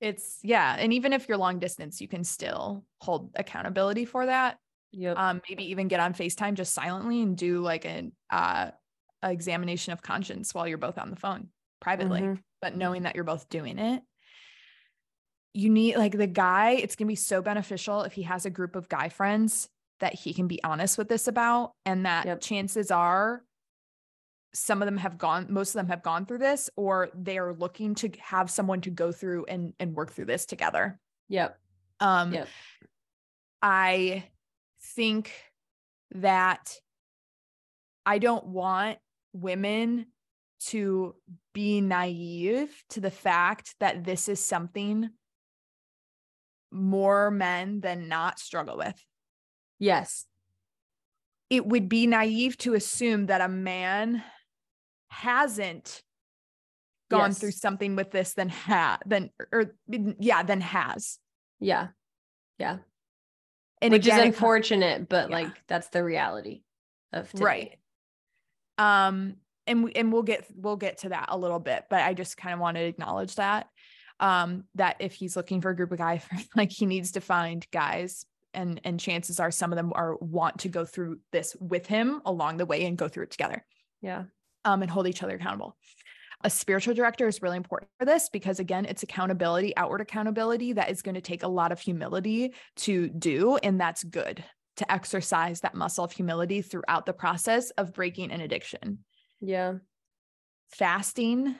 it's 0.01 0.39
yeah 0.43 0.77
and 0.79 0.93
even 0.93 1.13
if 1.13 1.29
you're 1.29 1.37
long 1.39 1.59
distance 1.59 2.01
you 2.01 2.09
can 2.09 2.25
still 2.25 2.85
hold 3.01 3.31
accountability 3.35 4.05
for 4.05 4.27
that 4.27 4.59
Yep. 4.93 5.17
um 5.19 5.43
maybe 5.49 5.71
even 5.71 5.89
get 5.89 6.01
on 6.01 6.15
facetime 6.15 6.55
just 6.55 6.73
silently 6.73 7.21
and 7.21 7.37
do 7.37 7.61
like 7.61 7.85
an 7.85 8.13
uh 8.31 8.71
examination 9.23 9.93
of 9.93 10.03
conscience 10.03 10.55
while 10.55 10.67
you're 10.69 10.79
both 10.79 10.99
on 10.99 11.11
the 11.11 11.17
phone 11.17 11.49
privately 11.81 12.21
Mhm. 12.21 12.43
but 12.63 12.77
knowing 12.77 13.03
that 13.03 13.15
you're 13.15 13.25
both 13.25 13.49
doing 13.49 13.79
it 13.79 14.03
you 15.55 15.71
need 15.71 15.97
like 15.97 16.13
the 16.17 16.27
guy 16.27 16.73
it's 16.73 16.97
going 16.97 17.07
to 17.07 17.11
be 17.13 17.17
so 17.17 17.41
beneficial 17.43 18.03
if 18.03 18.13
he 18.13 18.23
has 18.23 18.45
a 18.47 18.51
group 18.51 18.77
of 18.77 18.89
guy 18.89 19.09
friends 19.09 19.69
that 20.01 20.15
he 20.15 20.35
can 20.35 20.47
be 20.47 20.63
honest 20.63 20.99
with 20.99 21.09
this 21.09 21.27
about 21.29 21.73
and 21.87 22.05
that 22.07 22.27
Yep. 22.27 22.41
chances 22.43 22.91
are 22.91 23.43
some 24.57 24.81
of 24.81 24.87
them 24.87 24.97
have 24.97 25.19
gone 25.19 25.47
most 25.51 25.71
of 25.71 25.75
them 25.75 25.89
have 25.89 26.03
gone 26.03 26.25
through 26.25 26.39
this 26.39 26.71
or 26.77 27.11
they 27.15 27.37
are 27.39 27.53
looking 27.53 27.95
to 27.95 28.11
have 28.19 28.51
someone 28.51 28.81
to 28.81 28.91
go 28.91 29.13
through 29.13 29.45
and 29.47 29.75
and 29.79 29.95
work 29.95 30.11
through 30.13 30.25
this 30.25 30.47
together 30.47 30.99
Yep. 31.29 31.59
um 32.01 32.33
Yep. 32.33 32.49
i 33.63 34.25
think 34.95 35.33
that 36.15 36.81
i 38.07 38.19
don't 38.19 38.47
want 38.47 38.99
women 39.33 40.07
to 40.59 41.15
be 41.53 41.81
naive 41.83 42.83
to 42.91 43.01
the 43.01 43.11
fact 43.11 43.75
that 43.81 44.05
this 44.05 44.29
is 44.29 44.43
something 44.45 45.11
more 46.73 47.31
men 47.31 47.81
than 47.81 48.09
not 48.09 48.39
struggle 48.39 48.77
with 48.79 49.05
Yes. 49.79 50.25
it 51.51 51.67
would 51.67 51.89
be 51.89 52.07
naive 52.07 52.57
to 52.59 52.73
assume 52.75 53.27
that 53.27 53.43
a 53.43 53.49
man 53.49 54.23
hasn't 55.17 56.03
gone 57.11 57.33
through 57.33 57.53
something 57.53 57.97
with 57.97 58.11
this 58.11 58.35
than 58.35 58.49
ha 58.49 58.99
then 59.07 59.31
or 59.53 59.75
yeah 60.19 60.43
than 60.43 60.61
has 60.61 61.19
Yeah. 61.61 61.89
Yeah. 62.59 62.79
and 63.81 63.93
Which 63.93 64.07
again, 64.07 64.21
is 64.21 64.27
unfortunate, 64.27 65.09
but 65.09 65.31
Yeah. 65.31 65.37
like 65.37 65.67
that's 65.69 65.89
the 65.89 66.03
reality 66.03 66.63
of 67.13 67.31
today. 67.31 67.45
right 67.45 67.79
um 68.79 69.37
and 69.67 69.85
we, 69.85 69.93
and 69.93 70.13
we'll 70.13 70.23
get 70.25 70.45
we'll 70.55 70.77
get 70.77 70.99
to 70.99 71.11
that 71.11 71.27
a 71.29 71.39
little 71.39 71.61
bit 71.61 71.85
but 71.89 72.01
i 72.03 72.13
just 72.13 72.37
kind 72.37 72.53
of 72.55 72.61
want 72.61 72.77
to 72.77 72.83
acknowledge 72.83 73.35
that 73.37 73.69
um 74.21 74.65
that 74.75 74.97
if 74.99 75.13
he's 75.15 75.37
looking 75.37 75.61
for 75.61 75.71
a 75.71 75.77
group 75.77 75.93
of 75.93 75.99
guys 75.99 76.23
like 76.57 76.71
he 76.73 76.85
needs 76.87 77.13
to 77.13 77.21
find 77.21 77.67
guys 77.71 78.27
and 78.53 78.81
and 78.85 78.99
chances 78.99 79.39
are 79.41 79.51
some 79.51 79.73
of 79.73 79.77
them 79.77 79.93
are 79.95 80.17
want 80.17 80.59
to 80.59 80.69
go 80.69 80.85
through 80.85 81.19
this 81.33 81.57
with 81.61 81.87
him 81.87 82.21
along 82.27 82.57
the 82.57 82.67
way 82.67 82.85
and 82.85 82.99
go 82.99 83.07
through 83.09 83.23
it 83.25 83.31
together 83.31 83.65
Yeah. 84.03 84.25
Um, 84.67 84.83
and 84.83 84.91
hold 84.91 85.07
each 85.07 85.23
other 85.23 85.37
accountable. 85.37 85.77
A 86.45 86.51
spiritual 86.51 86.93
director 86.93 87.27
is 87.27 87.41
really 87.41 87.57
important 87.57 87.91
for 87.99 88.05
this 88.05 88.29
because, 88.29 88.61
again, 88.61 88.85
it's 88.85 89.03
accountability, 89.03 89.75
outward 89.77 90.03
accountability 90.03 90.75
that 90.75 90.91
is 90.91 91.01
going 91.01 91.15
to 91.15 91.23
take 91.23 91.43
a 91.43 91.49
lot 91.49 91.73
of 91.73 91.81
humility 91.81 92.53
to 92.77 93.09
do. 93.09 93.57
And 93.57 93.81
that's 93.81 94.05
good 94.05 94.45
to 94.77 94.93
exercise 94.93 95.61
that 95.61 95.75
muscle 95.75 96.05
of 96.05 96.13
humility 96.13 96.61
throughout 96.61 97.07
the 97.07 97.15
process 97.15 97.71
of 97.71 97.95
breaking 97.95 98.33
an 98.33 98.43
addiction. 98.43 98.99
Yeah. 99.41 99.75
Fasting 100.73 101.55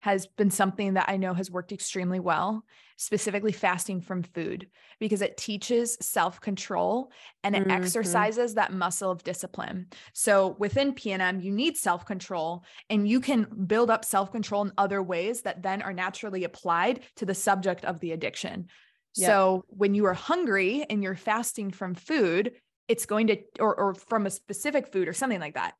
has 0.00 0.26
been 0.26 0.50
something 0.50 0.94
that 0.94 1.08
I 1.08 1.16
know 1.16 1.34
has 1.34 1.50
worked 1.50 1.72
extremely 1.72 2.20
well, 2.20 2.64
specifically 2.96 3.52
fasting 3.52 4.00
from 4.00 4.22
food, 4.22 4.68
because 5.00 5.22
it 5.22 5.36
teaches 5.36 5.96
self 6.00 6.40
control 6.40 7.10
and 7.42 7.56
it 7.56 7.64
Mhm. 7.64 7.70
exercises 7.70 8.54
that 8.54 8.72
muscle 8.72 9.10
of 9.10 9.24
discipline. 9.24 9.88
So 10.12 10.56
within 10.58 10.94
PNM, 10.94 11.40
you 11.40 11.50
need 11.52 11.76
self 11.76 12.06
control 12.06 12.64
and 12.88 13.08
you 13.08 13.20
can 13.20 13.44
build 13.66 13.90
up 13.90 14.04
self 14.04 14.30
control 14.30 14.62
in 14.62 14.72
other 14.78 15.02
ways 15.02 15.42
that 15.42 15.62
then 15.62 15.82
are 15.82 15.92
naturally 15.92 16.44
applied 16.44 17.04
to 17.16 17.26
the 17.26 17.34
subject 17.34 17.84
of 17.84 18.00
the 18.00 18.12
addiction. 18.12 18.68
Yeah. 19.16 19.26
So 19.26 19.64
when 19.68 19.94
you 19.94 20.04
are 20.06 20.14
hungry 20.14 20.84
and 20.88 21.02
you're 21.02 21.16
fasting 21.16 21.70
from 21.72 21.94
food, 21.94 22.52
it's 22.86 23.04
going 23.04 23.26
to, 23.26 23.38
or, 23.58 23.74
or 23.74 23.94
from 23.94 24.26
a 24.26 24.30
specific 24.30 24.92
food 24.92 25.08
or 25.08 25.12
something 25.12 25.40
like 25.40 25.54
that, 25.54 25.74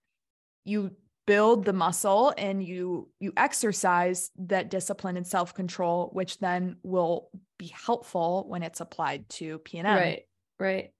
you 0.64 0.96
build 1.28 1.66
the 1.66 1.74
muscle 1.74 2.32
and 2.38 2.64
you 2.64 3.06
you 3.20 3.34
exercise 3.36 4.30
that 4.38 4.70
discipline 4.70 5.18
and 5.18 5.26
self-control 5.26 6.08
which 6.14 6.38
then 6.38 6.76
will 6.82 7.28
be 7.58 7.66
helpful 7.66 8.46
when 8.48 8.62
it's 8.62 8.80
applied 8.80 9.28
to 9.28 9.58
PNM. 9.58 9.84
Right. 9.84 10.22
Right. 10.58 10.90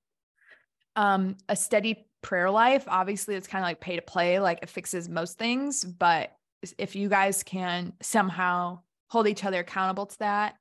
Um 0.96 1.36
a 1.48 1.56
steady 1.56 2.06
prayer 2.20 2.50
life 2.50 2.84
obviously 2.88 3.36
it's 3.36 3.48
kind 3.48 3.64
of 3.64 3.68
like 3.68 3.80
pay 3.80 3.96
to 3.96 4.02
play 4.02 4.38
like 4.38 4.58
it 4.62 4.68
fixes 4.68 5.08
most 5.08 5.38
things 5.38 5.82
but 5.84 6.36
if 6.76 6.94
you 6.94 7.08
guys 7.08 7.42
can 7.42 7.92
somehow 8.02 8.80
hold 9.08 9.26
each 9.28 9.44
other 9.44 9.60
accountable 9.60 10.04
to 10.06 10.18
that 10.18 10.56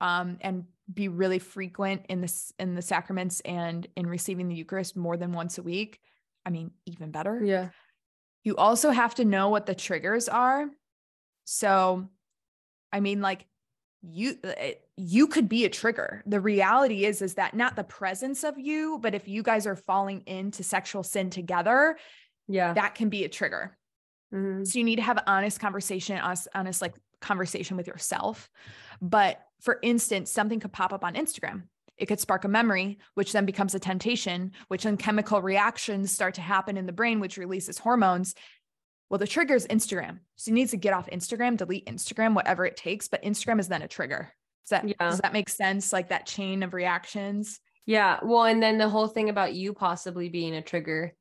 um 0.00 0.36
and 0.42 0.64
be 0.92 1.08
really 1.08 1.38
frequent 1.38 2.04
in 2.08 2.20
this 2.20 2.52
in 2.58 2.74
the 2.74 2.82
sacraments 2.82 3.40
and 3.44 3.86
in 3.96 4.06
receiving 4.06 4.48
the 4.48 4.56
eucharist 4.56 4.96
more 4.96 5.16
than 5.16 5.32
once 5.32 5.56
a 5.56 5.62
week 5.62 6.00
i 6.44 6.50
mean 6.50 6.72
even 6.84 7.10
better 7.12 7.40
Yeah. 7.42 7.68
You 8.48 8.56
also 8.56 8.90
have 8.90 9.14
to 9.16 9.26
know 9.26 9.50
what 9.50 9.66
the 9.66 9.74
triggers 9.74 10.26
are. 10.26 10.70
So, 11.44 12.08
I 12.90 13.00
mean, 13.00 13.20
like 13.20 13.44
you, 14.02 14.38
it- 14.42 14.82
you 14.96 15.26
could 15.28 15.48
be 15.48 15.64
a 15.66 15.68
trigger. 15.68 16.22
The 16.26 16.40
reality 16.40 17.04
is, 17.04 17.20
is 17.22 17.34
that 17.34 17.54
not 17.54 17.76
the 17.76 17.84
presence 17.84 18.42
of 18.42 18.58
you, 18.58 18.98
but 19.00 19.14
if 19.14 19.28
you 19.28 19.42
guys 19.44 19.66
are 19.66 19.76
falling 19.76 20.22
into 20.26 20.62
sexual 20.64 21.02
sin 21.04 21.28
together, 21.30 21.98
Yeah. 22.48 22.72
that 22.72 22.94
can 22.96 23.08
be 23.10 23.22
a 23.24 23.28
trigger. 23.28 23.76
Mhm. 24.32 24.66
So 24.66 24.78
you 24.78 24.84
need 24.84 24.96
to 24.96 25.02
have 25.02 25.22
honest 25.26 25.60
conversation, 25.60 26.18
honest, 26.18 26.48
honest 26.54 26.80
like 26.82 26.94
conversation 27.20 27.76
with 27.76 27.86
yourself. 27.86 28.50
But 29.02 29.40
for 29.60 29.78
instance, 29.82 30.30
something 30.32 30.58
could 30.58 30.72
pop 30.72 30.92
up 30.94 31.04
on 31.04 31.14
Instagram. 31.14 31.64
It 31.98 32.06
could 32.06 32.20
spark 32.20 32.44
a 32.44 32.48
memory, 32.48 32.98
which 33.14 33.32
then 33.32 33.44
becomes 33.44 33.74
a 33.74 33.78
temptation, 33.78 34.52
which 34.68 34.84
then 34.84 34.96
chemical 34.96 35.42
reactions 35.42 36.12
start 36.12 36.34
to 36.34 36.40
happen 36.40 36.76
in 36.76 36.86
the 36.86 36.92
brain, 36.92 37.20
which 37.20 37.36
releases 37.36 37.78
hormones. 37.78 38.34
Well, 39.10 39.18
the 39.18 39.26
trigger 39.26 39.54
is 39.54 39.66
Instagram. 39.66 40.20
So 40.36 40.50
you 40.50 40.54
need 40.54 40.68
to 40.68 40.76
get 40.76 40.92
off 40.94 41.08
Instagram, 41.10 41.56
delete 41.56 41.86
Instagram, 41.86 42.34
whatever 42.34 42.64
it 42.64 42.76
takes. 42.76 43.08
But 43.08 43.22
Instagram 43.22 43.58
is 43.58 43.68
then 43.68 43.82
a 43.82 43.88
trigger. 43.88 44.32
Does 44.64 44.70
that, 44.70 44.88
Yeah. 44.88 44.94
does 45.00 45.18
that 45.20 45.32
make 45.32 45.48
sense? 45.48 45.92
Like 45.92 46.10
that 46.10 46.26
chain 46.26 46.62
of 46.62 46.74
reactions? 46.74 47.60
Yeah. 47.86 48.18
Well, 48.22 48.44
and 48.44 48.62
then 48.62 48.78
the 48.78 48.88
whole 48.88 49.08
thing 49.08 49.30
about 49.30 49.54
you 49.54 49.72
possibly 49.72 50.28
being 50.28 50.54
a 50.54 50.62
trigger 50.62 51.14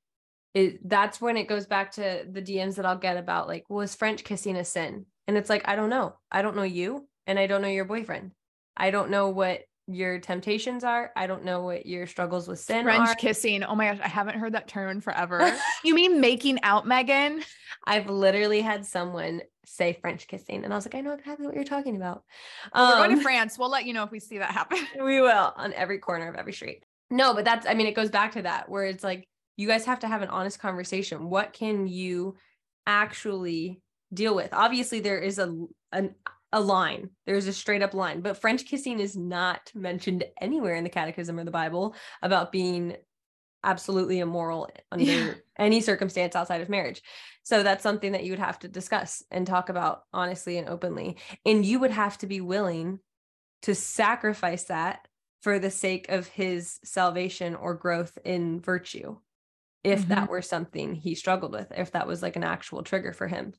it 0.54 0.88
that's 0.88 1.22
when 1.22 1.38
it 1.38 1.48
goes 1.48 1.68
back 1.68 1.92
to 1.92 2.26
the 2.30 2.42
DMs 2.42 2.76
that 2.76 2.86
I'll 2.86 2.98
get 2.98 3.18
about 3.18 3.48
like, 3.48 3.70
was 3.70 3.94
French 3.96 4.24
kissing 4.24 4.56
a 4.56 4.66
sin? 4.66 5.06
And 5.28 5.38
it's 5.38 5.50
like, 5.50 5.68
I 5.68 5.76
don't 5.76 5.90
know. 5.90 6.16
I 6.32 6.42
don't 6.42 6.56
know 6.56 6.64
you 6.64 7.08
and 7.28 7.38
I 7.38 7.48
don't 7.48 7.62
know 7.62 7.68
your 7.68 7.86
boyfriend. 7.86 8.32
I 8.76 8.90
don't 8.90 9.12
know 9.12 9.30
what 9.30 9.62
your 9.88 10.20
temptations 10.20 10.84
are. 10.84 11.12
I 11.16 11.28
don't 11.28 11.46
know 11.46 11.62
what 11.62 11.86
your 11.86 12.08
struggles 12.08 12.48
with 12.48 12.60
sin 12.60 12.84
French 12.84 13.10
are. 13.10 13.16
kissing. 13.16 13.64
Oh 13.64 13.76
my 13.76 13.86
gosh, 13.92 14.00
I 14.04 14.08
haven't 14.10 14.38
heard 14.38 14.54
that 14.54 14.68
term 14.68 14.90
in 14.90 15.02
forever. 15.02 15.52
you 15.84 15.96
mean 15.96 16.20
making 16.20 16.60
out, 16.64 16.86
Megan? 16.86 17.42
I've 17.86 18.10
literally 18.10 18.62
had 18.62 18.86
someone 18.86 19.42
say 19.66 19.98
French 20.02 20.28
kissing, 20.28 20.64
and 20.64 20.74
I 20.74 20.76
was 20.76 20.86
like, 20.86 20.96
I 20.96 21.02
know 21.02 21.14
exactly 21.14 21.46
what 21.46 21.56
you're 21.56 21.64
talking 21.64 21.96
about. 21.96 22.24
Well, 22.74 22.90
we're 22.90 22.98
going 22.98 23.12
Um, 23.12 23.18
to 23.18 23.24
France. 23.24 23.58
We'll 23.58 23.70
let 23.70 23.86
you 23.86 23.94
know 23.94 24.04
if 24.04 24.12
we 24.12 24.20
see 24.20 24.40
that 24.40 24.52
happen. 24.52 24.80
we 25.04 25.22
will 25.22 25.54
on 25.56 25.74
every 25.74 26.00
corner 26.00 26.28
of 26.28 26.36
every 26.36 26.54
street. 26.54 26.84
No, 27.10 27.34
but 27.34 27.46
that's, 27.46 27.66
I 27.66 27.74
mean, 27.74 27.88
it 27.88 27.96
goes 27.96 28.10
back 28.10 28.34
to 28.34 28.42
that 28.42 28.68
where 28.70 28.84
it's 28.86 29.04
like, 29.04 29.28
you 29.56 29.68
guys 29.68 29.86
have 29.86 30.00
to 30.02 30.08
have 30.08 30.22
an 30.22 30.30
honest 30.30 30.60
conversation. 30.60 31.30
What 31.30 31.54
can 31.54 31.88
you 31.88 32.36
actually 32.86 33.82
deal 34.14 34.36
with? 34.36 34.50
Obviously, 34.54 35.00
there 35.00 35.20
is 35.20 35.40
a, 35.40 35.54
an, 35.92 36.16
a 36.52 36.62
line. 36.62 37.10
There's 37.26 37.48
a 37.48 37.54
straight 37.54 37.82
up 37.82 37.94
line. 37.94 38.22
But 38.22 38.40
French 38.40 38.66
kissing 38.66 39.00
is 39.00 39.16
not 39.16 39.72
mentioned 39.76 40.24
anywhere 40.40 40.76
in 40.76 40.84
the 40.84 40.90
Catechism 40.90 41.38
or 41.38 41.44
the 41.44 41.52
Bible 41.52 41.96
about 42.22 42.52
being 42.52 42.96
absolutely 43.64 44.20
immoral 44.20 44.70
under 44.92 45.04
yeah. 45.04 45.34
any 45.58 45.82
circumstance 45.82 46.36
outside 46.36 46.62
of 46.62 46.70
marriage. 46.70 47.02
So 47.44 47.64
that's 47.64 47.84
something 47.84 48.14
that 48.14 48.24
you 48.24 48.32
would 48.32 48.40
have 48.40 48.60
to 48.60 48.68
discuss 48.68 49.24
and 49.32 49.46
talk 49.46 49.70
about 49.70 50.04
honestly 50.14 50.58
and 50.58 50.68
openly. 50.68 51.18
And 51.46 51.66
you 51.66 51.80
would 51.80 51.92
have 51.92 52.18
to 52.20 52.28
be 52.28 52.42
willing 52.42 53.00
to 53.64 53.76
sacrifice 53.76 54.66
that 54.66 55.08
for 55.42 55.60
the 55.60 55.72
sake 55.72 56.10
of 56.10 56.28
his 56.28 56.80
salvation 56.84 57.56
or 57.56 57.74
growth 57.74 58.18
in 58.26 58.60
virtue. 58.60 59.18
If 59.84 60.02
mm-hmm. 60.02 60.10
that 60.10 60.30
were 60.30 60.42
something 60.42 60.96
he 60.96 61.16
struggled 61.16 61.54
with, 61.54 61.72
if 61.76 61.92
that 61.92 62.08
was 62.08 62.22
like 62.22 62.36
an 62.36 62.44
actual 62.44 62.84
trigger 62.84 63.14
for 63.14 63.28
him. 63.28 63.54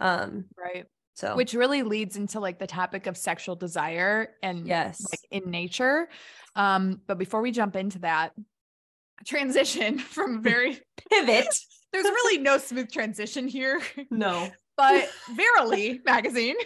Um, 0.00 0.46
right. 0.58 0.86
So, 1.14 1.36
which 1.36 1.52
really 1.52 1.82
leads 1.82 2.16
into 2.16 2.40
like 2.40 2.58
the 2.58 2.66
topic 2.66 3.06
of 3.06 3.16
sexual 3.16 3.54
desire 3.54 4.30
and 4.42 4.66
yes, 4.66 5.06
like 5.10 5.20
in 5.30 5.50
nature. 5.50 6.08
Um, 6.56 7.00
but 7.06 7.18
before 7.18 7.42
we 7.42 7.50
jump 7.50 7.76
into 7.76 7.98
that, 8.00 8.32
transition 9.26 9.98
from 9.98 10.42
very 10.42 10.80
pivot. 11.10 11.46
There's 11.92 12.04
really 12.04 12.38
no 12.38 12.56
smooth 12.56 12.90
transition 12.90 13.46
here. 13.46 13.82
No. 14.10 14.48
But 14.78 15.10
Verily 15.34 16.00
magazine. 16.06 16.56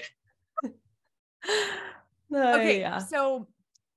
Uh, 0.65 0.69
okay. 2.31 2.81
Yeah. 2.81 2.99
So 2.99 3.49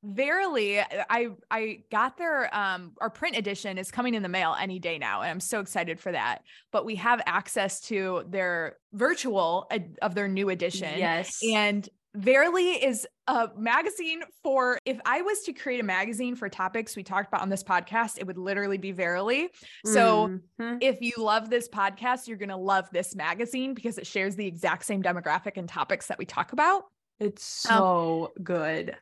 Verily, 0.03 0.79
I 0.79 1.29
I 1.51 1.79
got 1.91 2.17
their 2.17 2.55
um 2.55 2.93
our 3.01 3.09
print 3.09 3.37
edition 3.37 3.77
is 3.77 3.91
coming 3.91 4.13
in 4.13 4.23
the 4.23 4.29
mail 4.29 4.55
any 4.59 4.79
day 4.79 4.97
now, 4.97 5.21
and 5.21 5.29
I'm 5.29 5.39
so 5.39 5.59
excited 5.59 5.99
for 5.99 6.11
that. 6.11 6.43
But 6.71 6.85
we 6.85 6.95
have 6.95 7.21
access 7.25 7.81
to 7.81 8.23
their 8.29 8.77
virtual 8.93 9.67
ed- 9.69 9.97
of 10.01 10.15
their 10.15 10.27
new 10.27 10.49
edition. 10.49 10.97
Yes. 10.97 11.39
And 11.43 11.87
Verily 12.15 12.71
is 12.83 13.05
a 13.27 13.49
magazine 13.55 14.21
for 14.41 14.79
if 14.83 14.99
I 15.05 15.21
was 15.21 15.41
to 15.41 15.53
create 15.53 15.79
a 15.79 15.83
magazine 15.83 16.35
for 16.35 16.49
topics 16.49 16.95
we 16.95 17.03
talked 17.03 17.27
about 17.27 17.41
on 17.41 17.49
this 17.49 17.63
podcast, 17.63 18.17
it 18.17 18.25
would 18.25 18.37
literally 18.37 18.79
be 18.79 18.91
Verily. 18.91 19.49
So 19.85 20.39
mm-hmm. 20.59 20.77
if 20.81 21.01
you 21.01 21.13
love 21.17 21.51
this 21.51 21.69
podcast, 21.69 22.27
you're 22.27 22.37
going 22.37 22.49
to 22.49 22.57
love 22.57 22.89
this 22.91 23.15
magazine 23.15 23.75
because 23.75 23.99
it 23.99 24.07
shares 24.07 24.35
the 24.35 24.47
exact 24.47 24.85
same 24.85 25.03
demographic 25.03 25.57
and 25.57 25.69
topics 25.69 26.07
that 26.07 26.17
we 26.17 26.25
talk 26.25 26.51
about. 26.51 26.85
It's 27.19 27.69
um, 27.69 27.77
so 27.77 28.31
um, 28.37 28.43
good. 28.43 28.97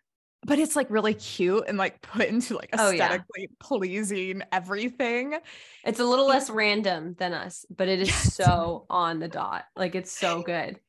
But 0.45 0.59
it's 0.59 0.75
like 0.75 0.89
really 0.89 1.13
cute 1.13 1.65
and 1.67 1.77
like 1.77 2.01
put 2.01 2.27
into 2.27 2.55
like 2.55 2.69
aesthetically 2.73 3.25
oh, 3.39 3.41
yeah. 3.41 3.47
pleasing 3.59 4.43
everything. 4.51 5.37
It's 5.83 5.99
a 5.99 6.05
little 6.05 6.27
less 6.27 6.49
random 6.49 7.15
than 7.17 7.33
us, 7.33 7.65
but 7.75 7.87
it 7.87 8.01
is 8.01 8.09
yes. 8.09 8.35
so 8.35 8.85
on 8.89 9.19
the 9.19 9.27
dot. 9.27 9.65
Like 9.75 9.95
it's 9.95 10.11
so 10.11 10.41
good. 10.45 10.79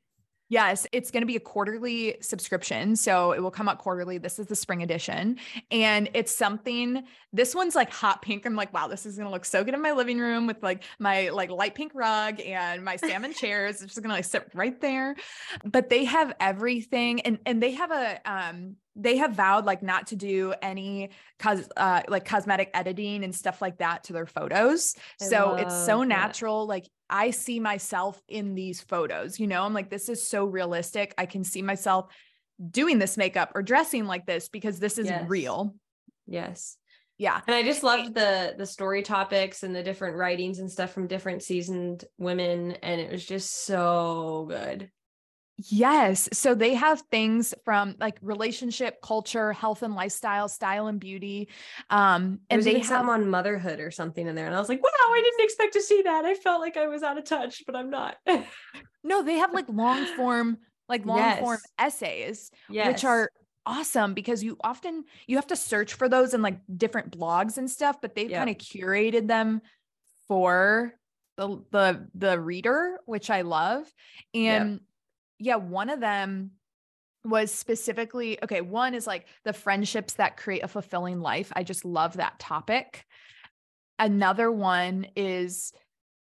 Yes, 0.49 0.87
it's 0.93 1.11
going 1.11 1.23
to 1.23 1.27
be 1.27 1.37
a 1.37 1.41
quarterly 1.41 2.17
subscription. 2.21 2.97
So 2.97 3.33
it 3.33 3.41
will 3.41 3.51
come 3.51 3.69
out 3.69 3.79
quarterly. 3.79 4.19
This 4.19 4.39
is 4.39 4.47
the 4.47 4.57
spring 4.57 4.83
edition. 4.83 5.39
And 5.71 6.09
it's 6.15 6.35
something, 6.35 7.05
this 7.33 7.55
one's 7.55 7.75
like 7.75 7.93
hot 7.93 8.23
pink. 8.23 8.47
I'm 8.47 8.57
like, 8.57 8.73
wow, 8.73 8.89
this 8.89 9.05
is 9.05 9.17
going 9.17 9.27
to 9.27 9.33
look 9.33 9.45
so 9.45 9.63
good 9.63 9.75
in 9.75 9.83
my 9.83 9.93
living 9.93 10.19
room 10.19 10.47
with 10.47 10.63
like 10.63 10.85
my 10.99 11.29
like 11.29 11.51
light 11.51 11.75
pink 11.75 11.93
rug 11.95 12.41
and 12.41 12.85
my 12.85 12.97
salmon 12.97 13.35
chairs. 13.39 13.83
It's 13.83 13.95
just 13.95 14.03
going 14.03 14.11
to 14.11 14.17
like 14.17 14.25
sit 14.25 14.49
right 14.55 14.81
there. 14.81 15.17
But 15.65 15.91
they 15.91 16.05
have 16.05 16.35
everything 16.41 17.21
and 17.23 17.39
and 17.45 17.63
they 17.63 17.73
have 17.73 17.91
a 17.91 18.21
um 18.25 18.77
they 18.99 19.19
have 19.19 19.33
vowed 19.33 19.65
like 19.65 19.83
not 19.83 20.09
to 20.09 20.17
do 20.17 20.53
any 20.61 21.11
cos 21.39 21.69
uh, 21.77 22.03
like 22.09 22.25
cosmetic 22.25 22.71
editing 22.75 23.23
and 23.23 23.35
stuff 23.35 23.63
like 23.63 23.79
that 23.79 24.05
to 24.05 24.13
their 24.13 24.27
photos. 24.27 24.95
I 25.23 25.27
so 25.27 25.55
it's 25.55 25.87
so 25.87 26.03
natural. 26.03 26.67
That. 26.67 26.71
Like 26.71 26.87
I 27.11 27.31
see 27.31 27.61
myself 27.61 28.21
in 28.29 28.55
these 28.55 28.81
photos, 28.81 29.41
you 29.41 29.47
know, 29.47 29.63
I'm 29.63 29.75
like, 29.75 29.91
this 29.91 30.09
is 30.09 30.29
so 30.29 30.45
realistic. 30.45 31.15
I 31.17 31.27
can 31.27 31.45
see 31.45 31.63
myself 31.63 32.07
doing 32.71 32.99
this 32.99 33.17
makeup 33.17 33.53
or 33.55 33.63
dressing 33.63 34.07
like 34.07 34.27
this 34.27 34.49
because 34.49 34.79
this 34.79 34.99
is 34.99 35.07
yes. 35.07 35.25
real. 35.29 35.75
Yes. 36.27 36.77
Yeah. 37.17 37.41
And 37.47 37.55
I 37.55 37.63
just 37.63 37.83
loved 37.83 38.15
the 38.15 38.55
the 38.57 38.67
story 38.67 39.03
topics 39.03 39.65
and 39.65 39.75
the 39.75 39.83
different 39.83 40.17
writings 40.17 40.61
and 40.61 40.71
stuff 40.71 40.93
from 40.93 41.09
different 41.09 41.43
seasoned 41.43 42.05
women 42.17 42.73
and 42.83 43.01
it 43.01 43.11
was 43.11 43.25
just 43.25 43.65
so 43.65 44.47
good. 44.49 44.91
Yes. 45.59 46.29
So 46.33 46.55
they 46.55 46.75
have 46.75 47.03
things 47.11 47.53
from 47.65 47.97
like 47.99 48.17
relationship, 48.23 49.03
culture, 49.03 49.53
health 49.53 49.83
and 49.83 49.95
lifestyle, 49.95 50.49
style 50.49 50.87
and 50.87 51.01
beauty. 51.01 51.49
Um, 51.91 52.41
and 52.49 52.63
they 52.63 52.79
have 52.79 52.87
some 52.87 53.09
on 53.09 53.29
motherhood 53.29 53.81
or 53.81 53.91
something 53.91 54.25
in 54.25 54.37
there. 54.37 54.47
And 54.47 54.55
I 54.55 54.61
was 54.61 54.69
like, 54.69 54.83
wow, 54.83 54.89
I 54.93 55.21
didn't 55.25 55.45
expect 55.45 55.73
to 55.73 55.83
see 55.83 56.03
that. 56.03 56.25
I 56.25 56.35
felt 56.35 56.61
like 56.61 56.77
I 56.77 56.87
was 56.87 57.03
out 57.03 57.19
of 57.19 57.25
touch, 57.25 57.65
but 57.67 57.75
I'm 57.75 57.91
not. 57.91 58.17
no, 59.03 59.23
they 59.23 59.39
have 59.39 59.53
like 59.53 59.65
long 59.69 60.07
form, 60.17 60.59
like 60.89 61.05
long 61.05 61.19
yes. 61.19 61.41
form 61.41 61.59
essays, 61.77 62.53
yes. 62.71 62.87
which 62.87 63.05
are 63.05 63.29
awesome 63.67 64.15
because 64.15 64.45
you 64.45 64.57
often 64.63 65.05
you 65.27 65.37
have 65.37 65.49
to 65.49 65.57
search 65.57 65.95
for 65.95 66.09
those 66.09 66.35
in 66.35 66.41
like 66.41 66.61
different 66.77 67.19
blogs 67.19 67.59
and 67.59 67.69
stuff, 67.69 68.01
but 68.01 68.15
they've 68.15 68.31
yep. 68.31 68.45
kind 68.45 68.51
of 68.51 68.57
curated 68.59 69.27
them 69.27 69.61
for 70.29 70.95
the 71.37 71.65
the 71.73 72.07
the 72.15 72.39
reader, 72.39 73.01
which 73.07 73.29
I 73.29 73.41
love. 73.41 73.93
And 74.35 74.75
yep 74.75 74.81
yeah, 75.39 75.57
one 75.57 75.91
of 75.91 76.01
them 76.01 76.53
was 77.25 77.53
specifically 77.53 78.43
okay. 78.43 78.61
One 78.61 78.95
is 78.95 79.07
like 79.07 79.27
the 79.45 79.53
friendships 79.53 80.15
that 80.15 80.37
create 80.37 80.63
a 80.63 80.69
fulfilling 80.69 81.21
life. 81.21 81.53
I 81.55 81.63
just 81.63 81.85
love 81.85 82.17
that 82.17 82.39
topic. 82.39 83.05
Another 83.99 84.51
one 84.51 85.07
is 85.17 85.73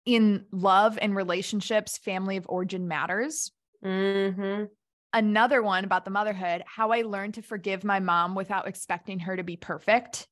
in 0.05 0.45
love 0.51 0.97
and 1.01 1.15
relationships, 1.15 1.97
family 1.97 2.37
of 2.37 2.45
origin 2.47 2.87
matters. 2.87 3.51
Mm-hmm. 3.83 4.65
Another 5.13 5.63
one 5.63 5.83
about 5.85 6.05
the 6.05 6.11
motherhood, 6.11 6.63
how 6.65 6.91
I 6.91 7.01
learned 7.01 7.35
to 7.35 7.41
forgive 7.41 7.83
my 7.83 7.99
mom 7.99 8.35
without 8.35 8.67
expecting 8.67 9.19
her 9.19 9.35
to 9.35 9.43
be 9.43 9.55
perfect. 9.55 10.27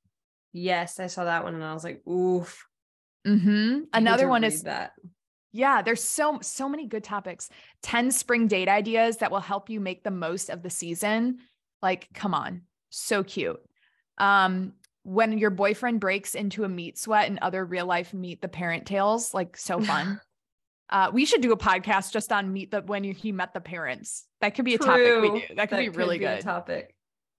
Yes, 0.52 1.00
I 1.00 1.08
saw 1.08 1.24
that 1.26 1.44
one 1.44 1.56
and 1.56 1.64
I 1.64 1.74
was 1.74 1.84
like, 1.84 2.06
oof. 2.08 2.66
Mm-hmm. 3.26 3.84
Another 3.94 4.28
one 4.28 4.44
is 4.44 4.64
that 4.64 4.92
yeah, 5.54 5.84
there's 5.84 6.04
so 6.04 6.40
so 6.42 6.68
many 6.68 6.88
good 6.88 7.04
topics. 7.04 7.50
10 7.84 8.12
spring 8.12 8.48
date 8.48 8.68
ideas 8.68 9.18
that 9.18 9.32
will 9.32 9.40
help 9.40 9.70
you 9.70 9.80
make 9.80 10.04
the 10.04 10.12
most 10.12 10.50
of 10.50 10.64
the 10.64 10.70
season. 10.70 11.38
Like, 11.82 12.10
come 12.14 12.34
on. 12.34 12.64
So 12.90 13.24
cute. 13.24 13.62
Um, 14.18 14.74
when 15.04 15.38
your 15.38 15.52
boyfriend 15.52 16.00
breaks 16.00 16.34
into 16.34 16.64
a 16.64 16.70
meat 16.70 16.98
sweat 16.98 17.28
and 17.28 17.38
other 17.40 17.64
real 17.64 17.86
life 17.86 18.14
meet 18.14 18.42
the 18.42 18.48
parent 18.48 18.88
tales, 18.88 19.34
like 19.34 19.56
so 19.56 19.80
fun. 19.80 20.20
uh, 20.90 21.12
we 21.14 21.26
should 21.26 21.42
do 21.42 21.52
a 21.52 21.58
podcast 21.58 22.12
just 22.12 22.32
on 22.32 22.52
meet 22.52 22.72
the 22.72 22.82
when 22.82 23.04
you, 23.04 23.14
he 23.14 23.32
met 23.32 23.54
the 23.54 23.62
parents. 23.62 24.26
That 24.42 24.56
could 24.56 24.66
be 24.66 24.74
a 24.74 24.78
True. 24.80 24.88
topic 24.88 25.34
we 25.34 25.40
do. 25.40 25.56
That 25.56 25.70
could 25.70 25.78
that 25.78 25.82
be 25.82 25.90
really 25.90 26.18
be 26.18 26.26
good. 26.26 26.42
topic. 26.42 26.96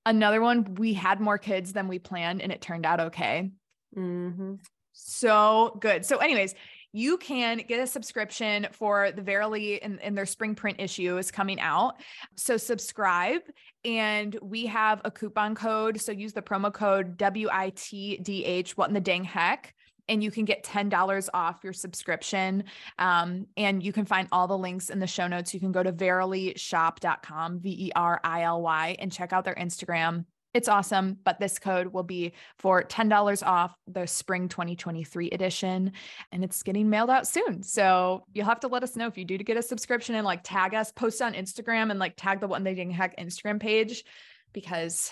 Another 0.06 0.40
one, 0.40 0.74
we 0.74 0.92
had 0.92 1.20
more 1.20 1.38
kids 1.38 1.72
than 1.72 1.88
we 1.88 1.98
planned 1.98 2.42
and 2.42 2.52
it 2.52 2.60
turned 2.60 2.86
out 2.86 3.00
okay. 3.00 3.50
Mm-hmm. 3.96 4.54
So 4.92 5.76
good. 5.80 6.04
So, 6.04 6.18
anyways, 6.18 6.54
you 6.94 7.18
can 7.18 7.60
get 7.66 7.80
a 7.80 7.86
subscription 7.88 8.68
for 8.70 9.10
the 9.10 9.20
Verily 9.20 9.82
and, 9.82 9.98
in 9.98 10.14
their 10.14 10.24
spring 10.24 10.54
print 10.54 10.76
issue 10.78 11.18
is 11.18 11.32
coming 11.32 11.58
out. 11.58 11.94
So 12.36 12.56
subscribe 12.56 13.40
and 13.84 14.38
we 14.40 14.66
have 14.66 15.00
a 15.04 15.10
coupon 15.10 15.56
code. 15.56 16.00
So 16.00 16.12
use 16.12 16.32
the 16.32 16.40
promo 16.40 16.72
code 16.72 17.18
WITDH, 17.18 18.70
what 18.70 18.88
in 18.88 18.94
the 18.94 19.00
dang 19.00 19.24
heck? 19.24 19.74
and 20.06 20.22
you 20.22 20.30
can 20.30 20.44
get 20.44 20.62
$10 20.62 21.28
off 21.32 21.64
your 21.64 21.72
subscription. 21.72 22.64
Um, 22.98 23.46
and 23.56 23.82
you 23.82 23.90
can 23.90 24.04
find 24.04 24.28
all 24.32 24.46
the 24.46 24.58
links 24.58 24.90
in 24.90 24.98
the 24.98 25.06
show 25.06 25.26
notes. 25.26 25.54
You 25.54 25.60
can 25.60 25.72
go 25.72 25.82
to 25.82 25.94
verilyshop.com, 25.94 27.60
V 27.60 27.86
E 27.86 27.92
R 27.96 28.20
I 28.22 28.42
L 28.42 28.60
Y, 28.60 28.96
and 28.98 29.10
check 29.10 29.32
out 29.32 29.46
their 29.46 29.54
Instagram. 29.54 30.26
It's 30.54 30.68
awesome, 30.68 31.18
but 31.24 31.40
this 31.40 31.58
code 31.58 31.88
will 31.88 32.04
be 32.04 32.32
for 32.60 32.84
$10 32.84 33.44
off 33.44 33.74
the 33.88 34.06
spring 34.06 34.48
2023 34.48 35.30
edition 35.30 35.92
and 36.30 36.44
it's 36.44 36.62
getting 36.62 36.88
mailed 36.88 37.10
out 37.10 37.26
soon. 37.26 37.64
So 37.64 38.22
you'll 38.32 38.46
have 38.46 38.60
to 38.60 38.68
let 38.68 38.84
us 38.84 38.94
know 38.94 39.08
if 39.08 39.18
you 39.18 39.24
do 39.24 39.36
to 39.36 39.42
get 39.42 39.56
a 39.56 39.62
subscription 39.62 40.14
and 40.14 40.24
like 40.24 40.42
tag 40.44 40.72
us, 40.72 40.92
post 40.92 41.20
on 41.20 41.34
Instagram 41.34 41.90
and 41.90 41.98
like 41.98 42.14
tag 42.16 42.40
the 42.40 42.46
What 42.46 42.58
In 42.58 42.64
The 42.64 42.72
Dang 42.72 42.92
Heck 42.92 43.18
Instagram 43.18 43.58
page 43.58 44.04
because 44.52 45.10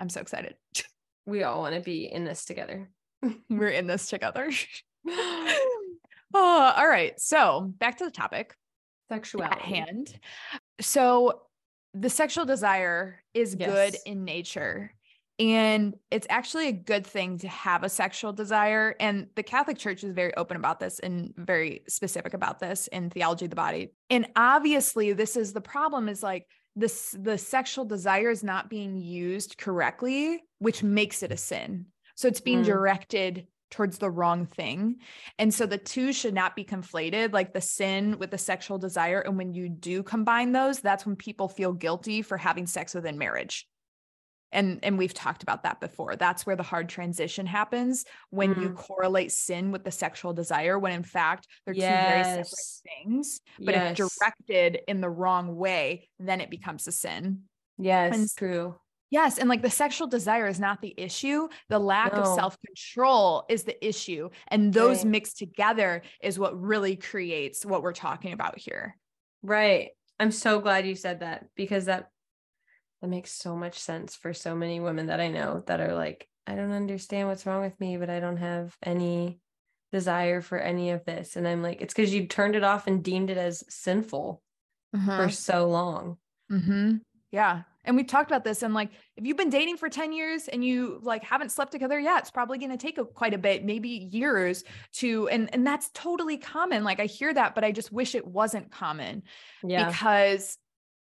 I'm 0.00 0.08
so 0.08 0.20
excited. 0.20 0.54
We 1.28 1.42
all 1.42 1.62
want 1.62 1.74
to 1.74 1.80
be 1.80 2.04
in 2.04 2.24
this 2.24 2.44
together. 2.44 2.88
We're 3.50 3.70
in 3.70 3.88
this 3.88 4.08
together. 4.08 4.48
oh, 5.08 5.58
all 6.32 6.86
right. 6.86 7.18
So 7.18 7.72
back 7.78 7.98
to 7.98 8.04
the 8.04 8.12
topic. 8.12 8.54
Sexuality 9.10 9.56
at 9.56 9.60
hand. 9.60 10.20
So 10.80 11.42
the 11.98 12.10
sexual 12.10 12.44
desire 12.44 13.22
is 13.34 13.56
yes. 13.58 13.70
good 13.70 13.96
in 14.04 14.24
nature. 14.24 14.92
And 15.38 15.94
it's 16.10 16.26
actually 16.30 16.68
a 16.68 16.72
good 16.72 17.06
thing 17.06 17.38
to 17.38 17.48
have 17.48 17.84
a 17.84 17.90
sexual 17.90 18.32
desire. 18.32 18.94
And 18.98 19.26
the 19.34 19.42
Catholic 19.42 19.76
Church 19.76 20.02
is 20.02 20.12
very 20.12 20.34
open 20.34 20.56
about 20.56 20.80
this 20.80 20.98
and 20.98 21.34
very 21.36 21.82
specific 21.88 22.32
about 22.32 22.58
this 22.58 22.86
in 22.86 23.10
Theology 23.10 23.44
of 23.44 23.50
the 23.50 23.56
Body. 23.56 23.92
And 24.08 24.26
obviously, 24.34 25.12
this 25.12 25.36
is 25.36 25.52
the 25.52 25.60
problem 25.60 26.08
is 26.08 26.22
like 26.22 26.46
this 26.74 27.14
the 27.18 27.36
sexual 27.36 27.84
desire 27.84 28.30
is 28.30 28.42
not 28.42 28.70
being 28.70 28.96
used 28.96 29.58
correctly, 29.58 30.42
which 30.58 30.82
makes 30.82 31.22
it 31.22 31.32
a 31.32 31.36
sin. 31.36 31.86
So 32.14 32.28
it's 32.28 32.40
being 32.40 32.62
mm. 32.62 32.66
directed 32.66 33.46
towards 33.70 33.98
the 33.98 34.10
wrong 34.10 34.46
thing. 34.46 34.96
And 35.38 35.52
so 35.52 35.66
the 35.66 35.78
two 35.78 36.12
should 36.12 36.34
not 36.34 36.56
be 36.56 36.64
conflated, 36.64 37.32
like 37.32 37.52
the 37.52 37.60
sin 37.60 38.18
with 38.18 38.30
the 38.30 38.38
sexual 38.38 38.78
desire. 38.78 39.20
And 39.20 39.36
when 39.36 39.52
you 39.52 39.68
do 39.68 40.02
combine 40.02 40.52
those, 40.52 40.80
that's 40.80 41.04
when 41.04 41.16
people 41.16 41.48
feel 41.48 41.72
guilty 41.72 42.22
for 42.22 42.36
having 42.36 42.66
sex 42.66 42.94
within 42.94 43.18
marriage. 43.18 43.66
And, 44.52 44.78
and 44.84 44.96
we've 44.96 45.12
talked 45.12 45.42
about 45.42 45.64
that 45.64 45.80
before. 45.80 46.14
That's 46.16 46.46
where 46.46 46.56
the 46.56 46.62
hard 46.62 46.88
transition 46.88 47.46
happens 47.46 48.04
when 48.30 48.54
mm. 48.54 48.62
you 48.62 48.68
correlate 48.70 49.32
sin 49.32 49.72
with 49.72 49.84
the 49.84 49.90
sexual 49.90 50.32
desire, 50.32 50.78
when 50.78 50.92
in 50.92 51.02
fact 51.02 51.48
they're 51.64 51.74
yes. 51.74 52.04
two 52.04 52.12
very 52.12 52.44
separate 52.44 53.04
things. 53.04 53.40
But 53.58 53.74
yes. 53.74 53.90
if 53.90 54.08
directed 54.18 54.78
in 54.86 55.00
the 55.00 55.10
wrong 55.10 55.56
way, 55.56 56.08
then 56.20 56.40
it 56.40 56.48
becomes 56.48 56.86
a 56.86 56.92
sin. 56.92 57.42
Yes, 57.76 58.16
and, 58.16 58.28
true. 58.36 58.76
Yes. 59.10 59.38
And 59.38 59.48
like 59.48 59.62
the 59.62 59.70
sexual 59.70 60.08
desire 60.08 60.48
is 60.48 60.58
not 60.58 60.80
the 60.80 60.94
issue. 60.96 61.48
The 61.68 61.78
lack 61.78 62.12
no. 62.12 62.20
of 62.20 62.26
self 62.26 62.56
control 62.64 63.44
is 63.48 63.64
the 63.64 63.86
issue. 63.86 64.30
And 64.48 64.72
those 64.72 64.98
right. 64.98 65.06
mixed 65.06 65.38
together 65.38 66.02
is 66.20 66.38
what 66.38 66.60
really 66.60 66.96
creates 66.96 67.64
what 67.64 67.82
we're 67.82 67.92
talking 67.92 68.32
about 68.32 68.58
here. 68.58 68.96
Right. 69.42 69.90
I'm 70.18 70.32
so 70.32 70.60
glad 70.60 70.86
you 70.86 70.94
said 70.94 71.20
that 71.20 71.46
because 71.56 71.84
that 71.84 72.10
that 73.00 73.08
makes 73.08 73.30
so 73.30 73.54
much 73.54 73.78
sense 73.78 74.16
for 74.16 74.32
so 74.32 74.54
many 74.54 74.80
women 74.80 75.06
that 75.06 75.20
I 75.20 75.28
know 75.28 75.62
that 75.66 75.80
are 75.80 75.94
like, 75.94 76.26
I 76.46 76.54
don't 76.54 76.72
understand 76.72 77.28
what's 77.28 77.44
wrong 77.46 77.62
with 77.62 77.78
me, 77.78 77.98
but 77.98 78.08
I 78.08 78.20
don't 78.20 78.38
have 78.38 78.74
any 78.82 79.38
desire 79.92 80.40
for 80.40 80.58
any 80.58 80.90
of 80.90 81.04
this. 81.04 81.36
And 81.36 81.46
I'm 81.46 81.62
like, 81.62 81.82
it's 81.82 81.92
because 81.92 82.14
you 82.14 82.26
turned 82.26 82.56
it 82.56 82.64
off 82.64 82.86
and 82.86 83.04
deemed 83.04 83.30
it 83.30 83.36
as 83.36 83.62
sinful 83.68 84.42
for 85.04 85.28
so 85.28 85.68
long. 85.68 86.16
Mm-hmm. 86.50 86.96
Yeah. 87.32 87.62
And 87.86 87.96
we've 87.96 88.06
talked 88.06 88.30
about 88.30 88.44
this 88.44 88.62
and 88.62 88.74
like 88.74 88.90
if 89.16 89.24
you've 89.24 89.36
been 89.36 89.50
dating 89.50 89.76
for 89.76 89.88
10 89.88 90.12
years 90.12 90.48
and 90.48 90.64
you 90.64 91.00
like 91.02 91.24
haven't 91.24 91.52
slept 91.52 91.72
together 91.72 91.98
yet, 91.98 92.20
it's 92.20 92.30
probably 92.30 92.58
going 92.58 92.70
to 92.70 92.76
take 92.76 92.98
a, 92.98 93.04
quite 93.04 93.32
a 93.32 93.38
bit, 93.38 93.64
maybe 93.64 93.88
years 93.88 94.64
to 94.94 95.28
and 95.28 95.52
and 95.54 95.66
that's 95.66 95.90
totally 95.94 96.36
common. 96.36 96.84
Like 96.84 97.00
I 97.00 97.06
hear 97.06 97.32
that, 97.32 97.54
but 97.54 97.64
I 97.64 97.72
just 97.72 97.92
wish 97.92 98.14
it 98.14 98.26
wasn't 98.26 98.70
common. 98.70 99.22
Yeah. 99.62 99.88
Because 99.88 100.58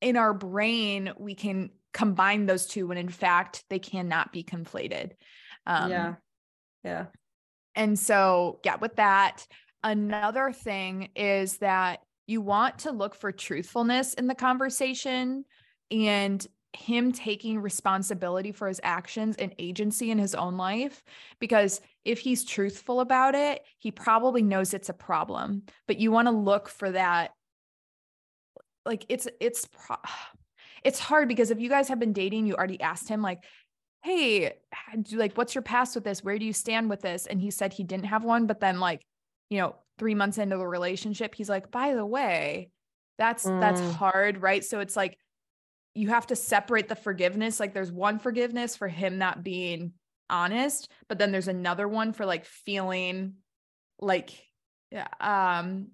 in 0.02 0.18
our 0.18 0.34
brain 0.34 1.12
we 1.20 1.36
can 1.36 1.70
combine 1.94 2.46
those 2.46 2.66
two 2.66 2.88
when 2.88 2.98
in 2.98 3.10
fact 3.10 3.64
they 3.70 3.80
cannot 3.80 4.32
be 4.32 4.44
conflated. 4.44 5.12
Um 5.68 5.92
Yeah. 5.92 6.14
Yeah. 6.84 7.06
And 7.76 7.98
so, 7.98 8.60
yeah, 8.66 8.76
with 8.76 8.98
that, 8.98 9.46
another 9.84 10.52
thing 10.52 11.10
is 11.16 11.58
that 11.58 12.00
you 12.28 12.42
want 12.42 12.80
to 12.80 12.92
look 12.92 13.16
for 13.16 13.32
truthfulness 13.32 14.14
in 14.14 14.28
the 14.28 14.36
conversation 14.36 15.46
and 15.90 16.46
him 16.74 17.12
taking 17.12 17.60
responsibility 17.60 18.52
for 18.52 18.68
his 18.68 18.80
actions 18.84 19.36
and 19.38 19.54
agency 19.58 20.12
in 20.12 20.20
his 20.20 20.36
own 20.36 20.56
life 20.56 21.04
because 21.40 21.82
if 22.06 22.20
he's 22.20 22.46
truthful 22.46 23.00
about 23.00 23.34
it 23.34 23.64
he 23.80 23.92
probably 23.92 24.44
knows 24.44 24.74
it's 24.74 24.90
a 24.90 24.94
problem. 24.94 25.64
But 25.88 25.98
you 25.98 26.12
want 26.12 26.28
to 26.28 26.32
look 26.32 26.70
for 26.70 26.92
that 26.92 27.32
like 28.86 29.06
it's 29.10 29.28
it's 29.40 29.68
it's 30.84 31.00
hard 31.00 31.28
because 31.28 31.50
if 31.50 31.60
you 31.60 31.70
guys 31.70 31.88
have 31.88 32.00
been 32.00 32.14
dating 32.14 32.46
you 32.46 32.56
already 32.56 32.80
asked 32.80 33.10
him 33.10 33.22
like 33.22 33.44
hey 34.04 34.54
like 35.12 35.36
what's 35.36 35.56
your 35.56 35.64
past 35.64 35.96
with 35.96 36.04
this? 36.04 36.24
Where 36.24 36.38
do 36.38 36.46
you 36.46 36.54
stand 36.54 36.90
with 36.90 37.02
this? 37.02 37.26
And 37.26 37.42
he 37.42 37.50
said 37.50 37.74
he 37.74 37.84
didn't 37.84 38.06
have 38.06 38.24
one 38.24 38.46
but 38.46 38.60
then 38.60 38.80
like 38.80 39.02
you 39.50 39.58
know 39.58 39.76
3 39.98 40.14
months 40.14 40.38
into 40.38 40.56
the 40.56 40.68
relationship 40.68 41.34
he's 41.34 41.50
like 41.50 41.72
by 41.72 41.96
the 41.96 42.06
way 42.06 42.70
that's 43.18 43.46
mm. 43.46 43.60
that's 43.60 43.82
hard 43.96 44.40
right? 44.40 44.64
So 44.64 44.82
it's 44.82 44.96
like 44.96 45.18
you 45.94 46.10
have 46.10 46.28
to 46.28 46.36
separate 46.36 46.88
the 46.88 46.96
forgiveness. 46.96 47.60
Like 47.60 47.74
there's 47.74 47.92
one 47.92 48.20
forgiveness 48.20 48.76
for 48.76 48.88
him 48.88 49.18
not 49.18 49.44
being 49.44 49.94
honest, 50.30 50.90
but 51.08 51.18
then 51.18 51.32
there's 51.32 51.48
another 51.48 51.88
one 51.88 52.14
for 52.14 52.26
like 52.26 52.46
feeling 52.46 53.34
like 54.00 54.32
um 55.20 55.88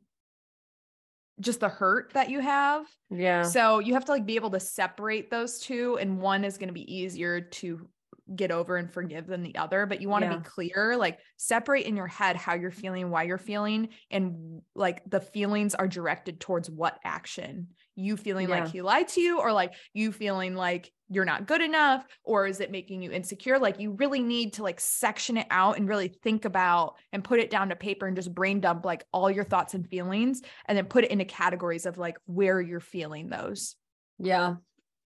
just 1.41 1.59
the 1.59 1.69
hurt 1.69 2.13
that 2.13 2.29
you 2.29 2.39
have. 2.39 2.85
Yeah. 3.09 3.43
So 3.43 3.79
you 3.79 3.93
have 3.93 4.05
to 4.05 4.11
like 4.11 4.25
be 4.25 4.35
able 4.35 4.51
to 4.51 4.59
separate 4.59 5.29
those 5.29 5.59
two 5.59 5.97
and 5.99 6.19
one 6.19 6.45
is 6.45 6.57
going 6.57 6.69
to 6.69 6.73
be 6.73 6.95
easier 6.95 7.41
to 7.41 7.89
get 8.33 8.51
over 8.51 8.77
and 8.77 8.91
forgive 8.91 9.27
than 9.27 9.43
the 9.43 9.55
other, 9.55 9.85
but 9.85 10.01
you 10.01 10.09
want 10.09 10.23
to 10.23 10.31
yeah. 10.31 10.37
be 10.37 10.43
clear, 10.43 10.95
like 10.97 11.19
separate 11.37 11.85
in 11.85 11.95
your 11.95 12.07
head 12.07 12.35
how 12.35 12.55
you're 12.55 12.71
feeling, 12.71 13.09
why 13.09 13.23
you're 13.23 13.37
feeling, 13.37 13.89
and 14.09 14.61
like 14.73 15.07
the 15.09 15.19
feelings 15.19 15.75
are 15.75 15.87
directed 15.87 16.39
towards 16.39 16.69
what 16.69 16.97
action. 17.03 17.67
You 17.95 18.17
feeling 18.17 18.49
yeah. 18.49 18.61
like 18.61 18.71
he 18.71 18.81
lied 18.81 19.07
to 19.09 19.21
you, 19.21 19.39
or 19.39 19.53
like 19.53 19.73
you 19.93 20.11
feeling 20.11 20.55
like 20.55 20.91
you're 21.09 21.25
not 21.25 21.45
good 21.45 21.61
enough, 21.61 22.05
or 22.23 22.47
is 22.47 22.59
it 22.59 22.71
making 22.71 23.01
you 23.01 23.11
insecure? 23.11 23.59
Like 23.59 23.79
you 23.79 23.91
really 23.91 24.21
need 24.21 24.53
to 24.53 24.63
like 24.63 24.79
section 24.79 25.37
it 25.37 25.47
out 25.51 25.77
and 25.77 25.87
really 25.87 26.07
think 26.07 26.45
about 26.45 26.95
and 27.11 27.23
put 27.23 27.39
it 27.39 27.49
down 27.49 27.69
to 27.69 27.75
paper 27.75 28.07
and 28.07 28.15
just 28.15 28.33
brain 28.33 28.59
dump 28.59 28.85
like 28.85 29.05
all 29.11 29.29
your 29.29 29.43
thoughts 29.43 29.73
and 29.73 29.87
feelings 29.87 30.41
and 30.67 30.77
then 30.77 30.85
put 30.85 31.03
it 31.03 31.11
into 31.11 31.25
categories 31.25 31.85
of 31.85 31.97
like 31.97 32.17
where 32.25 32.59
you're 32.59 32.79
feeling 32.79 33.29
those. 33.29 33.75
Yeah. 34.17 34.55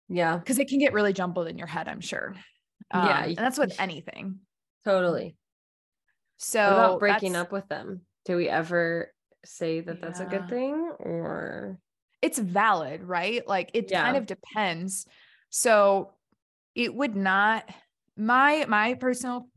Yeah. 0.09 0.39
Cause 0.39 0.59
it 0.59 0.67
can 0.67 0.79
get 0.79 0.93
really 0.93 1.13
jumbled 1.13 1.47
in 1.47 1.57
your 1.57 1.67
head, 1.67 1.87
I'm 1.87 2.01
sure. 2.01 2.35
Um, 2.91 3.05
yeah, 3.05 3.23
and 3.25 3.37
that's 3.37 3.57
with 3.57 3.79
anything. 3.79 4.39
Totally. 4.83 5.35
So 6.37 6.61
what 6.61 6.71
about 6.71 6.99
breaking 6.99 7.35
up 7.35 7.51
with 7.51 7.67
them? 7.67 8.01
Do 8.25 8.35
we 8.35 8.49
ever 8.49 9.11
say 9.45 9.79
that 9.81 10.01
that's 10.01 10.19
a 10.19 10.25
good 10.25 10.49
thing 10.49 10.73
or 10.99 11.79
it's 12.25 12.39
valid, 12.39 13.03
right? 13.03 13.47
Like 13.47 13.71
it 13.73 13.91
yeah. 13.91 14.03
kind 14.03 14.17
of 14.17 14.25
depends. 14.25 15.05
So 15.49 16.11
it 16.73 16.93
would 16.93 17.15
not 17.15 17.69
my 18.17 18.65
my 18.67 18.95
personal 18.95 19.47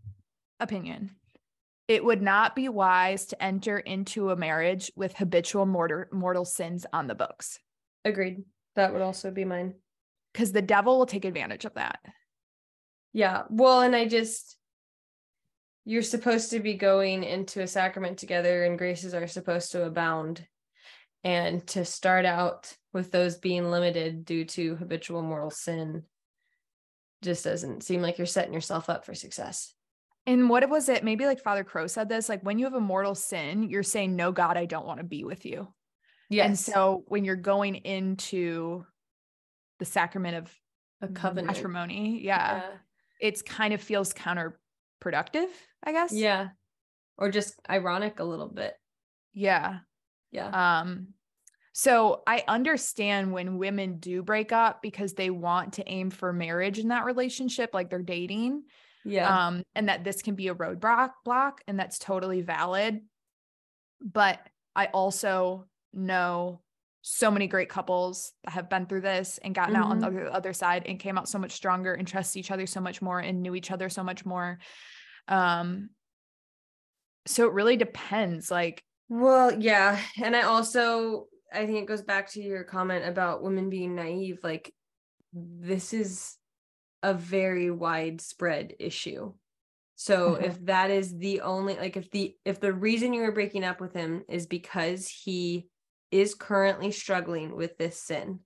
opinion 0.60 1.10
it 1.88 2.04
would 2.04 2.20
not 2.20 2.54
be 2.54 2.68
wise 2.68 3.26
to 3.26 3.42
enter 3.42 3.78
into 3.78 4.30
a 4.30 4.36
marriage 4.36 4.92
with 4.94 5.16
habitual 5.16 5.64
mortal 5.64 6.04
mortal 6.12 6.44
sins 6.44 6.84
on 6.92 7.06
the 7.06 7.14
books. 7.14 7.58
Agreed. 8.04 8.44
That 8.76 8.92
would 8.92 9.02
also 9.02 9.30
be 9.30 9.46
mine. 9.46 9.74
Because 10.32 10.52
the 10.52 10.62
devil 10.62 10.98
will 10.98 11.06
take 11.06 11.24
advantage 11.24 11.64
of 11.64 11.74
that. 11.74 11.98
Yeah. 13.14 13.44
Well, 13.48 13.80
and 13.80 13.96
I 13.96 14.06
just, 14.06 14.56
you're 15.86 16.02
supposed 16.02 16.50
to 16.50 16.60
be 16.60 16.74
going 16.74 17.24
into 17.24 17.62
a 17.62 17.66
sacrament 17.66 18.18
together 18.18 18.64
and 18.64 18.78
graces 18.78 19.14
are 19.14 19.26
supposed 19.26 19.72
to 19.72 19.84
abound. 19.84 20.46
And 21.24 21.66
to 21.68 21.84
start 21.84 22.24
out 22.24 22.72
with 22.92 23.10
those 23.10 23.36
being 23.36 23.70
limited 23.70 24.24
due 24.24 24.44
to 24.44 24.76
habitual 24.76 25.22
mortal 25.22 25.50
sin 25.50 26.04
just 27.22 27.44
doesn't 27.44 27.82
seem 27.82 28.00
like 28.00 28.18
you're 28.18 28.26
setting 28.26 28.52
yourself 28.52 28.88
up 28.88 29.04
for 29.04 29.14
success. 29.14 29.74
And 30.26 30.48
what 30.48 30.68
was 30.68 30.88
it? 30.88 31.02
Maybe 31.04 31.26
like 31.26 31.42
Father 31.42 31.64
Crow 31.64 31.86
said 31.86 32.08
this 32.08 32.28
like 32.28 32.42
when 32.42 32.58
you 32.58 32.66
have 32.66 32.74
a 32.74 32.80
mortal 32.80 33.14
sin, 33.14 33.68
you're 33.68 33.82
saying, 33.82 34.14
No, 34.14 34.30
God, 34.30 34.56
I 34.56 34.66
don't 34.66 34.86
want 34.86 34.98
to 34.98 35.04
be 35.04 35.24
with 35.24 35.44
you. 35.44 35.68
Yes. 36.30 36.46
And 36.46 36.58
so 36.58 37.04
when 37.08 37.24
you're 37.24 37.36
going 37.36 37.76
into 37.76 38.84
the 39.78 39.84
sacrament 39.84 40.36
of 40.36 40.54
a 41.00 41.08
covenant 41.08 41.48
matrimony, 41.48 42.20
yeah, 42.22 42.56
yeah 42.56 42.62
it's 43.20 43.42
kind 43.42 43.72
of 43.74 43.80
feels 43.80 44.12
counterproductive, 44.12 45.48
I 45.82 45.92
guess. 45.92 46.12
Yeah. 46.12 46.48
Or 47.16 47.30
just 47.30 47.54
ironic 47.68 48.20
a 48.20 48.24
little 48.24 48.48
bit. 48.48 48.74
Yeah. 49.32 49.78
Yeah. 50.30 50.80
Um 50.80 51.08
so 51.72 52.22
I 52.26 52.42
understand 52.48 53.32
when 53.32 53.58
women 53.58 53.98
do 53.98 54.22
break 54.22 54.50
up 54.50 54.82
because 54.82 55.14
they 55.14 55.30
want 55.30 55.74
to 55.74 55.88
aim 55.88 56.10
for 56.10 56.32
marriage 56.32 56.78
in 56.78 56.88
that 56.88 57.04
relationship 57.04 57.70
like 57.72 57.88
they're 57.88 58.02
dating. 58.02 58.64
Yeah. 59.04 59.46
Um 59.46 59.62
and 59.74 59.88
that 59.88 60.04
this 60.04 60.22
can 60.22 60.34
be 60.34 60.48
a 60.48 60.54
roadblock 60.54 61.10
block 61.24 61.62
and 61.66 61.78
that's 61.78 61.98
totally 61.98 62.42
valid. 62.42 63.00
But 64.00 64.40
I 64.74 64.86
also 64.86 65.66
know 65.92 66.60
so 67.02 67.30
many 67.30 67.46
great 67.46 67.68
couples 67.68 68.32
that 68.44 68.52
have 68.52 68.68
been 68.68 68.86
through 68.86 69.00
this 69.00 69.38
and 69.42 69.54
gotten 69.54 69.74
mm-hmm. 69.74 69.82
out 69.82 69.90
on 69.90 69.98
the 69.98 70.08
mm-hmm. 70.08 70.18
other, 70.18 70.32
other 70.32 70.52
side 70.52 70.84
and 70.86 70.98
came 70.98 71.16
out 71.16 71.28
so 71.28 71.38
much 71.38 71.52
stronger 71.52 71.94
and 71.94 72.06
trust 72.06 72.36
each 72.36 72.50
other 72.50 72.66
so 72.66 72.80
much 72.80 73.00
more 73.00 73.18
and 73.18 73.42
knew 73.42 73.54
each 73.54 73.70
other 73.70 73.88
so 73.88 74.02
much 74.02 74.26
more. 74.26 74.58
Um, 75.26 75.90
so 77.26 77.46
it 77.46 77.52
really 77.52 77.76
depends. 77.76 78.50
Like, 78.50 78.82
well, 79.08 79.58
yeah. 79.60 79.98
And 80.22 80.36
I 80.36 80.42
also, 80.42 81.26
I 81.52 81.66
think 81.66 81.78
it 81.78 81.86
goes 81.86 82.02
back 82.02 82.30
to 82.32 82.42
your 82.42 82.64
comment 82.64 83.06
about 83.06 83.42
women 83.42 83.70
being 83.70 83.94
naive. 83.94 84.40
Like, 84.42 84.74
this 85.32 85.92
is 85.92 86.36
a 87.02 87.14
very 87.14 87.70
widespread 87.70 88.74
issue. 88.78 89.32
So 89.96 90.32
mm-hmm. 90.32 90.44
if 90.44 90.64
that 90.66 90.90
is 90.90 91.16
the 91.16 91.40
only 91.40 91.76
like 91.76 91.96
if 91.96 92.10
the 92.10 92.36
if 92.44 92.60
the 92.60 92.72
reason 92.72 93.12
you 93.12 93.22
were 93.22 93.32
breaking 93.32 93.64
up 93.64 93.80
with 93.80 93.94
him 93.94 94.22
is 94.28 94.46
because 94.46 95.08
he 95.08 95.68
is 96.10 96.34
currently 96.34 96.92
struggling 96.92 97.56
with 97.56 97.76
this 97.78 98.00
sin. 98.00 98.40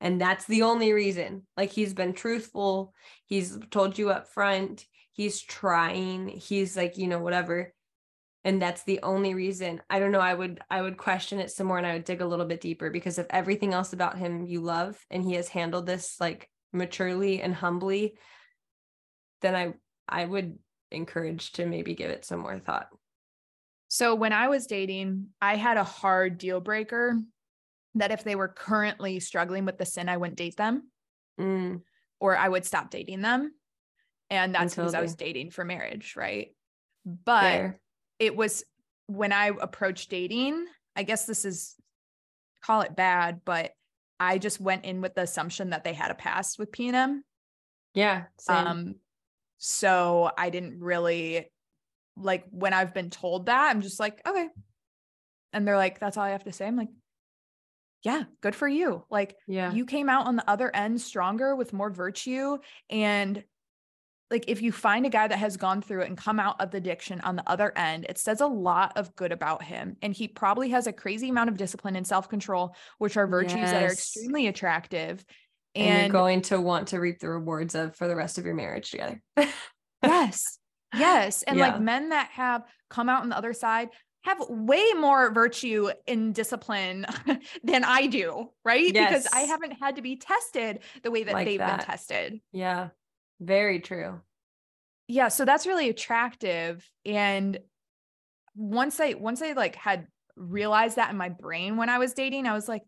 And 0.00 0.20
that's 0.20 0.46
the 0.46 0.62
only 0.62 0.92
reason. 0.92 1.46
Like 1.56 1.70
he's 1.70 1.94
been 1.94 2.12
truthful, 2.12 2.92
he's 3.26 3.58
told 3.70 3.98
you 3.98 4.10
up 4.10 4.28
front, 4.28 4.84
he's 5.12 5.40
trying, 5.40 6.28
he's 6.28 6.76
like, 6.76 6.96
you 6.98 7.08
know, 7.08 7.18
whatever. 7.18 7.72
And 8.48 8.62
that's 8.62 8.82
the 8.84 8.98
only 9.02 9.34
reason. 9.34 9.82
I 9.90 9.98
don't 9.98 10.10
know, 10.10 10.20
I 10.20 10.32
would 10.32 10.60
I 10.70 10.80
would 10.80 10.96
question 10.96 11.38
it 11.38 11.50
some 11.50 11.66
more 11.66 11.76
and 11.76 11.86
I 11.86 11.92
would 11.92 12.04
dig 12.04 12.22
a 12.22 12.26
little 12.26 12.46
bit 12.46 12.62
deeper 12.62 12.88
because 12.88 13.18
if 13.18 13.26
everything 13.28 13.74
else 13.74 13.92
about 13.92 14.16
him 14.16 14.46
you 14.46 14.62
love 14.62 14.98
and 15.10 15.22
he 15.22 15.34
has 15.34 15.48
handled 15.48 15.84
this 15.84 16.16
like 16.18 16.48
maturely 16.72 17.42
and 17.42 17.54
humbly, 17.54 18.14
then 19.42 19.54
I 19.54 19.74
I 20.08 20.24
would 20.24 20.58
encourage 20.90 21.52
to 21.52 21.66
maybe 21.66 21.94
give 21.94 22.10
it 22.10 22.24
some 22.24 22.40
more 22.40 22.58
thought. 22.58 22.88
So 23.88 24.14
when 24.14 24.32
I 24.32 24.48
was 24.48 24.66
dating, 24.66 25.26
I 25.42 25.56
had 25.56 25.76
a 25.76 25.84
hard 25.84 26.38
deal 26.38 26.60
breaker 26.60 27.20
that 27.96 28.12
if 28.12 28.24
they 28.24 28.34
were 28.34 28.48
currently 28.48 29.20
struggling 29.20 29.66
with 29.66 29.76
the 29.76 29.84
sin, 29.84 30.08
I 30.08 30.16
wouldn't 30.16 30.38
date 30.38 30.56
them 30.56 30.84
Mm, 31.38 31.82
or 32.18 32.34
I 32.34 32.48
would 32.48 32.64
stop 32.64 32.90
dating 32.90 33.20
them. 33.20 33.52
And 34.30 34.54
that's 34.54 34.74
because 34.74 34.94
I 34.94 35.02
was 35.02 35.14
dating 35.14 35.50
for 35.50 35.66
marriage, 35.66 36.14
right? 36.16 36.48
But 37.04 37.42
fair. 37.42 37.80
It 38.18 38.36
was 38.36 38.64
when 39.06 39.32
I 39.32 39.46
approached 39.60 40.10
dating, 40.10 40.66
I 40.96 41.02
guess 41.02 41.24
this 41.24 41.44
is 41.44 41.74
call 42.62 42.82
it 42.82 42.96
bad, 42.96 43.40
but 43.44 43.72
I 44.20 44.38
just 44.38 44.60
went 44.60 44.84
in 44.84 45.00
with 45.00 45.14
the 45.14 45.22
assumption 45.22 45.70
that 45.70 45.84
they 45.84 45.92
had 45.92 46.10
a 46.10 46.14
past 46.14 46.58
with 46.58 46.72
P&M. 46.72 47.22
Yeah. 47.94 48.24
Same. 48.38 48.66
Um 48.66 48.94
so 49.58 50.30
I 50.36 50.50
didn't 50.50 50.80
really 50.80 51.50
like 52.16 52.44
when 52.50 52.72
I've 52.72 52.94
been 52.94 53.10
told 53.10 53.46
that, 53.46 53.70
I'm 53.70 53.80
just 53.80 54.00
like, 54.00 54.20
okay. 54.26 54.48
And 55.52 55.66
they're 55.66 55.76
like, 55.76 55.98
that's 55.98 56.16
all 56.16 56.24
I 56.24 56.30
have 56.30 56.44
to 56.44 56.52
say. 56.52 56.66
I'm 56.66 56.76
like, 56.76 56.90
yeah, 58.04 58.24
good 58.40 58.54
for 58.54 58.68
you. 58.68 59.04
Like 59.10 59.34
yeah. 59.46 59.72
you 59.72 59.84
came 59.84 60.08
out 60.08 60.26
on 60.26 60.36
the 60.36 60.48
other 60.48 60.74
end 60.74 61.00
stronger 61.00 61.56
with 61.56 61.72
more 61.72 61.90
virtue 61.90 62.58
and 62.90 63.42
like 64.30 64.44
if 64.46 64.60
you 64.60 64.72
find 64.72 65.06
a 65.06 65.08
guy 65.08 65.26
that 65.26 65.38
has 65.38 65.56
gone 65.56 65.80
through 65.80 66.02
it 66.02 66.08
and 66.08 66.16
come 66.16 66.38
out 66.38 66.60
of 66.60 66.70
the 66.70 66.78
addiction 66.78 67.20
on 67.22 67.36
the 67.36 67.48
other 67.48 67.72
end 67.76 68.06
it 68.08 68.18
says 68.18 68.40
a 68.40 68.46
lot 68.46 68.92
of 68.96 69.14
good 69.16 69.32
about 69.32 69.62
him 69.62 69.96
and 70.02 70.14
he 70.14 70.28
probably 70.28 70.68
has 70.70 70.86
a 70.86 70.92
crazy 70.92 71.28
amount 71.30 71.48
of 71.48 71.56
discipline 71.56 71.96
and 71.96 72.06
self-control 72.06 72.74
which 72.98 73.16
are 73.16 73.26
virtues 73.26 73.70
that 73.70 73.82
are 73.82 73.92
extremely 73.92 74.46
attractive 74.46 75.24
and, 75.74 75.86
and, 75.86 76.12
you're 76.12 76.22
going 76.22 76.42
to 76.42 76.60
want 76.60 76.88
to 76.88 76.98
reap 76.98 77.20
the 77.20 77.28
rewards 77.28 77.74
of 77.74 77.94
for 77.94 78.08
the 78.08 78.16
rest 78.16 78.38
of 78.38 78.44
your 78.44 78.54
marriage 78.54 78.90
together. 78.90 79.20
yes 80.02 80.58
yes 80.96 81.42
and 81.42 81.58
Yeah. 81.58 81.68
like 81.72 81.80
men 81.80 82.08
that 82.10 82.28
have 82.32 82.62
come 82.90 83.08
out 83.08 83.22
on 83.22 83.28
the 83.28 83.36
other 83.36 83.52
side 83.52 83.90
have 84.24 84.38
way 84.48 84.92
more 84.98 85.32
virtue 85.32 85.90
in 86.06 86.32
discipline 86.32 87.06
than 87.62 87.84
I 87.84 88.06
do, 88.08 88.50
right? 88.64 88.92
Because 88.92 89.26
I 89.32 89.40
haven't 89.42 89.72
had 89.72 89.96
to 89.96 90.02
be 90.02 90.16
tested 90.16 90.80
the 91.02 91.10
way 91.10 91.22
that 91.22 91.32
Like 91.34 91.46
they've 91.46 91.58
that. 91.58 91.78
been 91.78 91.86
tested. 91.86 92.40
yeah. 92.52 92.88
Very 93.40 93.80
true. 93.80 94.20
yeah 95.06 95.28
so 95.28 95.44
that's 95.44 95.66
really 95.66 95.88
attractive 95.88 96.88
and 97.06 97.58
once 98.54 98.98
i 99.00 99.14
once 99.14 99.40
i 99.42 99.52
like 99.52 99.76
had 99.76 100.06
realized 100.36 100.96
that 100.96 101.10
in 101.10 101.16
my 101.16 101.28
brain 101.28 101.76
when 101.76 101.88
i 101.88 101.98
was 101.98 102.12
dating 102.12 102.46
i 102.46 102.52
was 102.52 102.68
like 102.68 102.82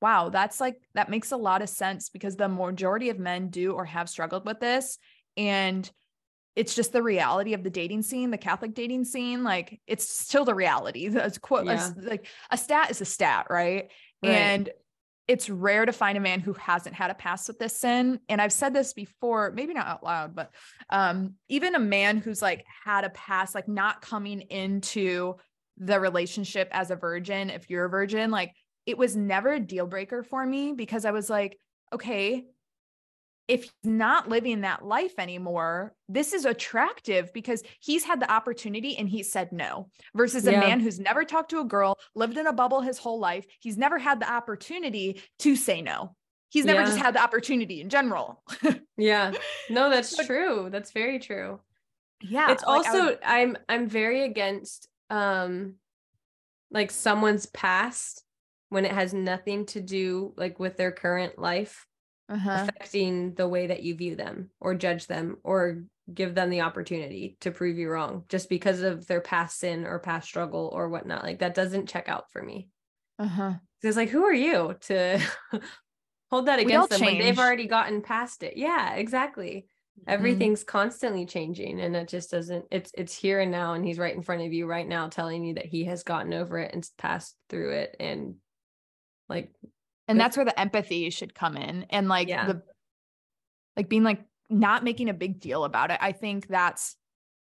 wow 0.00 0.28
that's 0.28 0.60
like 0.60 0.76
that 0.94 1.08
makes 1.08 1.30
a 1.32 1.36
lot 1.36 1.62
of 1.62 1.68
sense 1.68 2.08
because 2.10 2.36
the 2.36 2.48
majority 2.48 3.08
of 3.08 3.18
men 3.18 3.48
do 3.48 3.72
or 3.72 3.84
have 3.84 4.08
struggled 4.08 4.44
with 4.44 4.58
this 4.60 4.98
and 5.36 5.90
it's 6.54 6.74
just 6.74 6.92
the 6.92 7.02
reality 7.02 7.54
of 7.54 7.62
the 7.62 7.70
dating 7.70 8.02
scene 8.02 8.30
the 8.30 8.36
catholic 8.38 8.74
dating 8.74 9.04
scene 9.04 9.44
like 9.44 9.80
it's 9.86 10.08
still 10.08 10.44
the 10.44 10.54
reality 10.54 11.08
that's 11.16 11.38
quote 11.38 11.66
a 11.68 11.72
s- 11.72 11.94
like 11.96 12.26
a 12.50 12.58
stat 12.58 12.90
is 12.90 13.00
a 13.00 13.04
stat 13.04 13.46
right? 13.48 13.90
Right. 14.22 14.32
and 14.32 14.70
it's 15.28 15.48
rare 15.48 15.86
to 15.86 15.92
find 15.92 16.18
a 16.18 16.20
man 16.20 16.40
who 16.40 16.52
hasn't 16.54 16.94
had 16.94 17.10
a 17.10 17.14
past 17.14 17.48
with 17.48 17.58
this 17.58 17.76
sin. 17.76 18.18
And 18.28 18.40
i've 18.40 18.52
said 18.52 18.74
this 18.74 18.92
before 18.92 19.52
maybe 19.54 19.74
not 19.74 19.86
out 19.86 20.04
loud 20.04 20.34
but 20.34 20.50
um 20.90 21.34
even 21.48 21.74
a 21.74 21.80
man 21.80 22.18
who's 22.18 22.42
like 22.42 22.64
had 22.84 23.04
a 23.04 23.10
past 23.10 23.54
like 23.54 23.68
not 23.68 24.02
coming 24.02 24.40
into 24.42 25.34
the 25.78 25.98
relationship 25.98 26.68
as 26.72 26.90
a 26.90 26.96
virgin 26.96 27.50
if 27.50 27.70
you're 27.70 27.86
a 27.86 27.90
virgin 27.90 28.30
like 28.30 28.54
it 28.86 28.98
was 28.98 29.16
never 29.16 29.52
a 29.52 29.60
deal 29.60 29.86
breaker 29.86 30.22
for 30.22 30.44
me 30.44 30.72
because 30.72 31.04
i 31.04 31.10
was 31.10 31.30
like 31.30 31.56
okay 31.92 32.44
if 33.48 33.64
he's 33.64 33.72
not 33.84 34.28
living 34.28 34.60
that 34.62 34.84
life 34.84 35.14
anymore 35.18 35.94
this 36.08 36.32
is 36.32 36.44
attractive 36.44 37.32
because 37.32 37.62
he's 37.80 38.04
had 38.04 38.20
the 38.20 38.30
opportunity 38.30 38.96
and 38.96 39.08
he 39.08 39.22
said 39.22 39.52
no 39.52 39.88
versus 40.14 40.46
a 40.46 40.52
man 40.52 40.80
who's 40.80 41.00
never 41.00 41.24
talked 41.24 41.50
to 41.50 41.60
a 41.60 41.64
girl 41.64 41.98
lived 42.14 42.36
in 42.38 42.46
a 42.46 42.52
bubble 42.52 42.80
his 42.80 42.98
whole 42.98 43.18
life 43.18 43.44
he's 43.60 43.76
never 43.76 43.98
had 43.98 44.20
the 44.20 44.30
opportunity 44.30 45.20
to 45.38 45.56
say 45.56 45.82
no 45.82 46.14
he's 46.50 46.64
never 46.64 46.82
just 46.84 46.98
had 46.98 47.14
the 47.14 47.22
opportunity 47.22 47.80
in 47.80 47.88
general 47.88 48.42
Yeah. 48.96 49.32
No, 49.68 49.90
that's 49.90 50.16
But- 50.16 50.26
true. 50.26 50.68
That's 50.70 50.92
very 50.92 51.18
true. 51.18 51.60
yeah 52.20 52.52
it's 52.52 52.62
like, 52.62 52.86
also 52.86 53.04
would- 53.06 53.18
I'm 53.24 53.56
I'm 53.68 53.88
very 53.88 54.22
against 54.22 54.88
um 55.10 55.74
like 56.70 56.90
someone's 56.90 57.46
past 57.46 58.24
when 58.68 58.84
it 58.84 58.92
has 58.92 59.12
nothing 59.12 59.66
to 59.66 59.80
do 59.80 60.32
like 60.36 60.58
with 60.60 60.76
their 60.76 60.92
current 60.92 61.38
life 61.38 61.86
uh-huh. 62.32 62.66
affecting 62.68 63.34
the 63.34 63.46
way 63.46 63.66
that 63.66 63.82
you 63.82 63.94
view 63.94 64.16
them 64.16 64.50
or 64.58 64.74
judge 64.74 65.06
them 65.06 65.36
or 65.44 65.84
give 66.12 66.34
them 66.34 66.50
the 66.50 66.62
opportunity 66.62 67.36
to 67.40 67.50
prove 67.50 67.76
you 67.76 67.90
wrong 67.90 68.24
just 68.28 68.48
because 68.48 68.80
of 68.80 69.06
their 69.06 69.20
past 69.20 69.58
sin 69.58 69.86
or 69.86 69.98
past 69.98 70.26
struggle 70.26 70.70
or 70.72 70.88
whatnot. 70.88 71.22
Like 71.22 71.40
that 71.40 71.54
doesn't 71.54 71.88
check 71.88 72.08
out 72.08 72.30
for 72.32 72.42
me. 72.42 72.68
Uh-huh. 73.18 73.54
It's 73.82 73.96
like 73.96 74.08
who 74.08 74.24
are 74.24 74.32
you 74.32 74.76
to 74.82 75.20
hold 76.30 76.46
that 76.46 76.58
against 76.58 76.90
them 76.90 77.00
when 77.00 77.18
they've 77.18 77.38
already 77.38 77.66
gotten 77.66 78.00
past 78.00 78.42
it? 78.42 78.56
Yeah, 78.56 78.94
exactly. 78.94 79.66
Mm-hmm. 80.00 80.10
Everything's 80.10 80.64
constantly 80.64 81.26
changing 81.26 81.80
and 81.80 81.94
it 81.94 82.08
just 82.08 82.30
doesn't 82.30 82.64
it's 82.70 82.90
it's 82.96 83.14
here 83.14 83.40
and 83.40 83.50
now 83.50 83.74
and 83.74 83.84
he's 83.84 83.98
right 83.98 84.14
in 84.14 84.22
front 84.22 84.42
of 84.42 84.52
you 84.52 84.66
right 84.66 84.88
now 84.88 85.08
telling 85.08 85.44
you 85.44 85.54
that 85.54 85.66
he 85.66 85.84
has 85.84 86.02
gotten 86.02 86.32
over 86.32 86.58
it 86.58 86.72
and 86.72 86.88
passed 86.96 87.36
through 87.50 87.72
it 87.72 87.94
and 88.00 88.36
like 89.28 89.52
and 90.08 90.20
that's 90.20 90.36
where 90.36 90.44
the 90.44 90.58
empathy 90.58 91.10
should 91.10 91.34
come 91.34 91.56
in 91.56 91.86
and 91.90 92.08
like 92.08 92.28
Yeah. 92.28 92.46
the 92.46 92.62
like 93.76 93.88
being 93.88 94.02
like 94.02 94.22
not 94.50 94.84
making 94.84 95.08
a 95.08 95.14
big 95.14 95.40
deal 95.40 95.64
about 95.64 95.90
it 95.90 95.98
i 96.00 96.12
think 96.12 96.46
that's 96.46 96.96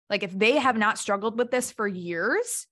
like 0.08 0.22
if 0.22 0.36
they 0.38 0.56
have 0.58 0.76
not 0.76 0.98
struggled 0.98 1.38
with 1.38 1.50
this 1.50 1.72
for 1.72 1.88
years 1.88 2.66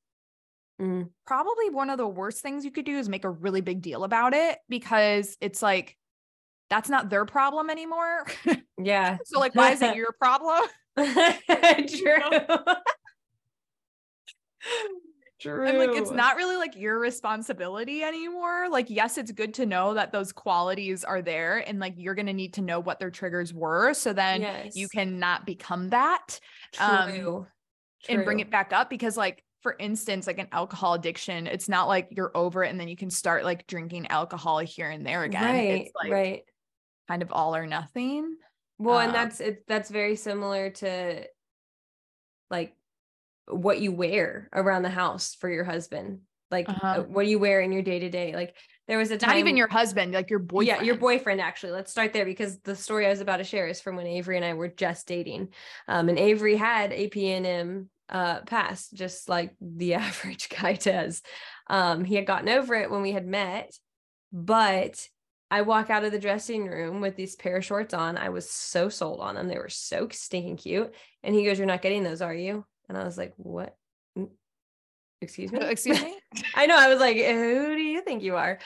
mm, 0.80 1.09
probably 1.26 1.70
one 1.70 1.91
of 1.91 1.99
the 1.99 2.07
worst 2.07 2.41
things 2.41 2.64
you 2.64 2.70
could 2.70 2.84
do 2.84 2.99
is 2.99 3.09
make 3.09 3.24
a 3.24 3.30
really 3.30 3.61
big 3.61 3.82
deal 3.82 4.05
about 4.05 4.34
it 4.34 4.59
because 4.68 5.36
it's 5.41 5.62
like 5.62 5.97
that's 6.70 6.89
not 6.89 7.11
their 7.11 7.24
problem 7.24 7.70
anymore 7.70 8.26
yeah. 8.78 9.18
so 9.24 9.41
like 9.41 9.55
why 9.55 9.72
is 9.72 9.82
it 9.82 9.97
your 10.03 10.12
problem 10.12 10.62
True. 10.99 12.20
True. 15.41 15.66
and 15.68 15.78
like 15.78 15.91
it's 15.95 16.11
not 16.11 16.36
really 16.36 16.57
like 16.57 16.74
your 16.74 16.99
responsibility 16.99 18.03
anymore 18.03 18.68
like 18.68 18.91
yes 18.91 19.18
it's 19.18 19.30
good 19.30 19.55
to 19.55 19.66
know 19.66 19.95
that 19.95 20.11
those 20.11 20.32
qualities 20.32 21.05
are 21.05 21.22
there 21.22 21.59
and 21.59 21.78
like 21.78 21.95
you're 21.97 22.14
going 22.16 22.26
to 22.26 22.32
need 22.32 22.55
to 22.55 22.61
know 22.61 22.80
what 22.80 22.99
their 22.99 23.11
triggers 23.11 23.55
were 23.55 23.95
so 23.95 24.12
then 24.12 24.41
you 24.74 24.86
Yes. 24.86 24.89
cannot 24.95 25.47
become 25.47 25.91
that 25.91 26.41
um, 26.80 27.11
True. 27.11 27.47
and 28.09 28.24
bring 28.24 28.41
it 28.41 28.51
back 28.51 28.72
up 28.72 28.91
because 28.91 29.16
like 29.16 29.45
for 29.62 29.76
instance 29.78 30.26
like 30.26 30.39
an 30.39 30.49
alcohol 30.53 30.95
addiction 30.95 31.47
it's 31.47 31.68
not 31.68 31.86
like 31.89 32.09
you're 32.11 32.36
over 32.36 32.64
it 32.64 32.70
and 32.70 32.80
then 32.80 32.89
you 32.89 32.97
can 32.97 33.11
start 33.11 33.45
like 33.45 33.66
drinking 33.66 34.07
alcohol 34.09 34.59
here 34.59 34.91
and 34.91 35.07
there 35.07 35.22
again 35.24 35.43
Right. 35.43 35.82
it's 35.82 35.93
like 35.95 36.12
right. 36.12 36.43
kind 37.07 37.22
of 37.22 37.32
all 37.32 37.55
or 37.55 37.66
nothing 37.66 38.36
Well, 38.78 38.99
and 38.99 39.09
um, 39.09 39.14
that's 39.14 39.41
it. 39.41 39.64
That's 39.66 39.91
very 39.91 40.14
similar 40.16 40.70
to 40.70 41.26
like 42.51 42.74
what 43.51 43.80
you 43.80 43.92
wear 43.92 44.49
around 44.53 44.82
the 44.82 44.90
house 44.90 45.34
for 45.34 45.49
your 45.49 45.64
husband. 45.64 46.20
Like, 46.51 46.68
Uh-huh. 46.68 47.01
uh, 47.01 47.03
what 47.03 47.24
do 47.24 47.30
you 47.30 47.38
wear 47.38 47.61
in 47.61 47.72
your 47.72 47.82
day 47.82 47.99
to 47.99 48.09
day? 48.09 48.34
Like, 48.34 48.55
there 48.86 48.96
was 48.96 49.11
a 49.11 49.18
time. 49.18 49.30
not 49.30 49.38
even 49.38 49.57
your 49.57 49.68
husband 49.68 50.12
like 50.14 50.30
your 50.30 50.38
boyfriend 50.38 50.80
Yeah, 50.80 50.82
your 50.82 50.96
boyfriend. 50.96 51.42
Actually, 51.42 51.72
let's 51.72 51.90
start 51.90 52.14
there 52.14 52.24
because 52.24 52.59
the 52.61 52.74
story 52.74 53.07
I 53.07 53.11
was 53.11 53.20
about 53.20 53.36
to 53.36 53.44
share 53.44 53.66
is 53.66 53.82
from 53.82 53.96
when 53.96 54.07
Avery 54.07 54.36
and 54.36 54.44
I 54.44 54.55
were 54.55 54.68
just 54.68 55.07
dating. 55.07 55.49
Um, 55.86 56.09
and 56.09 56.18
Avery 56.18 56.57
had 56.57 56.92
a 56.92 57.09
PNM 57.11 57.88
uh 58.09 58.40
pass, 58.46 58.88
just 58.88 59.28
like 59.28 59.55
the 59.61 59.94
average 60.07 60.49
guy 60.49 60.72
does. 60.72 61.20
Um, 61.68 62.05
he 62.05 62.14
had 62.14 62.26
gotten 62.26 62.49
over 62.49 62.74
it 62.74 62.90
when 62.90 63.03
we 63.03 63.12
had 63.12 63.26
met, 63.26 63.72
but 64.32 65.07
I 65.51 65.62
walk 65.62 65.90
out 65.90 66.05
of 66.05 66.12
the 66.12 66.18
dressing 66.18 66.66
room 66.66 67.03
with 67.03 67.16
these 67.16 67.36
pair 67.36 67.57
of 67.59 67.64
shorts 67.66 67.92
on. 67.94 68.16
I 68.16 68.30
was 68.30 68.51
so 68.51 68.88
sold 68.88 69.20
on 69.20 69.34
them. 69.34 69.49
They 69.49 69.59
were 69.59 69.68
so 69.68 70.09
stinking 70.11 70.57
cute. 70.59 70.94
And 71.22 71.34
he 71.34 71.44
goes, 71.44 71.59
You're 71.59 71.66
not 71.66 71.82
getting 71.82 72.05
those, 72.05 72.22
are 72.22 72.34
you? 72.34 72.64
And 72.89 72.97
I 72.97 73.05
was 73.05 73.18
like, 73.18 73.34
What? 73.36 73.76
Excuse 75.20 75.53
me? 75.53 75.61
excuse 75.62 76.01
me 76.03 76.16
I 76.55 76.66
know. 76.66 76.76
I 76.76 76.89
was 76.89 77.01
like, 77.01 77.16
Who 77.16 77.76
do 77.76 77.82
you 77.82 78.03
think 78.03 78.22
you 78.22 78.36
are? 78.36 78.59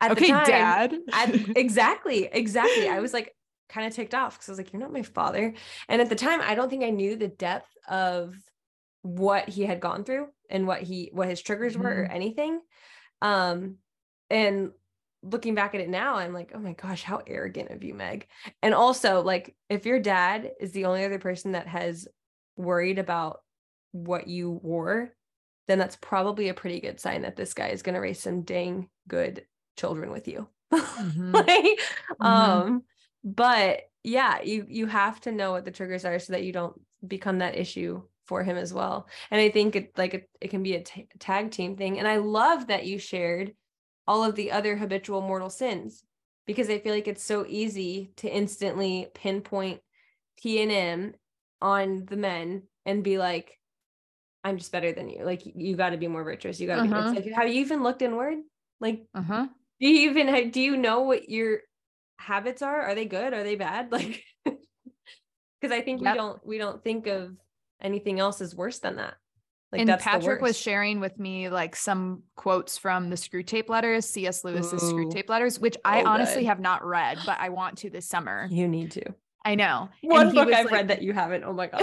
At 0.00 0.08
the 0.08 0.12
okay 0.12 0.28
time, 0.28 0.46
dad 0.46 0.94
exactly, 1.56 2.28
exactly. 2.30 2.88
I 2.88 3.00
was 3.00 3.12
like 3.12 3.34
kind 3.68 3.86
of 3.86 3.94
ticked 3.94 4.14
off 4.14 4.34
because 4.34 4.48
I 4.48 4.52
was 4.52 4.58
like, 4.58 4.72
You're 4.72 4.82
not 4.82 4.92
my 4.92 5.02
father. 5.02 5.54
And 5.88 6.00
at 6.00 6.08
the 6.08 6.16
time, 6.16 6.40
I 6.42 6.54
don't 6.54 6.68
think 6.68 6.84
I 6.84 6.90
knew 6.90 7.16
the 7.16 7.28
depth 7.28 7.70
of 7.88 8.34
what 9.02 9.48
he 9.48 9.64
had 9.64 9.80
gone 9.80 10.04
through 10.04 10.28
and 10.50 10.66
what 10.66 10.82
he 10.82 11.10
what 11.12 11.28
his 11.28 11.42
triggers 11.42 11.76
were 11.76 12.02
or 12.02 12.04
anything. 12.04 12.60
Um, 13.22 13.76
and 14.30 14.72
looking 15.22 15.54
back 15.54 15.74
at 15.74 15.80
it 15.80 15.88
now, 15.88 16.16
I'm 16.16 16.32
like, 16.32 16.52
oh 16.54 16.58
my 16.58 16.72
gosh, 16.72 17.02
how 17.02 17.22
arrogant 17.26 17.70
of 17.70 17.82
you, 17.82 17.94
Meg. 17.94 18.26
And 18.62 18.74
also, 18.74 19.22
like, 19.22 19.54
if 19.70 19.86
your 19.86 19.98
dad 19.98 20.50
is 20.60 20.72
the 20.72 20.84
only 20.84 21.04
other 21.04 21.18
person 21.18 21.52
that 21.52 21.66
has 21.66 22.06
worried 22.56 22.98
about 22.98 23.40
what 23.92 24.26
you 24.28 24.50
wore, 24.50 25.14
then 25.66 25.78
that's 25.78 25.96
probably 25.96 26.48
a 26.48 26.54
pretty 26.54 26.80
good 26.80 27.00
sign 27.00 27.22
that 27.22 27.36
this 27.36 27.54
guy 27.54 27.68
is 27.68 27.82
going 27.82 27.94
to 27.94 28.00
raise 28.00 28.20
some 28.20 28.42
dang 28.42 28.90
good 29.08 29.46
children 29.76 30.10
with 30.10 30.28
you. 30.28 30.48
Mhm. 30.98 31.44
like, 31.46 31.80
um, 32.20 32.82
but 33.22 33.82
yeah, 34.02 34.42
you 34.42 34.66
you 34.68 34.86
have 34.86 35.20
to 35.22 35.32
know 35.32 35.52
what 35.52 35.64
the 35.64 35.70
triggers 35.70 36.04
are 36.04 36.18
so 36.18 36.32
that 36.34 36.44
you 36.44 36.52
don't 36.52 36.78
become 37.06 37.38
that 37.38 37.56
issue 37.56 38.02
for 38.26 38.42
him 38.42 38.56
as 38.56 38.72
well. 38.72 39.08
And 39.30 39.40
I 39.40 39.50
think 39.50 39.76
it 39.76 39.96
like 39.96 40.14
it, 40.14 40.30
it 40.40 40.48
can 40.48 40.62
be 40.62 40.74
a 40.74 40.82
t- 40.82 41.08
tag 41.18 41.50
team 41.50 41.76
thing. 41.76 41.98
And 41.98 42.08
I 42.08 42.16
love 42.16 42.66
that 42.68 42.86
you 42.86 42.98
shared 42.98 43.54
all 44.06 44.24
of 44.24 44.34
the 44.34 44.52
other 44.52 44.76
habitual 44.76 45.20
mortal 45.22 45.50
sins 45.50 46.04
because 46.46 46.68
I 46.68 46.78
feel 46.78 46.94
like 46.94 47.08
it's 47.08 47.24
so 47.24 47.46
easy 47.48 48.12
to 48.16 48.28
instantly 48.28 49.08
pinpoint 49.14 49.80
T 50.38 50.62
and 50.62 50.70
M 50.72 51.14
on 51.64 52.04
the 52.04 52.16
men 52.16 52.62
and 52.84 53.02
be 53.02 53.16
like, 53.16 53.58
I'm 54.44 54.58
just 54.58 54.70
better 54.70 54.92
than 54.92 55.08
you. 55.08 55.24
Like 55.24 55.40
you 55.46 55.74
got 55.76 55.90
to 55.90 55.96
be 55.96 56.06
more 56.08 56.22
virtuous. 56.22 56.60
You 56.60 56.66
got 56.66 56.76
to 56.76 56.82
Uh-huh. 56.82 57.12
be. 57.12 57.18
It's 57.18 57.26
like, 57.26 57.34
have 57.34 57.48
you 57.48 57.62
even 57.62 57.82
looked 57.82 58.02
inward? 58.02 58.36
Like, 58.80 59.06
Uh-huh. 59.14 59.46
do 59.80 59.88
you 59.88 60.10
even 60.10 60.50
do 60.50 60.60
you 60.60 60.76
know 60.76 61.00
what 61.00 61.30
your 61.30 61.60
habits 62.18 62.60
are? 62.60 62.82
Are 62.82 62.94
they 62.94 63.06
good? 63.06 63.32
Are 63.32 63.42
they 63.42 63.56
bad? 63.56 63.90
Like, 63.92 64.22
because 64.44 65.72
I 65.74 65.80
think 65.80 66.02
Yep. 66.02 66.12
we 66.12 66.18
don't 66.18 66.46
we 66.46 66.58
don't 66.58 66.84
think 66.84 67.06
of 67.06 67.34
anything 67.80 68.20
else 68.20 68.42
as 68.42 68.54
worse 68.54 68.80
than 68.80 68.96
that. 68.96 69.14
Like 69.72 69.80
and 69.80 69.88
that's 69.88 70.04
the 70.04 70.10
Patrick 70.10 70.42
was 70.42 70.58
sharing 70.58 71.00
with 71.00 71.18
me 71.18 71.48
like 71.48 71.74
some 71.74 72.24
quotes 72.36 72.76
from 72.76 73.08
the 73.08 73.16
Screwtape 73.16 73.70
Letters, 73.70 74.04
C.S. 74.04 74.44
Lewis's 74.44 74.82
Screwtape 74.82 75.30
Letters, 75.30 75.58
which 75.58 75.78
I 75.82 76.02
honestly 76.02 76.42
good. 76.42 76.48
have 76.48 76.60
not 76.60 76.84
read, 76.84 77.18
but 77.24 77.38
I 77.40 77.48
want 77.48 77.78
to 77.78 77.88
this 77.88 78.04
summer. 78.06 78.46
You 78.50 78.68
need 78.68 78.90
to. 78.92 79.14
I 79.44 79.54
know. 79.54 79.88
One 80.02 80.32
book 80.34 80.48
I've 80.52 80.64
like- 80.66 80.72
read 80.72 80.88
that 80.88 81.02
you 81.02 81.12
haven't. 81.12 81.44
Oh 81.44 81.52
my 81.52 81.66
god. 81.72 81.82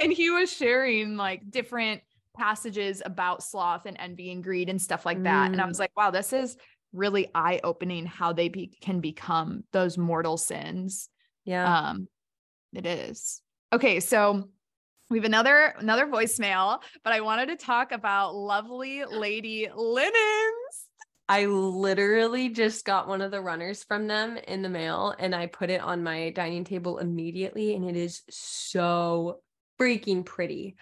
and 0.00 0.12
he 0.12 0.30
was 0.30 0.52
sharing 0.52 1.16
like 1.16 1.42
different 1.50 2.02
passages 2.36 3.02
about 3.04 3.42
sloth 3.42 3.86
and 3.86 3.96
envy 3.98 4.30
and 4.30 4.42
greed 4.42 4.68
and 4.68 4.80
stuff 4.80 5.04
like 5.04 5.22
that. 5.24 5.50
And 5.50 5.60
I 5.60 5.64
Mm. 5.64 5.68
was 5.68 5.78
like, 5.80 5.90
wow, 5.96 6.10
this 6.10 6.32
is 6.32 6.56
really 6.92 7.28
eye 7.34 7.60
opening 7.64 8.06
how 8.06 8.32
they 8.32 8.48
be- 8.48 8.76
can 8.80 9.00
become 9.00 9.64
those 9.72 9.98
mortal 9.98 10.36
sins. 10.36 11.08
yeah. 11.44 11.88
Um, 11.90 12.08
it 12.72 12.86
is. 12.86 13.42
Okay, 13.72 13.98
so 14.00 14.48
we 15.10 15.18
have 15.18 15.24
another 15.24 15.74
another 15.78 16.06
voicemail, 16.06 16.80
but 17.02 17.12
I 17.12 17.20
wanted 17.20 17.46
to 17.48 17.56
talk 17.56 17.90
about 17.90 18.34
lovely 18.36 19.04
lady 19.04 19.68
linens. 19.74 20.14
I 21.30 21.46
literally 21.46 22.48
just 22.48 22.84
got 22.84 23.06
one 23.06 23.22
of 23.22 23.30
the 23.30 23.40
runners 23.40 23.84
from 23.84 24.08
them 24.08 24.36
in 24.36 24.62
the 24.62 24.68
mail 24.68 25.14
and 25.16 25.32
I 25.32 25.46
put 25.46 25.70
it 25.70 25.80
on 25.80 26.02
my 26.02 26.30
dining 26.30 26.64
table 26.64 26.98
immediately 26.98 27.76
and 27.76 27.88
it 27.88 27.94
is 27.94 28.22
so 28.28 29.40
freaking 29.80 30.24
pretty. 30.24 30.74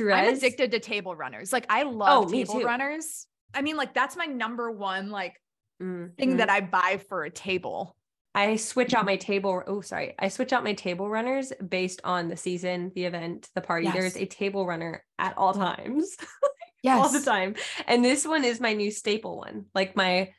I'm 0.00 0.34
addicted 0.34 0.72
to 0.72 0.80
table 0.80 1.14
runners. 1.14 1.52
Like 1.52 1.66
I 1.68 1.84
love 1.84 2.26
Oh, 2.26 2.28
table 2.28 2.58
too. 2.58 2.66
runners. 2.66 3.28
I 3.54 3.62
mean, 3.62 3.76
like 3.76 3.94
that's 3.94 4.16
my 4.16 4.26
number 4.26 4.68
one 4.68 5.10
like 5.10 5.40
Mhm. 5.80 6.16
thing 6.18 6.38
that 6.38 6.50
I 6.50 6.60
buy 6.60 7.00
for 7.08 7.22
a 7.22 7.30
table. 7.30 7.94
I 8.34 8.56
switch 8.56 8.94
out 8.94 9.06
my 9.06 9.14
table. 9.14 9.62
Oh, 9.64 9.80
sorry. 9.80 10.16
I 10.18 10.26
switch 10.26 10.52
out 10.52 10.64
my 10.64 10.72
table 10.72 11.08
runners 11.08 11.52
based 11.68 12.00
on 12.02 12.26
the 12.26 12.36
season, 12.36 12.90
the 12.96 13.04
event, 13.04 13.48
the 13.54 13.60
party. 13.60 13.88
There's 13.88 14.16
a 14.16 14.26
table 14.26 14.66
runner 14.66 15.04
at 15.20 15.38
all 15.38 15.54
times, 15.54 16.16
Yes. 16.84 16.98
all 17.02 17.08
the 17.08 17.20
time. 17.24 17.54
And 17.86 18.04
this 18.04 18.26
one 18.26 18.44
is 18.44 18.60
my 18.60 18.72
new 18.74 18.90
staple 18.90 19.38
one, 19.38 19.66
like 19.74 19.96
my 19.96 20.32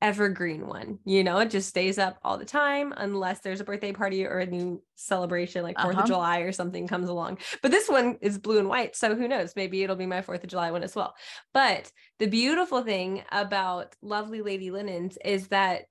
evergreen 0.00 0.66
one. 0.66 0.98
You 1.04 1.22
know, 1.22 1.38
it 1.38 1.50
just 1.50 1.68
stays 1.68 1.96
up 1.96 2.18
all 2.24 2.36
the 2.36 2.44
time 2.44 2.92
unless 2.96 3.38
there's 3.40 3.60
a 3.60 3.64
birthday 3.64 3.92
party 3.92 4.26
or 4.26 4.40
a 4.40 4.46
new 4.46 4.82
celebration 4.96 5.62
like 5.62 5.76
4th 5.76 5.90
Uh-huh. 5.92 6.00
of 6.00 6.06
July 6.08 6.38
or 6.40 6.50
something 6.50 6.88
comes 6.88 7.08
along. 7.08 7.38
But 7.62 7.70
this 7.70 7.88
one 7.88 8.18
is 8.20 8.36
blue 8.36 8.58
and 8.58 8.68
white. 8.68 8.96
So 8.96 9.14
who 9.14 9.28
knows? 9.28 9.54
Maybe 9.54 9.82
it'll 9.84 9.94
be 9.94 10.06
my 10.06 10.20
4th 10.20 10.42
of 10.42 10.50
July 10.50 10.72
one 10.72 10.82
as 10.82 10.96
well. 10.96 11.14
But 11.54 11.92
the 12.18 12.26
beautiful 12.26 12.82
thing 12.82 13.22
about 13.30 13.94
Lovely 14.02 14.42
Lady 14.42 14.72
Linens 14.72 15.18
is 15.24 15.46
that 15.48 15.82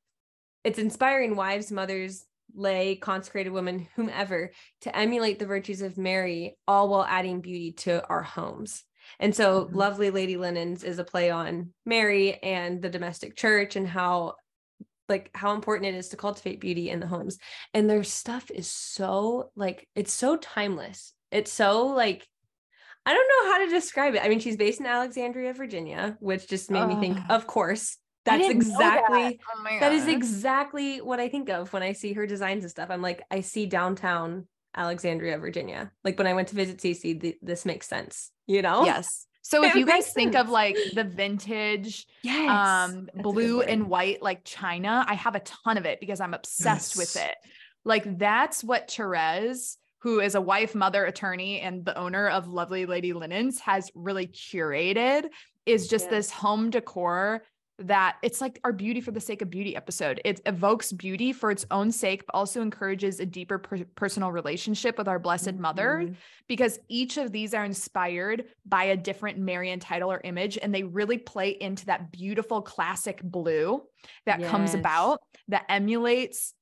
it's 0.65 0.77
inspiring 0.77 1.37
wives, 1.37 1.71
mothers, 1.71 2.25
lay, 2.53 2.97
consecrated 2.97 3.53
women, 3.53 3.87
whomever, 3.95 4.51
to 4.81 4.93
emulate 4.93 5.39
the 5.39 5.45
virtues 5.45 5.81
of 5.81 5.97
Mary, 5.97 6.57
all 6.67 6.89
while 6.89 7.05
adding 7.05 7.39
beauty 7.39 7.71
to 7.71 8.05
our 8.07 8.23
homes. 8.23 8.83
And 9.19 9.35
so, 9.35 9.65
Mhm. 9.65 9.75
Lovely 9.75 10.09
Lady 10.09 10.37
Linens 10.37 10.83
is 10.83 10.99
a 10.99 11.03
play 11.03 11.29
on 11.29 11.73
Mary 11.85 12.35
and 12.43 12.81
the 12.81 12.89
domestic 12.89 13.35
church 13.35 13.75
and 13.75 13.87
how 13.87 14.35
like 15.09 15.29
how 15.33 15.53
important 15.53 15.93
it 15.93 15.97
is 15.97 16.09
to 16.09 16.17
cultivate 16.17 16.61
beauty 16.61 16.89
in 16.89 16.99
the 16.99 17.07
homes. 17.07 17.37
And 17.73 17.89
their 17.89 18.03
stuff 18.03 18.49
is 18.49 18.67
so 18.67 19.51
like 19.55 19.87
it's 19.95 20.13
so 20.13 20.37
timeless. 20.37 21.13
It's 21.31 21.51
so 21.51 21.87
like 21.87 22.27
I 23.05 23.13
don't 23.13 23.27
know 23.27 23.51
how 23.51 23.65
to 23.65 23.69
describe 23.69 24.13
it. 24.15 24.21
I 24.23 24.29
mean, 24.29 24.39
she's 24.39 24.57
based 24.57 24.79
in 24.79 24.85
Alexandria, 24.85 25.53
Virginia, 25.53 26.17
which 26.19 26.47
just 26.47 26.69
made 26.69 26.85
me 26.85 26.95
think, 26.95 27.17
of 27.29 27.47
course, 27.47 27.97
that's 28.25 28.47
didn't 28.47 28.59
that. 28.59 28.99
exactly 29.01 29.39
Oh 29.55 29.77
that 29.79 29.91
is 29.91 30.07
exactly 30.07 31.01
what 31.01 31.19
I 31.19 31.27
think 31.27 31.49
of 31.49 31.73
when 31.73 31.81
I 31.81 31.93
see 31.93 32.13
her 32.13 32.27
designs 32.27 32.63
and 32.63 32.69
stuff. 32.71 32.89
I'm 32.91 33.01
like, 33.01 33.23
I 33.31 33.41
see 33.41 33.65
downtown 33.65 34.47
Alexandria, 34.75 35.37
Virginia. 35.37 35.91
Like 36.03 36.17
when 36.17 36.27
I 36.27 36.33
went 36.33 36.47
to 36.49 36.55
visit 36.55 36.77
CC, 36.77 37.19
th- 37.19 37.37
this 37.41 37.65
makes 37.65 37.87
sense, 37.87 38.31
you 38.47 38.61
know? 38.61 38.85
Yes. 38.85 39.25
So 39.41 39.63
if 39.65 39.75
It 39.75 39.79
you 39.79 39.85
guys 39.85 40.11
think 40.13 40.35
of 40.35 40.49
like 40.49 40.77
the 40.93 41.03
vintage 41.03 42.05
Yes. 42.23 42.49
um 42.49 43.05
That's 43.05 43.09
a 43.09 43.17
good 43.17 43.23
blue 43.23 43.61
and 43.61 43.87
white 43.87 44.21
like 44.21 44.41
china 44.45 45.03
i 45.07 45.15
have 45.15 45.35
a 45.35 45.39
ton 45.39 45.77
of 45.77 45.85
it 45.85 45.99
because 45.99 46.19
i'm 46.21 46.35
obsessed 46.35 46.95
with 46.95 47.15
it 47.15 47.35
like 47.83 48.19
that's 48.19 48.63
what 48.63 48.89
therese 48.91 49.77
who 50.03 50.19
is 50.19 50.35
a 50.35 50.41
wife 50.41 50.75
mother 50.75 51.03
attorney 51.05 51.59
and 51.59 51.83
the 51.83 51.97
owner 51.97 52.27
of 52.29 52.47
lovely 52.47 52.85
lady 52.85 53.13
linens 53.13 53.59
has 53.61 53.89
really 53.95 54.27
curated 54.27 55.25
is 55.65 55.87
just 55.87 56.05
Yes. 56.05 56.11
this 56.11 56.31
home 56.31 56.69
decor 56.69 57.43
that 57.85 58.17
it's 58.21 58.41
like 58.41 58.59
our 58.63 58.73
beauty 58.73 59.01
for 59.01 59.11
the 59.11 59.19
sake 59.19 59.41
of 59.41 59.49
beauty 59.49 59.75
episode 59.75 60.21
it 60.25 60.41
evokes 60.45 60.91
beauty 60.91 61.33
for 61.33 61.51
its 61.51 61.65
own 61.71 61.91
sake 61.91 62.25
but 62.25 62.35
also 62.35 62.61
encourages 62.61 63.19
a 63.19 63.25
deeper 63.25 63.57
per- 63.57 63.85
personal 63.95 64.31
relationship 64.31 64.97
with 64.97 65.07
our 65.07 65.19
blessed 65.19 65.53
mother 65.55 66.03
Mhm. 66.05 66.15
because 66.47 66.79
each 66.89 67.17
of 67.17 67.31
these 67.31 67.53
are 67.53 67.65
inspired 67.65 68.45
by 68.65 68.85
a 68.85 68.97
different 68.97 69.37
Marian 69.37 69.79
title 69.79 70.11
or 70.11 70.21
image, 70.23 70.57
and 70.61 70.73
they 70.73 70.83
really 70.83 71.17
play 71.17 71.49
into 71.49 71.85
that 71.87 72.11
beautiful 72.11 72.61
classic 72.61 73.21
blue 73.23 73.81
that 74.25 74.43
comes 74.43 74.73
about 74.73 75.19
that 75.47 75.65
emulates 75.69 76.53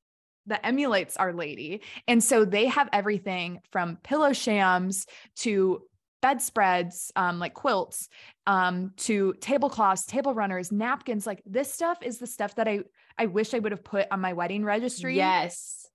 that 0.45 0.65
emulates 0.65 1.15
Our 1.15 1.31
Lady. 1.31 1.83
And 2.07 2.23
so 2.23 2.43
they 2.43 2.65
have 2.67 2.89
everything 2.91 3.59
from 3.71 3.97
pillow 3.97 4.33
shams 4.33 5.05
to 5.37 5.83
bedspreads, 6.21 7.11
um, 7.15 7.39
like 7.39 7.53
quilts, 7.53 8.09
um, 8.47 8.91
to 8.97 9.33
tablecloths, 9.41 10.05
table 10.05 10.33
runners, 10.33 10.71
napkins. 10.71 11.25
Like 11.25 11.41
this 11.45 11.71
stuff 11.73 11.99
is 12.01 12.17
the 12.17 12.27
stuff 12.27 12.55
that 12.55 12.67
I 12.67 12.81
I 13.17 13.25
wish 13.25 13.53
I 13.53 13.59
would 13.59 13.71
have 13.71 13.83
put 13.83 14.07
on 14.11 14.21
my 14.21 14.33
wedding 14.33 14.63
registry. 14.63 15.15
Yes. 15.15 15.87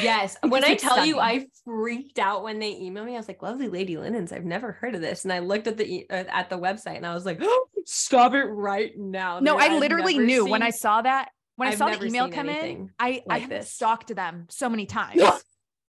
Yes. 0.00 0.36
when 0.46 0.64
I 0.64 0.74
tell 0.74 1.04
you. 1.04 1.18
I 1.18 1.46
freaked 1.64 2.18
out 2.18 2.42
when 2.42 2.58
they 2.58 2.74
emailed 2.74 3.06
me. 3.06 3.14
I 3.14 3.18
was 3.18 3.28
like, 3.28 3.42
"Lovely 3.42 3.68
Lady 3.68 3.96
Linens, 3.96 4.32
I've 4.32 4.44
never 4.44 4.72
heard 4.72 4.94
of 4.94 5.00
this." 5.00 5.24
And 5.24 5.32
I 5.32 5.38
looked 5.38 5.66
at 5.66 5.76
the 5.76 6.06
uh, 6.10 6.24
at 6.28 6.50
the 6.50 6.58
website, 6.58 6.96
and 6.96 7.06
I 7.06 7.14
was 7.14 7.24
like, 7.24 7.38
oh, 7.40 7.66
"Stop 7.86 8.34
it 8.34 8.44
right 8.44 8.92
now!" 8.96 9.40
No, 9.40 9.58
I 9.58 9.78
literally 9.78 10.18
knew 10.18 10.46
when 10.46 10.62
I 10.62 10.70
saw 10.70 11.02
that 11.02 11.30
when 11.56 11.68
I 11.68 11.72
I've 11.72 11.78
saw 11.78 11.88
the 11.88 12.04
email 12.04 12.28
come 12.28 12.48
in, 12.48 12.90
I 12.98 13.22
I 13.28 13.38
like 13.38 13.50
have 13.50 13.66
stalked 13.66 14.14
them 14.14 14.46
so 14.50 14.68
many 14.68 14.86
times. 15.00 15.22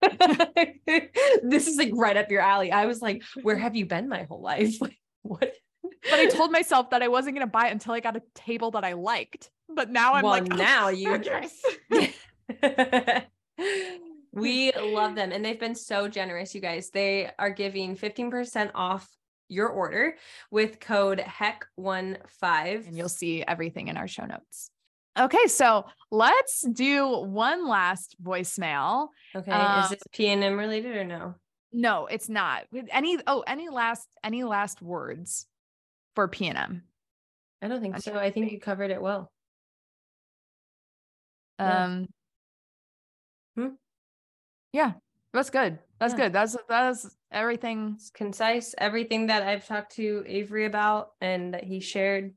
this 1.43 1.67
is 1.67 1.77
like 1.77 1.91
right 1.93 2.15
up 2.17 2.31
your 2.31 2.41
alley. 2.41 2.71
I 2.71 2.85
was 2.85 3.01
like, 3.01 3.23
"Where 3.41 3.57
have 3.65 3.75
you 3.75 3.85
been 3.85 4.07
my 4.09 4.23
whole 4.23 4.41
life?" 4.41 4.75
Like, 4.81 4.97
what? 5.21 5.53
but 5.81 6.19
I 6.19 6.27
told 6.27 6.51
myself 6.51 6.91
that 6.91 7.01
I 7.01 7.09
wasn't 7.09 7.35
going 7.35 7.45
to 7.45 7.51
buy 7.51 7.67
it 7.67 7.71
until 7.71 7.93
I 7.93 7.99
got 7.99 8.15
a 8.15 8.21
table 8.33 8.71
that 8.71 8.85
I 8.85 8.93
liked. 8.93 9.49
But 9.67 9.89
now 9.89 10.13
I'm 10.13 10.23
Well, 10.23 10.31
like, 10.31 10.53
oh, 10.53 10.55
now 10.55 10.87
you- 10.89 11.21
we 14.31 14.71
love 14.71 15.15
them 15.15 15.31
and 15.31 15.43
they've 15.43 15.59
been 15.59 15.75
so 15.75 16.07
generous 16.07 16.55
you 16.55 16.61
guys 16.61 16.89
they 16.91 17.29
are 17.37 17.49
giving 17.49 17.95
15% 17.95 18.71
off 18.75 19.09
your 19.49 19.67
order 19.67 20.15
with 20.51 20.79
code 20.79 21.19
heck15 21.19 22.87
and 22.87 22.97
you'll 22.97 23.09
see 23.09 23.43
everything 23.43 23.87
in 23.87 23.97
our 23.97 24.07
show 24.07 24.25
notes. 24.25 24.69
Okay, 25.17 25.47
so 25.47 25.85
let's 26.11 26.61
do 26.61 27.07
one 27.07 27.67
last 27.67 28.15
voicemail. 28.21 29.09
okay 29.35 29.51
Um, 29.51 29.83
is 29.83 29.89
this 29.89 29.99
p&m 30.11 30.57
related 30.57 30.95
or 30.95 31.03
no 31.03 31.35
No, 31.71 32.05
it's 32.07 32.29
not. 32.29 32.65
Any 32.91 33.17
oh, 33.27 33.43
any 33.45 33.69
last 33.69 34.07
any 34.23 34.43
last 34.43 34.81
words 34.81 35.45
for 36.15 36.27
P&M? 36.27 36.83
i 37.61 37.67
don't 37.67 37.81
think 37.81 37.97
so 37.99 38.15
i 38.15 38.31
think 38.31 38.51
you 38.51 38.59
covered 38.59 38.89
it 38.91 39.01
well 39.01 39.31
Yeah. 41.59 41.83
Um 41.85 42.07
Hmm? 43.57 43.75
Yeah, 44.71 44.93
that's 45.33 45.49
good. 45.49 45.79
That's 45.99 46.13
Yeah. 46.13 46.19
good. 46.19 46.33
That's 46.33 46.55
that's 46.69 47.17
everything. 47.31 47.95
it's 47.97 48.09
concise 48.11 48.73
everything 48.77 49.27
that 49.27 49.43
i've 49.43 49.65
talked 49.67 49.91
to 49.97 50.23
avery 50.27 50.65
about 50.65 51.11
and 51.19 51.53
that 51.53 51.63
he 51.65 51.79
shared 51.81 52.33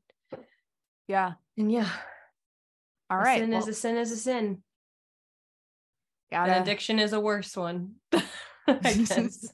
Yeah. 1.07 1.33
and 1.57 1.71
yeah 1.71 1.89
All 3.09 3.19
a 3.19 3.21
right. 3.21 3.39
sin 3.39 3.51
well, 3.51 3.59
is 3.59 3.67
a 3.67 3.73
sin 3.73 3.97
is 3.97 4.11
a 4.11 4.17
sin 4.17 4.63
gotta- 6.31 6.53
an 6.55 6.61
addiction 6.61 6.99
is 6.99 7.13
a 7.13 7.19
worse 7.19 7.55
one 7.55 7.95
I 8.67 8.93
guess. 8.93 9.53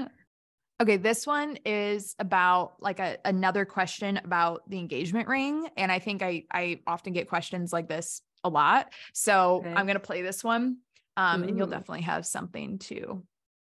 okay, 0.82 0.96
this 0.98 1.26
one 1.26 1.58
is 1.64 2.14
about 2.18 2.74
like 2.80 3.00
a, 3.00 3.18
another 3.24 3.64
question 3.64 4.18
about 4.18 4.68
the 4.70 4.78
engagement 4.78 5.26
ring. 5.26 5.68
And 5.76 5.90
I 5.90 5.98
think 5.98 6.22
I 6.22 6.44
I 6.52 6.80
often 6.86 7.12
get 7.12 7.28
questions 7.28 7.72
like 7.72 7.88
this 7.88 8.22
a 8.44 8.48
lot. 8.48 8.92
So 9.14 9.56
Okay. 9.56 9.72
I'm 9.74 9.86
gonna 9.86 9.98
play 9.98 10.22
this 10.22 10.44
one. 10.44 10.78
Um, 11.16 11.44
and 11.44 11.56
you'll 11.56 11.66
definitely 11.66 12.02
have 12.02 12.26
something 12.26 12.78
to 12.80 13.24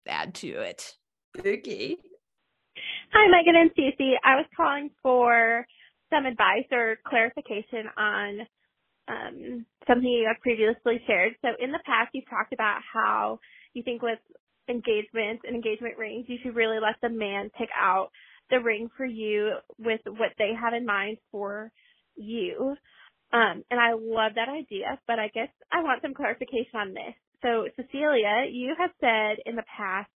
add 0.07 0.35
to 0.37 0.47
it. 0.49 0.95
Okay. 1.39 1.97
Hi, 3.13 3.29
Megan 3.29 3.57
and 3.57 3.71
Cece. 3.75 4.15
I 4.25 4.37
was 4.37 4.45
calling 4.55 4.91
for 5.03 5.67
some 6.13 6.27
advice 6.27 6.67
or 6.71 6.99
clarification 7.07 7.89
on 7.97 8.47
um, 9.11 9.67
something 9.87 10.09
you 10.09 10.29
have 10.29 10.41
previously 10.43 11.03
shared. 11.07 11.35
So 11.43 11.49
in 11.59 11.73
the 11.73 11.81
past, 11.85 12.11
you've 12.15 12.31
talked 12.31 12.53
about 12.53 12.81
how 12.93 13.41
you 13.75 13.83
think 13.83 14.03
with 14.03 14.19
engagements 14.69 15.43
and 15.47 15.55
engagement 15.55 15.99
rings, 15.99 16.27
you 16.29 16.39
should 16.43 16.55
really 16.55 16.79
let 16.81 16.97
the 17.03 17.09
man 17.09 17.51
pick 17.59 17.69
out 17.79 18.11
the 18.51 18.61
ring 18.61 18.89
for 18.97 19.07
you 19.07 19.55
with 19.79 20.01
what 20.07 20.33
they 20.39 20.53
have 20.61 20.75
in 20.75 20.87
mind 20.87 21.19
for 21.31 21.73
you. 22.17 22.77
Um, 23.33 23.63
and 23.71 23.81
I 23.81 23.93
love 23.93 24.33
that 24.35 24.49
idea, 24.49 24.99
but 25.07 25.19
I 25.19 25.29
guess 25.29 25.49
I 25.73 25.83
want 25.83 26.03
some 26.03 26.15
clarification 26.15 26.75
on 26.75 26.89
this. 26.95 27.15
So 27.43 27.67
Cecilia, 27.77 28.47
you 28.51 28.75
have 28.79 28.91
said 29.01 29.39
in 29.47 29.57
the 29.57 29.65
past 29.77 30.11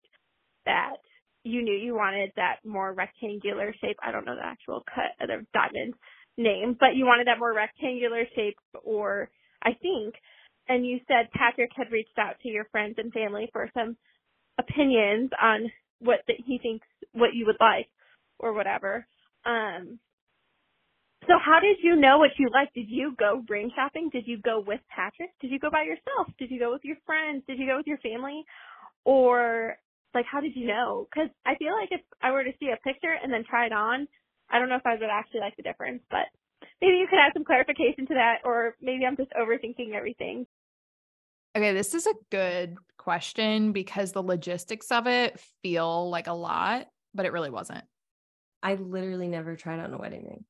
that 0.66 0.98
you 1.44 1.64
knew 1.64 1.74
you 1.74 1.96
wanted 1.96 2.32
that 2.36 2.58
more 2.66 2.94
rectangular 2.94 3.74
shape. 3.82 3.98
I 4.02 4.12
don't 4.12 4.26
know 4.26 4.36
the 4.36 4.46
actual 4.46 4.84
cut 4.88 5.12
of 5.20 5.28
the 5.28 5.46
diamond 5.54 5.94
name, 6.44 6.76
but 6.80 6.96
you 6.96 7.06
wanted 7.06 7.28
that 7.28 7.40
more 7.40 7.54
rectangular 7.54 8.24
shape 8.36 8.58
or 8.84 9.30
I 9.64 9.74
think, 9.82 10.16
and 10.68 10.86
you 10.86 11.00
said 11.08 11.32
Patrick 11.34 11.72
had 11.76 11.92
reached 11.92 12.18
out 12.18 12.40
to 12.42 12.50
your 12.50 12.66
friends 12.72 12.96
and 12.98 13.14
family 13.14 13.50
for 13.54 13.70
some 13.74 13.98
opinions 14.58 15.30
on 15.42 15.72
what 16.00 16.20
that 16.28 16.38
he 16.46 16.60
thinks 16.60 16.88
what 17.14 17.34
you 17.34 17.46
would 17.46 17.58
like 17.60 17.88
or 18.40 18.54
whatever. 18.54 19.06
Um 19.46 20.00
so 21.28 21.34
how 21.44 21.60
did 21.60 21.78
you 21.84 21.96
know 21.96 22.18
what 22.18 22.32
you 22.40 22.50
liked? 22.52 22.74
Did 22.74 22.90
you 22.90 23.16
go 23.18 23.44
ring 23.48 23.72
shopping? 23.76 24.10
Did 24.12 24.28
you 24.28 24.40
go 24.42 24.64
with 24.66 24.80
Patrick? 24.94 25.30
Did 25.40 25.52
you 25.52 25.60
go 25.60 25.70
by 25.70 25.84
yourself? 25.84 26.28
Did 26.40 26.50
you 26.50 26.60
go 26.60 26.72
with 26.72 26.82
your 26.84 26.98
friends? 27.06 27.44
Did 27.48 27.60
you 27.60 27.68
go 27.68 27.78
with 27.78 27.88
your 27.88 28.00
family? 28.00 28.44
Or 29.06 29.78
like 30.14 30.26
how 30.32 30.42
did 30.42 30.56
you 30.56 30.68
know? 30.68 31.08
Because 31.14 31.30
I 31.46 31.56
feel 31.56 31.74
like 31.74 31.90
if 31.92 32.02
I 32.22 32.32
were 32.32 32.44
to 32.44 32.52
see 32.60 32.70
a 32.74 32.82
picture 32.88 33.16
and 33.22 33.32
then 33.32 33.44
try 33.48 33.68
it 33.68 33.74
on, 33.74 34.08
I 34.52 34.60
don't 34.60 34.70
know 34.70 34.76
if 34.76 34.86
I 34.86 34.94
would 34.94 35.04
actually 35.04 35.40
like 35.40 35.56
the 35.58 35.64
difference. 35.64 36.02
But 36.10 36.26
maybe 36.82 36.98
you 36.98 37.08
could 37.10 37.20
add 37.20 37.32
some 37.34 37.44
clarification 37.44 38.06
to 38.08 38.14
that, 38.16 38.40
or 38.44 38.76
maybe 38.82 39.06
I'm 39.06 39.18
just 39.18 39.32
overthinking 39.32 39.94
everything. 39.94 40.46
Okay, 41.56 41.74
this 41.74 41.94
is 41.94 42.08
a 42.08 42.14
good 42.30 42.78
question 42.98 43.72
because 43.72 44.12
the 44.12 44.24
logistics 44.24 44.92
of 44.92 45.08
it 45.08 45.40
feel 45.64 46.10
like 46.10 46.28
a 46.28 46.34
lot, 46.34 46.88
but 47.14 47.26
it 47.26 47.34
really 47.34 47.50
wasn't. 47.50 47.84
I 48.64 48.76
literally 48.76 49.28
never 49.28 49.56
tried 49.56 49.80
on 49.80 49.94
a 49.94 49.98
wedding 49.98 50.24
ring. 50.24 50.46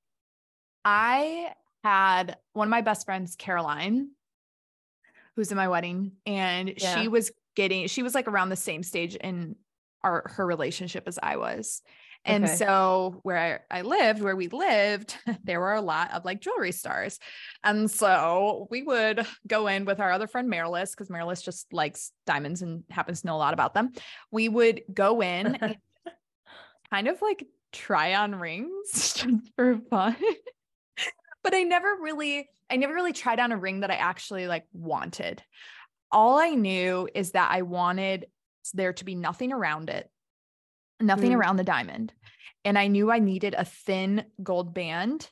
I 0.85 1.53
had 1.83 2.37
one 2.53 2.67
of 2.67 2.69
my 2.71 2.81
best 2.81 3.05
friends, 3.05 3.35
Caroline, 3.35 4.09
who's 5.35 5.49
in 5.49 5.57
my 5.57 5.69
wedding, 5.69 6.11
and 6.25 6.69
Yeah. 6.77 6.95
she 6.95 7.07
was 7.07 7.31
getting, 7.55 7.87
she 7.87 8.03
was 8.03 8.13
like 8.13 8.27
around 8.27 8.49
the 8.49 8.55
same 8.55 8.83
stage 8.83 9.15
in 9.15 9.55
our 10.03 10.23
her 10.35 10.45
relationship 10.45 11.07
as 11.07 11.17
I 11.21 11.37
was. 11.37 11.81
And 12.23 12.45
Okay. 12.45 12.55
so 12.55 13.19
where 13.23 13.65
I, 13.71 13.79
I 13.79 13.81
lived, 13.81 14.21
where 14.21 14.35
we 14.35 14.47
lived, 14.47 15.17
there 15.43 15.59
were 15.59 15.73
a 15.73 15.81
lot 15.81 16.11
of 16.13 16.23
like 16.23 16.39
jewelry 16.39 16.71
stars. 16.71 17.19
And 17.63 17.89
so 17.89 18.67
we 18.69 18.83
would 18.83 19.25
go 19.47 19.67
in 19.67 19.85
with 19.85 19.99
our 19.99 20.11
other 20.11 20.27
friend 20.27 20.51
Marilis, 20.51 20.91
because 20.91 21.09
Marilis 21.09 21.43
just 21.43 21.71
likes 21.73 22.11
diamonds 22.27 22.61
and 22.61 22.83
happens 22.89 23.21
to 23.21 23.27
know 23.27 23.35
a 23.35 23.37
lot 23.37 23.53
about 23.53 23.73
them. 23.73 23.91
We 24.31 24.49
would 24.49 24.81
go 24.93 25.21
in 25.21 25.57
kind 26.91 27.07
of 27.07 27.21
like 27.21 27.47
try 27.71 28.13
on 28.15 28.35
rings 28.35 28.91
just 28.93 29.25
for 29.55 29.79
fun. 29.89 30.15
but 31.43 31.55
I 31.55 31.63
never 31.63 31.87
really, 32.01 32.49
I 32.69 32.75
never 32.75 32.93
really 32.93 33.13
tried 33.13 33.39
on 33.39 33.51
a 33.51 33.57
ring 33.57 33.79
that 33.79 33.91
I 33.91 33.95
actually 33.95 34.47
like 34.47 34.65
wanted. 34.73 35.41
All 36.11 36.37
I 36.37 36.49
knew 36.49 37.09
is 37.15 37.31
that 37.31 37.49
I 37.51 37.61
wanted 37.63 38.27
there 38.73 38.93
to 38.93 39.05
be 39.05 39.15
nothing 39.15 39.51
around 39.51 39.89
it, 39.89 40.10
nothing 41.01 41.31
Mm. 41.31 41.37
around 41.37 41.55
the 41.57 41.63
diamond. 41.63 42.13
And 42.63 42.77
I 42.77 42.87
knew 42.87 43.11
I 43.11 43.19
needed 43.19 43.55
a 43.57 43.65
thin 43.65 44.25
gold 44.43 44.73
band. 44.73 45.29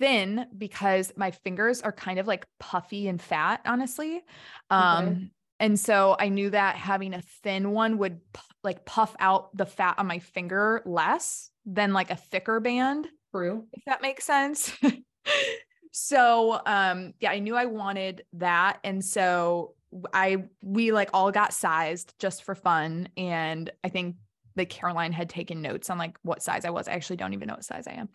Thin 0.00 0.46
because 0.56 1.12
my 1.16 1.32
fingers 1.32 1.82
are 1.82 1.90
kind 1.90 2.20
of 2.20 2.26
like 2.28 2.46
puffy 2.60 3.08
and 3.08 3.20
fat, 3.20 3.62
honestly. 3.66 4.22
Um, 4.70 5.32
and 5.58 5.78
so 5.78 6.14
I 6.20 6.28
knew 6.28 6.50
that 6.50 6.76
having 6.76 7.14
a 7.14 7.22
thin 7.42 7.72
one 7.72 7.98
would 7.98 8.20
pu- 8.32 8.42
like 8.62 8.84
puff 8.84 9.16
out 9.18 9.56
the 9.56 9.66
fat 9.66 9.96
on 9.98 10.06
my 10.06 10.20
finger 10.20 10.82
less 10.86 11.50
than 11.66 11.92
like 11.92 12.12
a 12.12 12.16
thicker 12.16 12.60
band 12.60 13.08
True. 13.34 13.66
if 13.72 13.84
that 13.86 14.00
makes 14.00 14.24
sense. 14.24 14.72
so 15.92 16.60
um 16.64 17.14
yeah, 17.20 17.30
I 17.30 17.38
knew 17.40 17.56
I 17.56 17.64
wanted 17.66 18.22
that 18.34 18.78
and 18.84 19.04
so 19.04 19.74
I 20.12 20.44
we 20.62 20.92
like 20.92 21.10
all 21.12 21.32
got 21.32 21.52
sized 21.52 22.14
just 22.18 22.44
for 22.44 22.54
fun 22.54 23.08
and 23.16 23.70
I 23.82 23.88
think 23.88 24.16
that 24.58 24.68
Caroline 24.68 25.12
had 25.12 25.28
taken 25.28 25.62
notes 25.62 25.88
on 25.90 25.98
like 25.98 26.16
what 26.22 26.42
size 26.42 26.64
I 26.64 26.70
was. 26.70 26.86
I 26.86 26.92
actually 26.92 27.16
don't 27.16 27.32
even 27.32 27.48
know 27.48 27.54
what 27.54 27.64
size 27.64 27.86
I 27.88 27.92
am. 27.94 28.08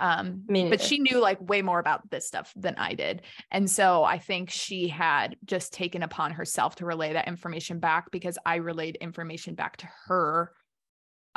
Um 0.00 0.42
Me 0.48 0.68
but 0.68 0.80
she 0.80 0.98
knew 0.98 1.20
like 1.20 1.38
way 1.40 1.62
more 1.62 1.78
about 1.78 2.10
this 2.10 2.26
stuff 2.26 2.52
than 2.56 2.74
I 2.76 2.94
did. 2.94 3.22
And 3.50 3.70
so 3.70 4.04
I 4.04 4.18
think 4.18 4.50
she 4.50 4.88
had 4.88 5.36
just 5.44 5.72
taken 5.72 6.02
upon 6.02 6.32
herself 6.32 6.74
to 6.76 6.86
relay 6.86 7.12
that 7.12 7.28
information 7.28 7.78
back 7.78 8.10
because 8.10 8.36
I 8.44 8.56
relayed 8.56 8.96
information 8.96 9.54
back 9.54 9.76
to 9.78 9.88
her 10.06 10.52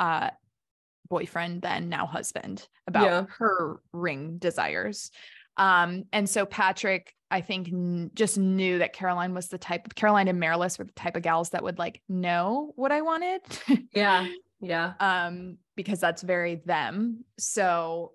uh 0.00 0.30
boyfriend 1.08 1.62
then 1.62 1.88
now 1.88 2.06
husband 2.06 2.66
about 2.86 3.04
Yeah. 3.04 3.24
her 3.38 3.80
ring 3.92 4.38
desires 4.38 5.10
um 5.56 6.04
and 6.12 6.28
so 6.28 6.46
patrick 6.46 7.14
i 7.30 7.40
think 7.42 7.68
n- 7.68 8.10
just 8.14 8.38
knew 8.38 8.78
that 8.78 8.92
caroline 8.94 9.34
was 9.34 9.48
the 9.48 9.58
type 9.58 9.86
of 9.86 9.94
caroline 9.94 10.26
and 10.28 10.42
marilis 10.42 10.78
were 10.78 10.86
the 10.86 10.92
type 10.92 11.14
of 11.14 11.22
gals 11.22 11.50
that 11.50 11.62
would 11.62 11.78
like 11.78 12.02
know 12.08 12.72
what 12.74 12.90
i 12.90 13.02
wanted 13.02 13.42
Yeah. 13.92 14.26
Yeah. 14.64 14.94
um 15.00 15.58
because 15.76 16.00
that's 16.00 16.22
very 16.22 16.56
them 16.64 17.24
so 17.38 18.12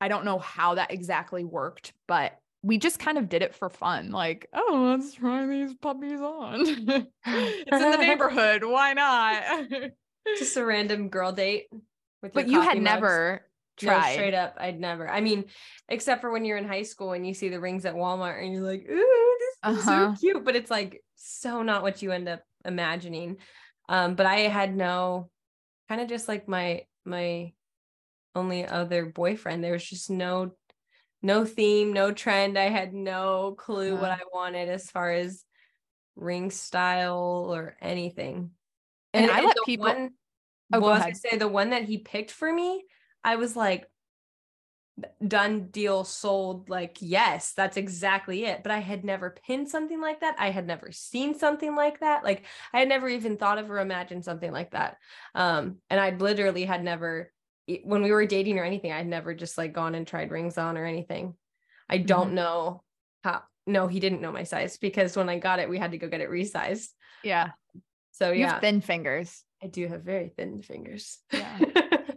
i 0.00 0.08
don't 0.08 0.24
know 0.24 0.38
how 0.38 0.74
that 0.74 0.90
exactly 0.92 1.44
worked 1.44 1.92
but 2.06 2.38
we 2.62 2.78
just 2.78 2.98
kind 2.98 3.18
of 3.18 3.28
did 3.28 3.42
it 3.42 3.54
for 3.54 3.68
fun 3.70 4.10
like 4.10 4.48
oh 4.52 4.96
let's 4.96 5.14
try 5.14 5.46
these 5.46 5.74
puppies 5.74 6.20
on 6.20 6.60
it's 7.26 7.80
in 7.80 7.90
the 7.90 7.96
neighborhood 8.00 8.64
why 8.64 8.92
not 8.92 9.42
Just 10.38 10.56
a 10.56 10.64
random 10.64 11.08
girl 11.08 11.32
date 11.32 11.66
with 12.22 12.32
but 12.32 12.48
you 12.48 12.60
had 12.60 12.76
mugs. 12.78 12.84
never 12.84 13.46
No, 13.82 13.88
tried 13.92 14.12
straight 14.12 14.34
up, 14.34 14.56
I'd 14.58 14.80
never. 14.80 15.08
I 15.08 15.20
mean, 15.20 15.44
except 15.88 16.20
for 16.22 16.30
when 16.32 16.44
you're 16.44 16.56
in 16.56 16.66
high 16.66 16.82
school 16.82 17.12
and 17.12 17.26
you 17.26 17.34
see 17.34 17.48
the 17.50 17.60
rings 17.60 17.84
at 17.84 17.94
Walmart 17.94 18.42
and 18.42 18.52
you're 18.52 18.62
like, 18.62 18.86
ooh, 18.90 19.36
this 19.38 19.78
is 19.78 19.86
Uh-huh. 19.86 20.14
so 20.14 20.20
cute. 20.20 20.44
But 20.44 20.56
it's 20.56 20.70
like 20.70 21.04
so 21.14 21.62
not 21.62 21.82
what 21.82 22.00
you 22.02 22.10
end 22.10 22.28
up 22.28 22.42
imagining. 22.64 23.36
Um, 23.88 24.14
but 24.14 24.26
I 24.26 24.48
had 24.48 24.74
no 24.74 25.30
kind 25.88 26.00
of 26.00 26.08
just 26.08 26.28
like 26.28 26.48
my 26.48 26.82
my 27.04 27.52
only 28.34 28.66
other 28.66 29.06
boyfriend. 29.06 29.62
There 29.64 29.72
was 29.72 29.84
just 29.88 30.10
no 30.10 30.52
no 31.22 31.44
theme, 31.44 31.92
no 31.92 32.12
trend. 32.12 32.58
I 32.58 32.68
had 32.68 32.92
no 32.92 33.54
clue 33.56 33.96
what 33.96 34.10
I 34.10 34.20
wanted 34.32 34.68
as 34.68 34.90
far 34.90 35.10
as 35.12 35.44
ring 36.14 36.50
style 36.50 37.46
or 37.50 37.76
anything. 37.80 38.50
And 39.12 39.30
I 39.30 39.40
let 39.42 39.56
people- 39.64 39.86
one, 39.86 40.10
Oh, 40.72 40.80
well, 40.80 40.90
I 40.90 40.94
was 40.94 41.02
gonna 41.02 41.14
say 41.14 41.36
the 41.36 41.48
one 41.48 41.70
that 41.70 41.84
he 41.84 41.98
picked 41.98 42.32
for 42.32 42.52
me, 42.52 42.84
I 43.22 43.36
was 43.36 43.54
like, 43.56 43.86
done 45.26 45.68
deal 45.68 46.04
sold. 46.04 46.68
Like, 46.70 46.98
yes, 47.00 47.52
that's 47.54 47.76
exactly 47.76 48.44
it. 48.44 48.62
But 48.62 48.72
I 48.72 48.78
had 48.78 49.04
never 49.04 49.36
pinned 49.46 49.68
something 49.68 50.00
like 50.00 50.20
that. 50.20 50.36
I 50.38 50.50
had 50.50 50.66
never 50.66 50.92
seen 50.92 51.38
something 51.38 51.74
like 51.74 52.00
that. 52.00 52.24
Like, 52.24 52.44
I 52.72 52.78
had 52.78 52.88
never 52.88 53.08
even 53.08 53.36
thought 53.36 53.58
of 53.58 53.70
or 53.70 53.78
imagined 53.78 54.24
something 54.24 54.50
like 54.52 54.70
that. 54.72 54.96
Um, 55.34 55.76
and 55.90 56.00
I 56.00 56.10
literally 56.10 56.64
had 56.64 56.82
never, 56.82 57.32
when 57.84 58.02
we 58.02 58.12
were 58.12 58.26
dating 58.26 58.58
or 58.58 58.64
anything, 58.64 58.92
I'd 58.92 59.06
never 59.06 59.34
just 59.34 59.58
like 59.58 59.72
gone 59.72 59.94
and 59.94 60.06
tried 60.06 60.30
rings 60.30 60.56
on 60.58 60.78
or 60.78 60.84
anything. 60.84 61.34
I 61.88 61.98
don't 61.98 62.34
know 62.34 62.82
how. 63.22 63.42
No, 63.66 63.88
he 63.88 64.00
didn't 64.00 64.20
know 64.20 64.32
my 64.32 64.44
size 64.44 64.76
because 64.78 65.16
when 65.16 65.28
I 65.28 65.38
got 65.38 65.58
it, 65.58 65.68
we 65.68 65.78
had 65.78 65.90
to 65.90 65.98
go 65.98 66.08
get 66.08 66.20
it 66.20 66.30
resized. 66.30 66.88
yeah 67.22 67.50
So 68.12 68.30
you 68.32 68.40
yeah, 68.40 68.52
have 68.52 68.60
thin 68.60 68.80
fingers 68.80 69.42
I 69.62 69.68
do 69.68 69.86
have 69.88 70.02
very 70.02 70.28
thin 70.28 70.62
fingers. 70.62 71.18
Yeah. 71.32 71.58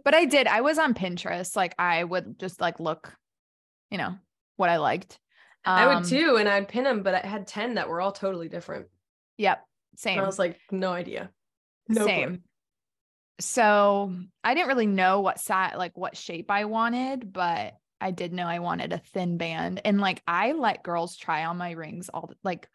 but 0.04 0.14
I 0.14 0.24
did. 0.24 0.46
I 0.46 0.60
was 0.60 0.78
on 0.78 0.94
Pinterest. 0.94 1.56
Like 1.56 1.74
I 1.78 2.02
would 2.04 2.38
just 2.38 2.60
like 2.60 2.80
look, 2.80 3.14
you 3.90 3.98
know, 3.98 4.14
what 4.56 4.68
I 4.70 4.76
liked. 4.76 5.18
I 5.64 5.86
would 5.86 5.96
Um, 5.98 6.04
too, 6.04 6.36
and 6.38 6.48
I'd 6.48 6.68
pin 6.68 6.84
them, 6.84 7.02
but 7.02 7.14
I 7.14 7.26
had 7.26 7.46
10 7.46 7.74
that 7.74 7.88
were 7.88 8.00
all 8.00 8.12
totally 8.12 8.48
different. 8.48 8.86
Yep. 9.36 9.62
And 9.92 10.00
Same. 10.00 10.20
I 10.20 10.26
was 10.26 10.38
like, 10.38 10.58
no 10.70 10.92
idea. 10.92 11.30
No 11.88 12.04
clue. 12.04 12.06
Same. 12.06 12.42
So 13.40 14.14
I 14.44 14.54
didn't 14.54 14.68
really 14.68 14.86
know 14.86 15.20
what 15.20 15.40
size, 15.40 15.74
like 15.76 15.96
what 15.96 16.16
shape 16.16 16.50
I 16.50 16.64
wanted, 16.64 17.32
but 17.32 17.74
I 18.00 18.10
did 18.10 18.32
know 18.32 18.46
I 18.46 18.58
wanted 18.60 18.92
a 18.92 19.02
thin 19.12 19.36
band. 19.36 19.80
And 19.84 20.00
like 20.00 20.22
I 20.26 20.52
let 20.52 20.82
girls 20.82 21.16
try 21.16 21.44
on 21.44 21.58
my 21.58 21.72
rings 21.72 22.08
all 22.08 22.26
the, 22.28 22.36
like 22.42 22.68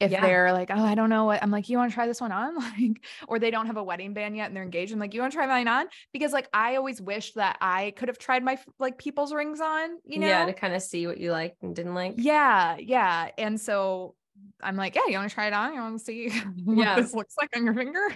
if 0.00 0.12
Yeah. 0.12 0.20
they're 0.20 0.52
like, 0.52 0.70
oh, 0.70 0.82
I 0.84 0.94
don't 0.94 1.10
know 1.10 1.24
what 1.24 1.42
I'm 1.42 1.50
like, 1.50 1.68
you 1.68 1.76
want 1.76 1.90
to 1.90 1.94
try 1.94 2.06
this 2.06 2.20
one 2.20 2.32
on? 2.32 2.54
Like, 2.78 3.04
or 3.26 3.38
they 3.38 3.50
don't 3.50 3.66
have 3.66 3.76
a 3.76 3.82
wedding 3.82 4.14
band 4.14 4.36
yet 4.36 4.46
and 4.46 4.56
they're 4.56 4.62
engaged. 4.62 4.92
I'm 4.92 4.98
like, 4.98 5.12
you 5.14 5.20
want 5.20 5.32
to 5.32 5.36
try 5.36 5.46
mine 5.46 5.66
on? 5.68 5.86
Because 6.12 6.32
like 6.32 6.48
I 6.52 6.76
always 6.76 7.00
wished 7.00 7.34
that 7.34 7.58
I 7.60 7.92
could 7.96 8.08
have 8.08 8.18
tried 8.18 8.44
my 8.44 8.58
like 8.78 8.98
people's 8.98 9.32
rings 9.32 9.60
on, 9.60 9.98
you 10.04 10.20
know? 10.20 10.26
Yeah, 10.28 10.46
to 10.46 10.52
kind 10.52 10.74
of 10.74 10.82
see 10.82 11.06
what 11.06 11.18
you 11.18 11.32
liked 11.32 11.62
and 11.62 11.74
didn't 11.74 11.94
like. 11.94 12.14
Yeah, 12.18 12.76
yeah. 12.78 13.30
And 13.38 13.60
so 13.60 14.14
I'm 14.62 14.76
like, 14.76 14.94
yeah, 14.94 15.02
you 15.08 15.16
want 15.18 15.28
to 15.28 15.34
try 15.34 15.48
it 15.48 15.52
on? 15.52 15.74
You 15.74 15.80
want 15.80 15.98
to 15.98 16.04
see 16.04 16.28
Yeah. 16.66 16.94
what 16.94 16.96
this 17.02 17.14
looks 17.14 17.34
like 17.40 17.56
on 17.56 17.64
your 17.64 17.74
finger? 17.74 18.08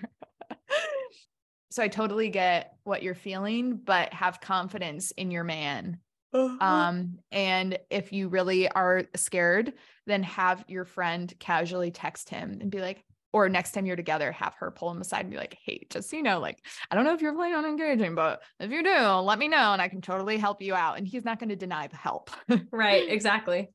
so 1.70 1.82
I 1.82 1.88
totally 1.88 2.28
get 2.28 2.76
what 2.84 3.02
you're 3.02 3.14
feeling, 3.14 3.76
but 3.76 4.12
have 4.12 4.40
confidence 4.40 5.10
in 5.12 5.30
your 5.30 5.44
man. 5.44 5.98
Um, 6.34 7.18
and 7.30 7.78
if 7.90 8.12
you 8.12 8.28
really 8.28 8.68
are 8.68 9.04
scared, 9.16 9.72
then 10.06 10.22
have 10.24 10.64
your 10.68 10.84
friend 10.84 11.32
casually 11.38 11.90
text 11.90 12.28
him 12.30 12.58
and 12.60 12.70
be 12.70 12.80
like, 12.80 13.04
or 13.34 13.48
next 13.48 13.72
time 13.72 13.86
you're 13.86 13.96
together, 13.96 14.30
have 14.32 14.54
her 14.58 14.70
pull 14.70 14.90
him 14.90 15.00
aside 15.00 15.20
and 15.22 15.30
be 15.30 15.36
like, 15.38 15.56
hey, 15.64 15.86
just 15.90 16.10
so 16.10 16.16
you 16.16 16.22
know, 16.22 16.38
like, 16.38 16.58
I 16.90 16.94
don't 16.94 17.04
know 17.04 17.14
if 17.14 17.22
you're 17.22 17.32
planning 17.34 17.54
on 17.56 17.64
engaging, 17.64 18.14
but 18.14 18.42
if 18.60 18.70
you 18.70 18.82
do, 18.82 18.90
let 18.98 19.38
me 19.38 19.48
know 19.48 19.72
and 19.72 19.80
I 19.80 19.88
can 19.88 20.02
totally 20.02 20.36
help 20.36 20.60
you 20.60 20.74
out. 20.74 20.98
And 20.98 21.08
he's 21.08 21.24
not 21.24 21.38
going 21.38 21.48
to 21.48 21.56
deny 21.56 21.86
the 21.86 21.96
help. 21.96 22.30
right. 22.70 23.08
Exactly. 23.08 23.70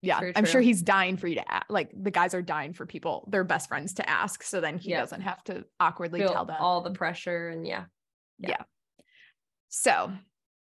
yeah. 0.00 0.18
True, 0.20 0.32
I'm 0.34 0.46
sure 0.46 0.62
he's 0.62 0.80
dying 0.82 1.18
for 1.18 1.26
you 1.28 1.34
to 1.34 1.52
ask. 1.52 1.66
Like 1.68 1.90
the 1.94 2.10
guys 2.10 2.32
are 2.32 2.40
dying 2.40 2.72
for 2.72 2.86
people, 2.86 3.28
their 3.30 3.44
best 3.44 3.68
friends 3.68 3.94
to 3.94 4.08
ask. 4.08 4.42
So 4.42 4.62
then 4.62 4.78
he 4.78 4.90
Yeah. 4.90 5.00
doesn't 5.00 5.20
have 5.20 5.44
to 5.44 5.64
awkwardly 5.78 6.20
Feel 6.20 6.32
tell 6.32 6.44
them. 6.46 6.56
all 6.58 6.80
the 6.80 6.92
pressure 6.92 7.48
and 7.48 7.66
yeah. 7.66 7.84
Yeah. 8.38 8.62
So, 9.68 10.10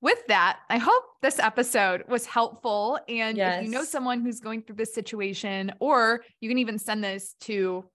with 0.02 0.26
that, 0.28 0.60
I 0.70 0.78
hope 0.78 1.04
this 1.22 1.40
episode 1.40 2.04
was 2.08 2.26
helpful. 2.26 3.00
And 3.10 3.38
if 3.38 3.64
you 3.64 3.70
know 3.70 3.84
someone 3.84 4.22
who's 4.22 4.40
going 4.40 4.62
through 4.62 4.78
this 4.78 4.94
situation, 4.94 5.74
or 5.80 6.22
you 6.40 6.50
can 6.50 6.58
even 6.58 6.80
send 6.80 7.04
this 7.04 7.36
to 7.42 7.86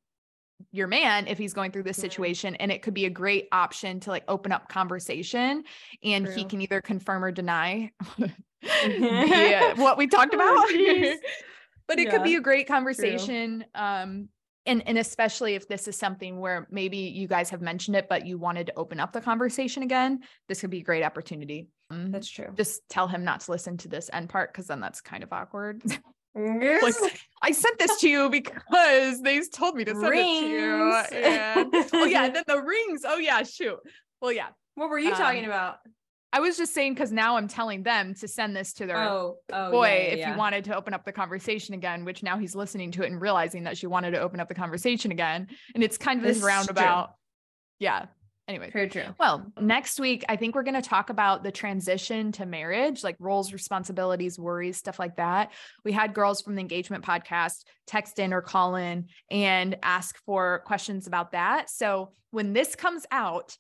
your 0.71 0.87
man 0.87 1.27
if 1.27 1.39
he's 1.39 1.55
going 1.55 1.73
through 1.73 1.85
this 1.85 1.97
situation, 1.97 2.57
and 2.57 2.71
it 2.71 2.83
could 2.83 2.95
be 2.95 3.07
a 3.07 3.11
great 3.11 3.49
option 3.53 4.01
to 4.01 4.11
like 4.11 4.25
open 4.29 4.53
up 4.53 4.69
conversation 4.69 5.65
and 6.03 6.29
he 6.29 6.45
can 6.45 6.61
either 6.61 6.81
confirm 6.81 7.25
or 7.25 7.33
deny 7.33 7.91
the, 8.19 9.75
what 9.77 9.99
we 9.99 10.07
talked 10.07 10.35
Oh, 10.39 10.63
about. 10.63 11.19
but 11.87 11.99
it 11.99 12.11
could 12.11 12.23
be 12.23 12.37
a 12.37 12.41
great 12.41 12.67
conversation. 12.67 13.65
Um, 13.75 14.29
and, 14.67 14.87
and 14.89 14.97
especially 14.97 15.55
if 15.55 15.69
this 15.69 15.87
is 15.89 15.97
something 15.97 16.41
where 16.41 16.67
maybe 16.71 16.97
you 16.97 17.29
guys 17.29 17.51
have 17.51 17.61
mentioned 17.61 17.97
it, 17.97 18.09
but 18.09 18.27
you 18.27 18.39
wanted 18.39 18.69
to 18.69 18.73
open 18.77 18.99
up 19.01 19.13
the 19.13 19.21
conversation 19.21 19.83
again, 19.83 20.21
this 20.49 20.61
could 20.61 20.71
be 20.71 20.81
a 20.81 20.85
great 20.85 21.03
opportunity. 21.03 21.69
Um, 21.91 22.11
That's 22.11 22.29
true. 22.29 22.49
just 22.57 22.81
tell 22.89 23.09
him 23.09 23.25
not 23.25 23.41
to 23.41 23.51
listen 23.51 23.77
to 23.79 23.89
this 23.89 24.09
end 24.13 24.29
part 24.31 24.53
because 24.53 24.67
then 24.67 24.81
that's 24.81 25.01
kind 25.01 25.23
of 25.23 25.33
awkward. 25.33 25.83
Yes. 26.37 26.83
like, 27.01 27.21
I 27.43 27.53
sent 27.53 27.79
this 27.79 28.01
to 28.01 28.09
you 28.09 28.29
because 28.29 29.23
they 29.23 29.41
told 29.43 29.77
me 29.77 29.85
to 29.85 29.95
send 29.95 30.15
it 30.15 30.41
to 30.41 30.49
you. 30.49 30.93
And, 31.17 31.75
oh 31.93 32.05
yeah, 32.07 32.25
and 32.25 32.35
then 32.35 32.45
the 32.49 32.61
rings. 32.61 33.03
Oh 33.07 33.19
yeah, 33.19 33.43
shoot. 33.45 33.79
Well, 34.21 34.33
yeah. 34.33 34.49
what 34.75 34.91
were 34.91 34.99
you 34.99 35.11
talking 35.11 35.45
um, 35.45 35.51
about? 35.51 35.77
I 36.33 36.41
was 36.41 36.57
just 36.57 36.75
saying 36.75 36.95
because 36.95 37.13
now 37.13 37.37
I'm 37.37 37.47
telling 37.47 37.85
them 37.85 38.15
to 38.15 38.27
send 38.27 38.57
this 38.57 38.73
to 38.75 38.87
their 38.87 38.97
Oh, 38.99 39.37
oh, 39.53 39.71
boy 39.71 39.87
yeah, 39.87 39.95
yeah, 39.95 39.99
if 40.01 40.19
yeah. 40.19 40.33
you 40.33 40.37
wanted 40.37 40.65
to 40.65 40.75
open 40.75 40.93
up 40.93 41.05
the 41.05 41.13
conversation 41.13 41.75
again, 41.77 42.05
which 42.05 42.25
now 42.25 42.39
he's 42.39 42.57
listening 42.57 42.91
to 42.93 43.05
it 43.05 43.13
and 43.13 43.21
realizing 43.21 43.63
that 43.65 43.79
she 43.79 43.87
wanted 43.87 44.11
to 44.11 44.21
open 44.21 44.41
up 44.41 44.49
the 44.49 44.55
conversation 44.57 45.13
again. 45.13 45.47
And 45.77 45.85
it's 45.85 45.97
kind 45.97 46.19
of 46.19 46.25
this 46.25 46.31
This 46.31 46.37
is 46.39 46.43
true. 46.43 46.49
roundabout. 46.49 47.11
Yeah. 47.79 48.07
Anyway. 48.47 48.71
True, 48.71 48.89
true. 48.89 49.05
Well, 49.19 49.51
next 49.59 49.99
week, 49.99 50.25
I 50.29 50.37
think 50.37 50.55
we're 50.55 50.65
going 50.65 50.81
to 50.81 50.87
talk 50.87 51.09
about 51.09 51.43
the 51.43 51.51
transition 51.51 52.31
to 52.33 52.45
marriage, 52.45 53.03
like 53.03 53.17
roles, 53.19 53.55
responsibilities, 53.55 54.39
worries, 54.39 54.77
stuff 54.77 54.99
like 54.99 55.17
that. 55.17 55.53
We 55.83 55.93
had 55.93 56.13
girls 56.13 56.43
from 56.43 56.55
the 56.55 56.61
engagement 56.61 57.05
podcast 57.05 57.65
text 57.87 58.19
in 58.19 58.35
or 58.35 58.43
call 58.43 58.77
in 58.77 59.07
and 59.31 59.79
ask 59.83 60.19
for 60.27 60.63
questions 60.67 61.07
about 61.07 61.33
that. 61.33 61.71
So 61.71 62.13
when 62.33 62.53
this 62.53 62.75
comes 62.75 63.07
out, 63.11 63.57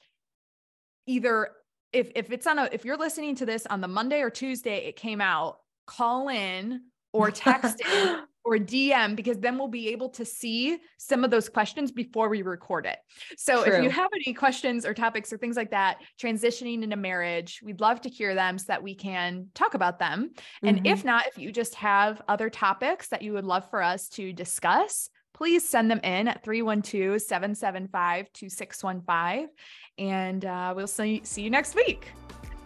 either 1.07 1.49
if 1.93 2.11
if 2.14 2.30
it's 2.30 2.47
on 2.47 2.59
a 2.59 2.68
if 2.70 2.85
you're 2.85 2.99
listening 2.99 3.37
to 3.37 3.47
this 3.47 3.66
on 3.66 3.80
the 3.80 3.89
Monday 3.89 4.20
or 4.20 4.30
Tuesday, 4.30 4.87
it 4.87 4.97
came 4.97 5.20
out, 5.20 5.59
call 5.87 6.28
in 6.28 6.82
or 7.12 7.30
text 7.30 7.80
in 7.80 8.18
or 8.45 8.57
DM 8.59 9.16
because 9.16 9.38
then 9.38 9.57
we'll 9.59 9.68
be 9.68 9.88
able 9.88 10.11
to 10.11 10.24
see 10.24 10.78
some 10.99 11.24
of 11.24 11.30
those 11.30 11.49
questions 11.49 11.90
before 11.90 12.28
we 12.28 12.42
record 12.42 12.84
it. 12.86 12.99
So 13.38 13.62
if 13.62 13.82
you 13.82 13.88
have 13.90 14.11
any 14.14 14.34
questions 14.34 14.84
or 14.84 14.92
topics 14.92 15.32
or 15.32 15.38
things 15.38 15.57
like 15.57 15.70
that, 15.70 15.99
transitioning 16.20 16.82
into 16.82 16.97
marriage, 16.97 17.61
we'd 17.64 17.80
love 17.80 18.03
to 18.03 18.09
hear 18.11 18.34
them 18.34 18.59
so 18.59 18.66
that 18.68 18.82
we 18.82 18.95
can 18.95 19.49
talk 19.55 19.74
about 19.74 19.99
them. 19.99 20.32
And 20.62 20.80
Mhm. 20.80 20.86
if 20.92 21.05
not, 21.05 21.26
if 21.26 21.38
you 21.38 21.53
just 21.53 21.74
have 21.76 22.20
other 22.28 22.51
topics 22.51 23.09
that 23.09 23.22
you 23.22 23.32
would 23.32 23.45
love 23.47 23.68
for 23.70 23.82
us 23.82 24.09
to 24.11 24.32
discuss, 24.32 25.09
please 25.32 25.66
send 25.68 25.90
them 25.90 26.01
in 26.05 26.28
at 26.28 26.45
312 26.45 27.20
775 27.22 28.30
2615. 28.34 29.49
And 29.97 30.45
uh, 30.45 30.74
we'll 30.76 30.86
see, 30.86 31.22
see 31.24 31.42
you 31.42 31.51
next 31.51 31.74
week. 31.74 32.09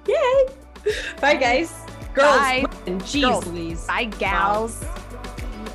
Yay. 0.09 0.47
Bye, 1.21 1.37
guys. 1.37 1.73
Girls. 2.15 2.37
Bye. 2.39 2.65
women, 2.87 3.01
Jeez 3.03 3.45
Girls. 3.45 3.87
Bye, 3.87 4.05
gals. 4.05 4.85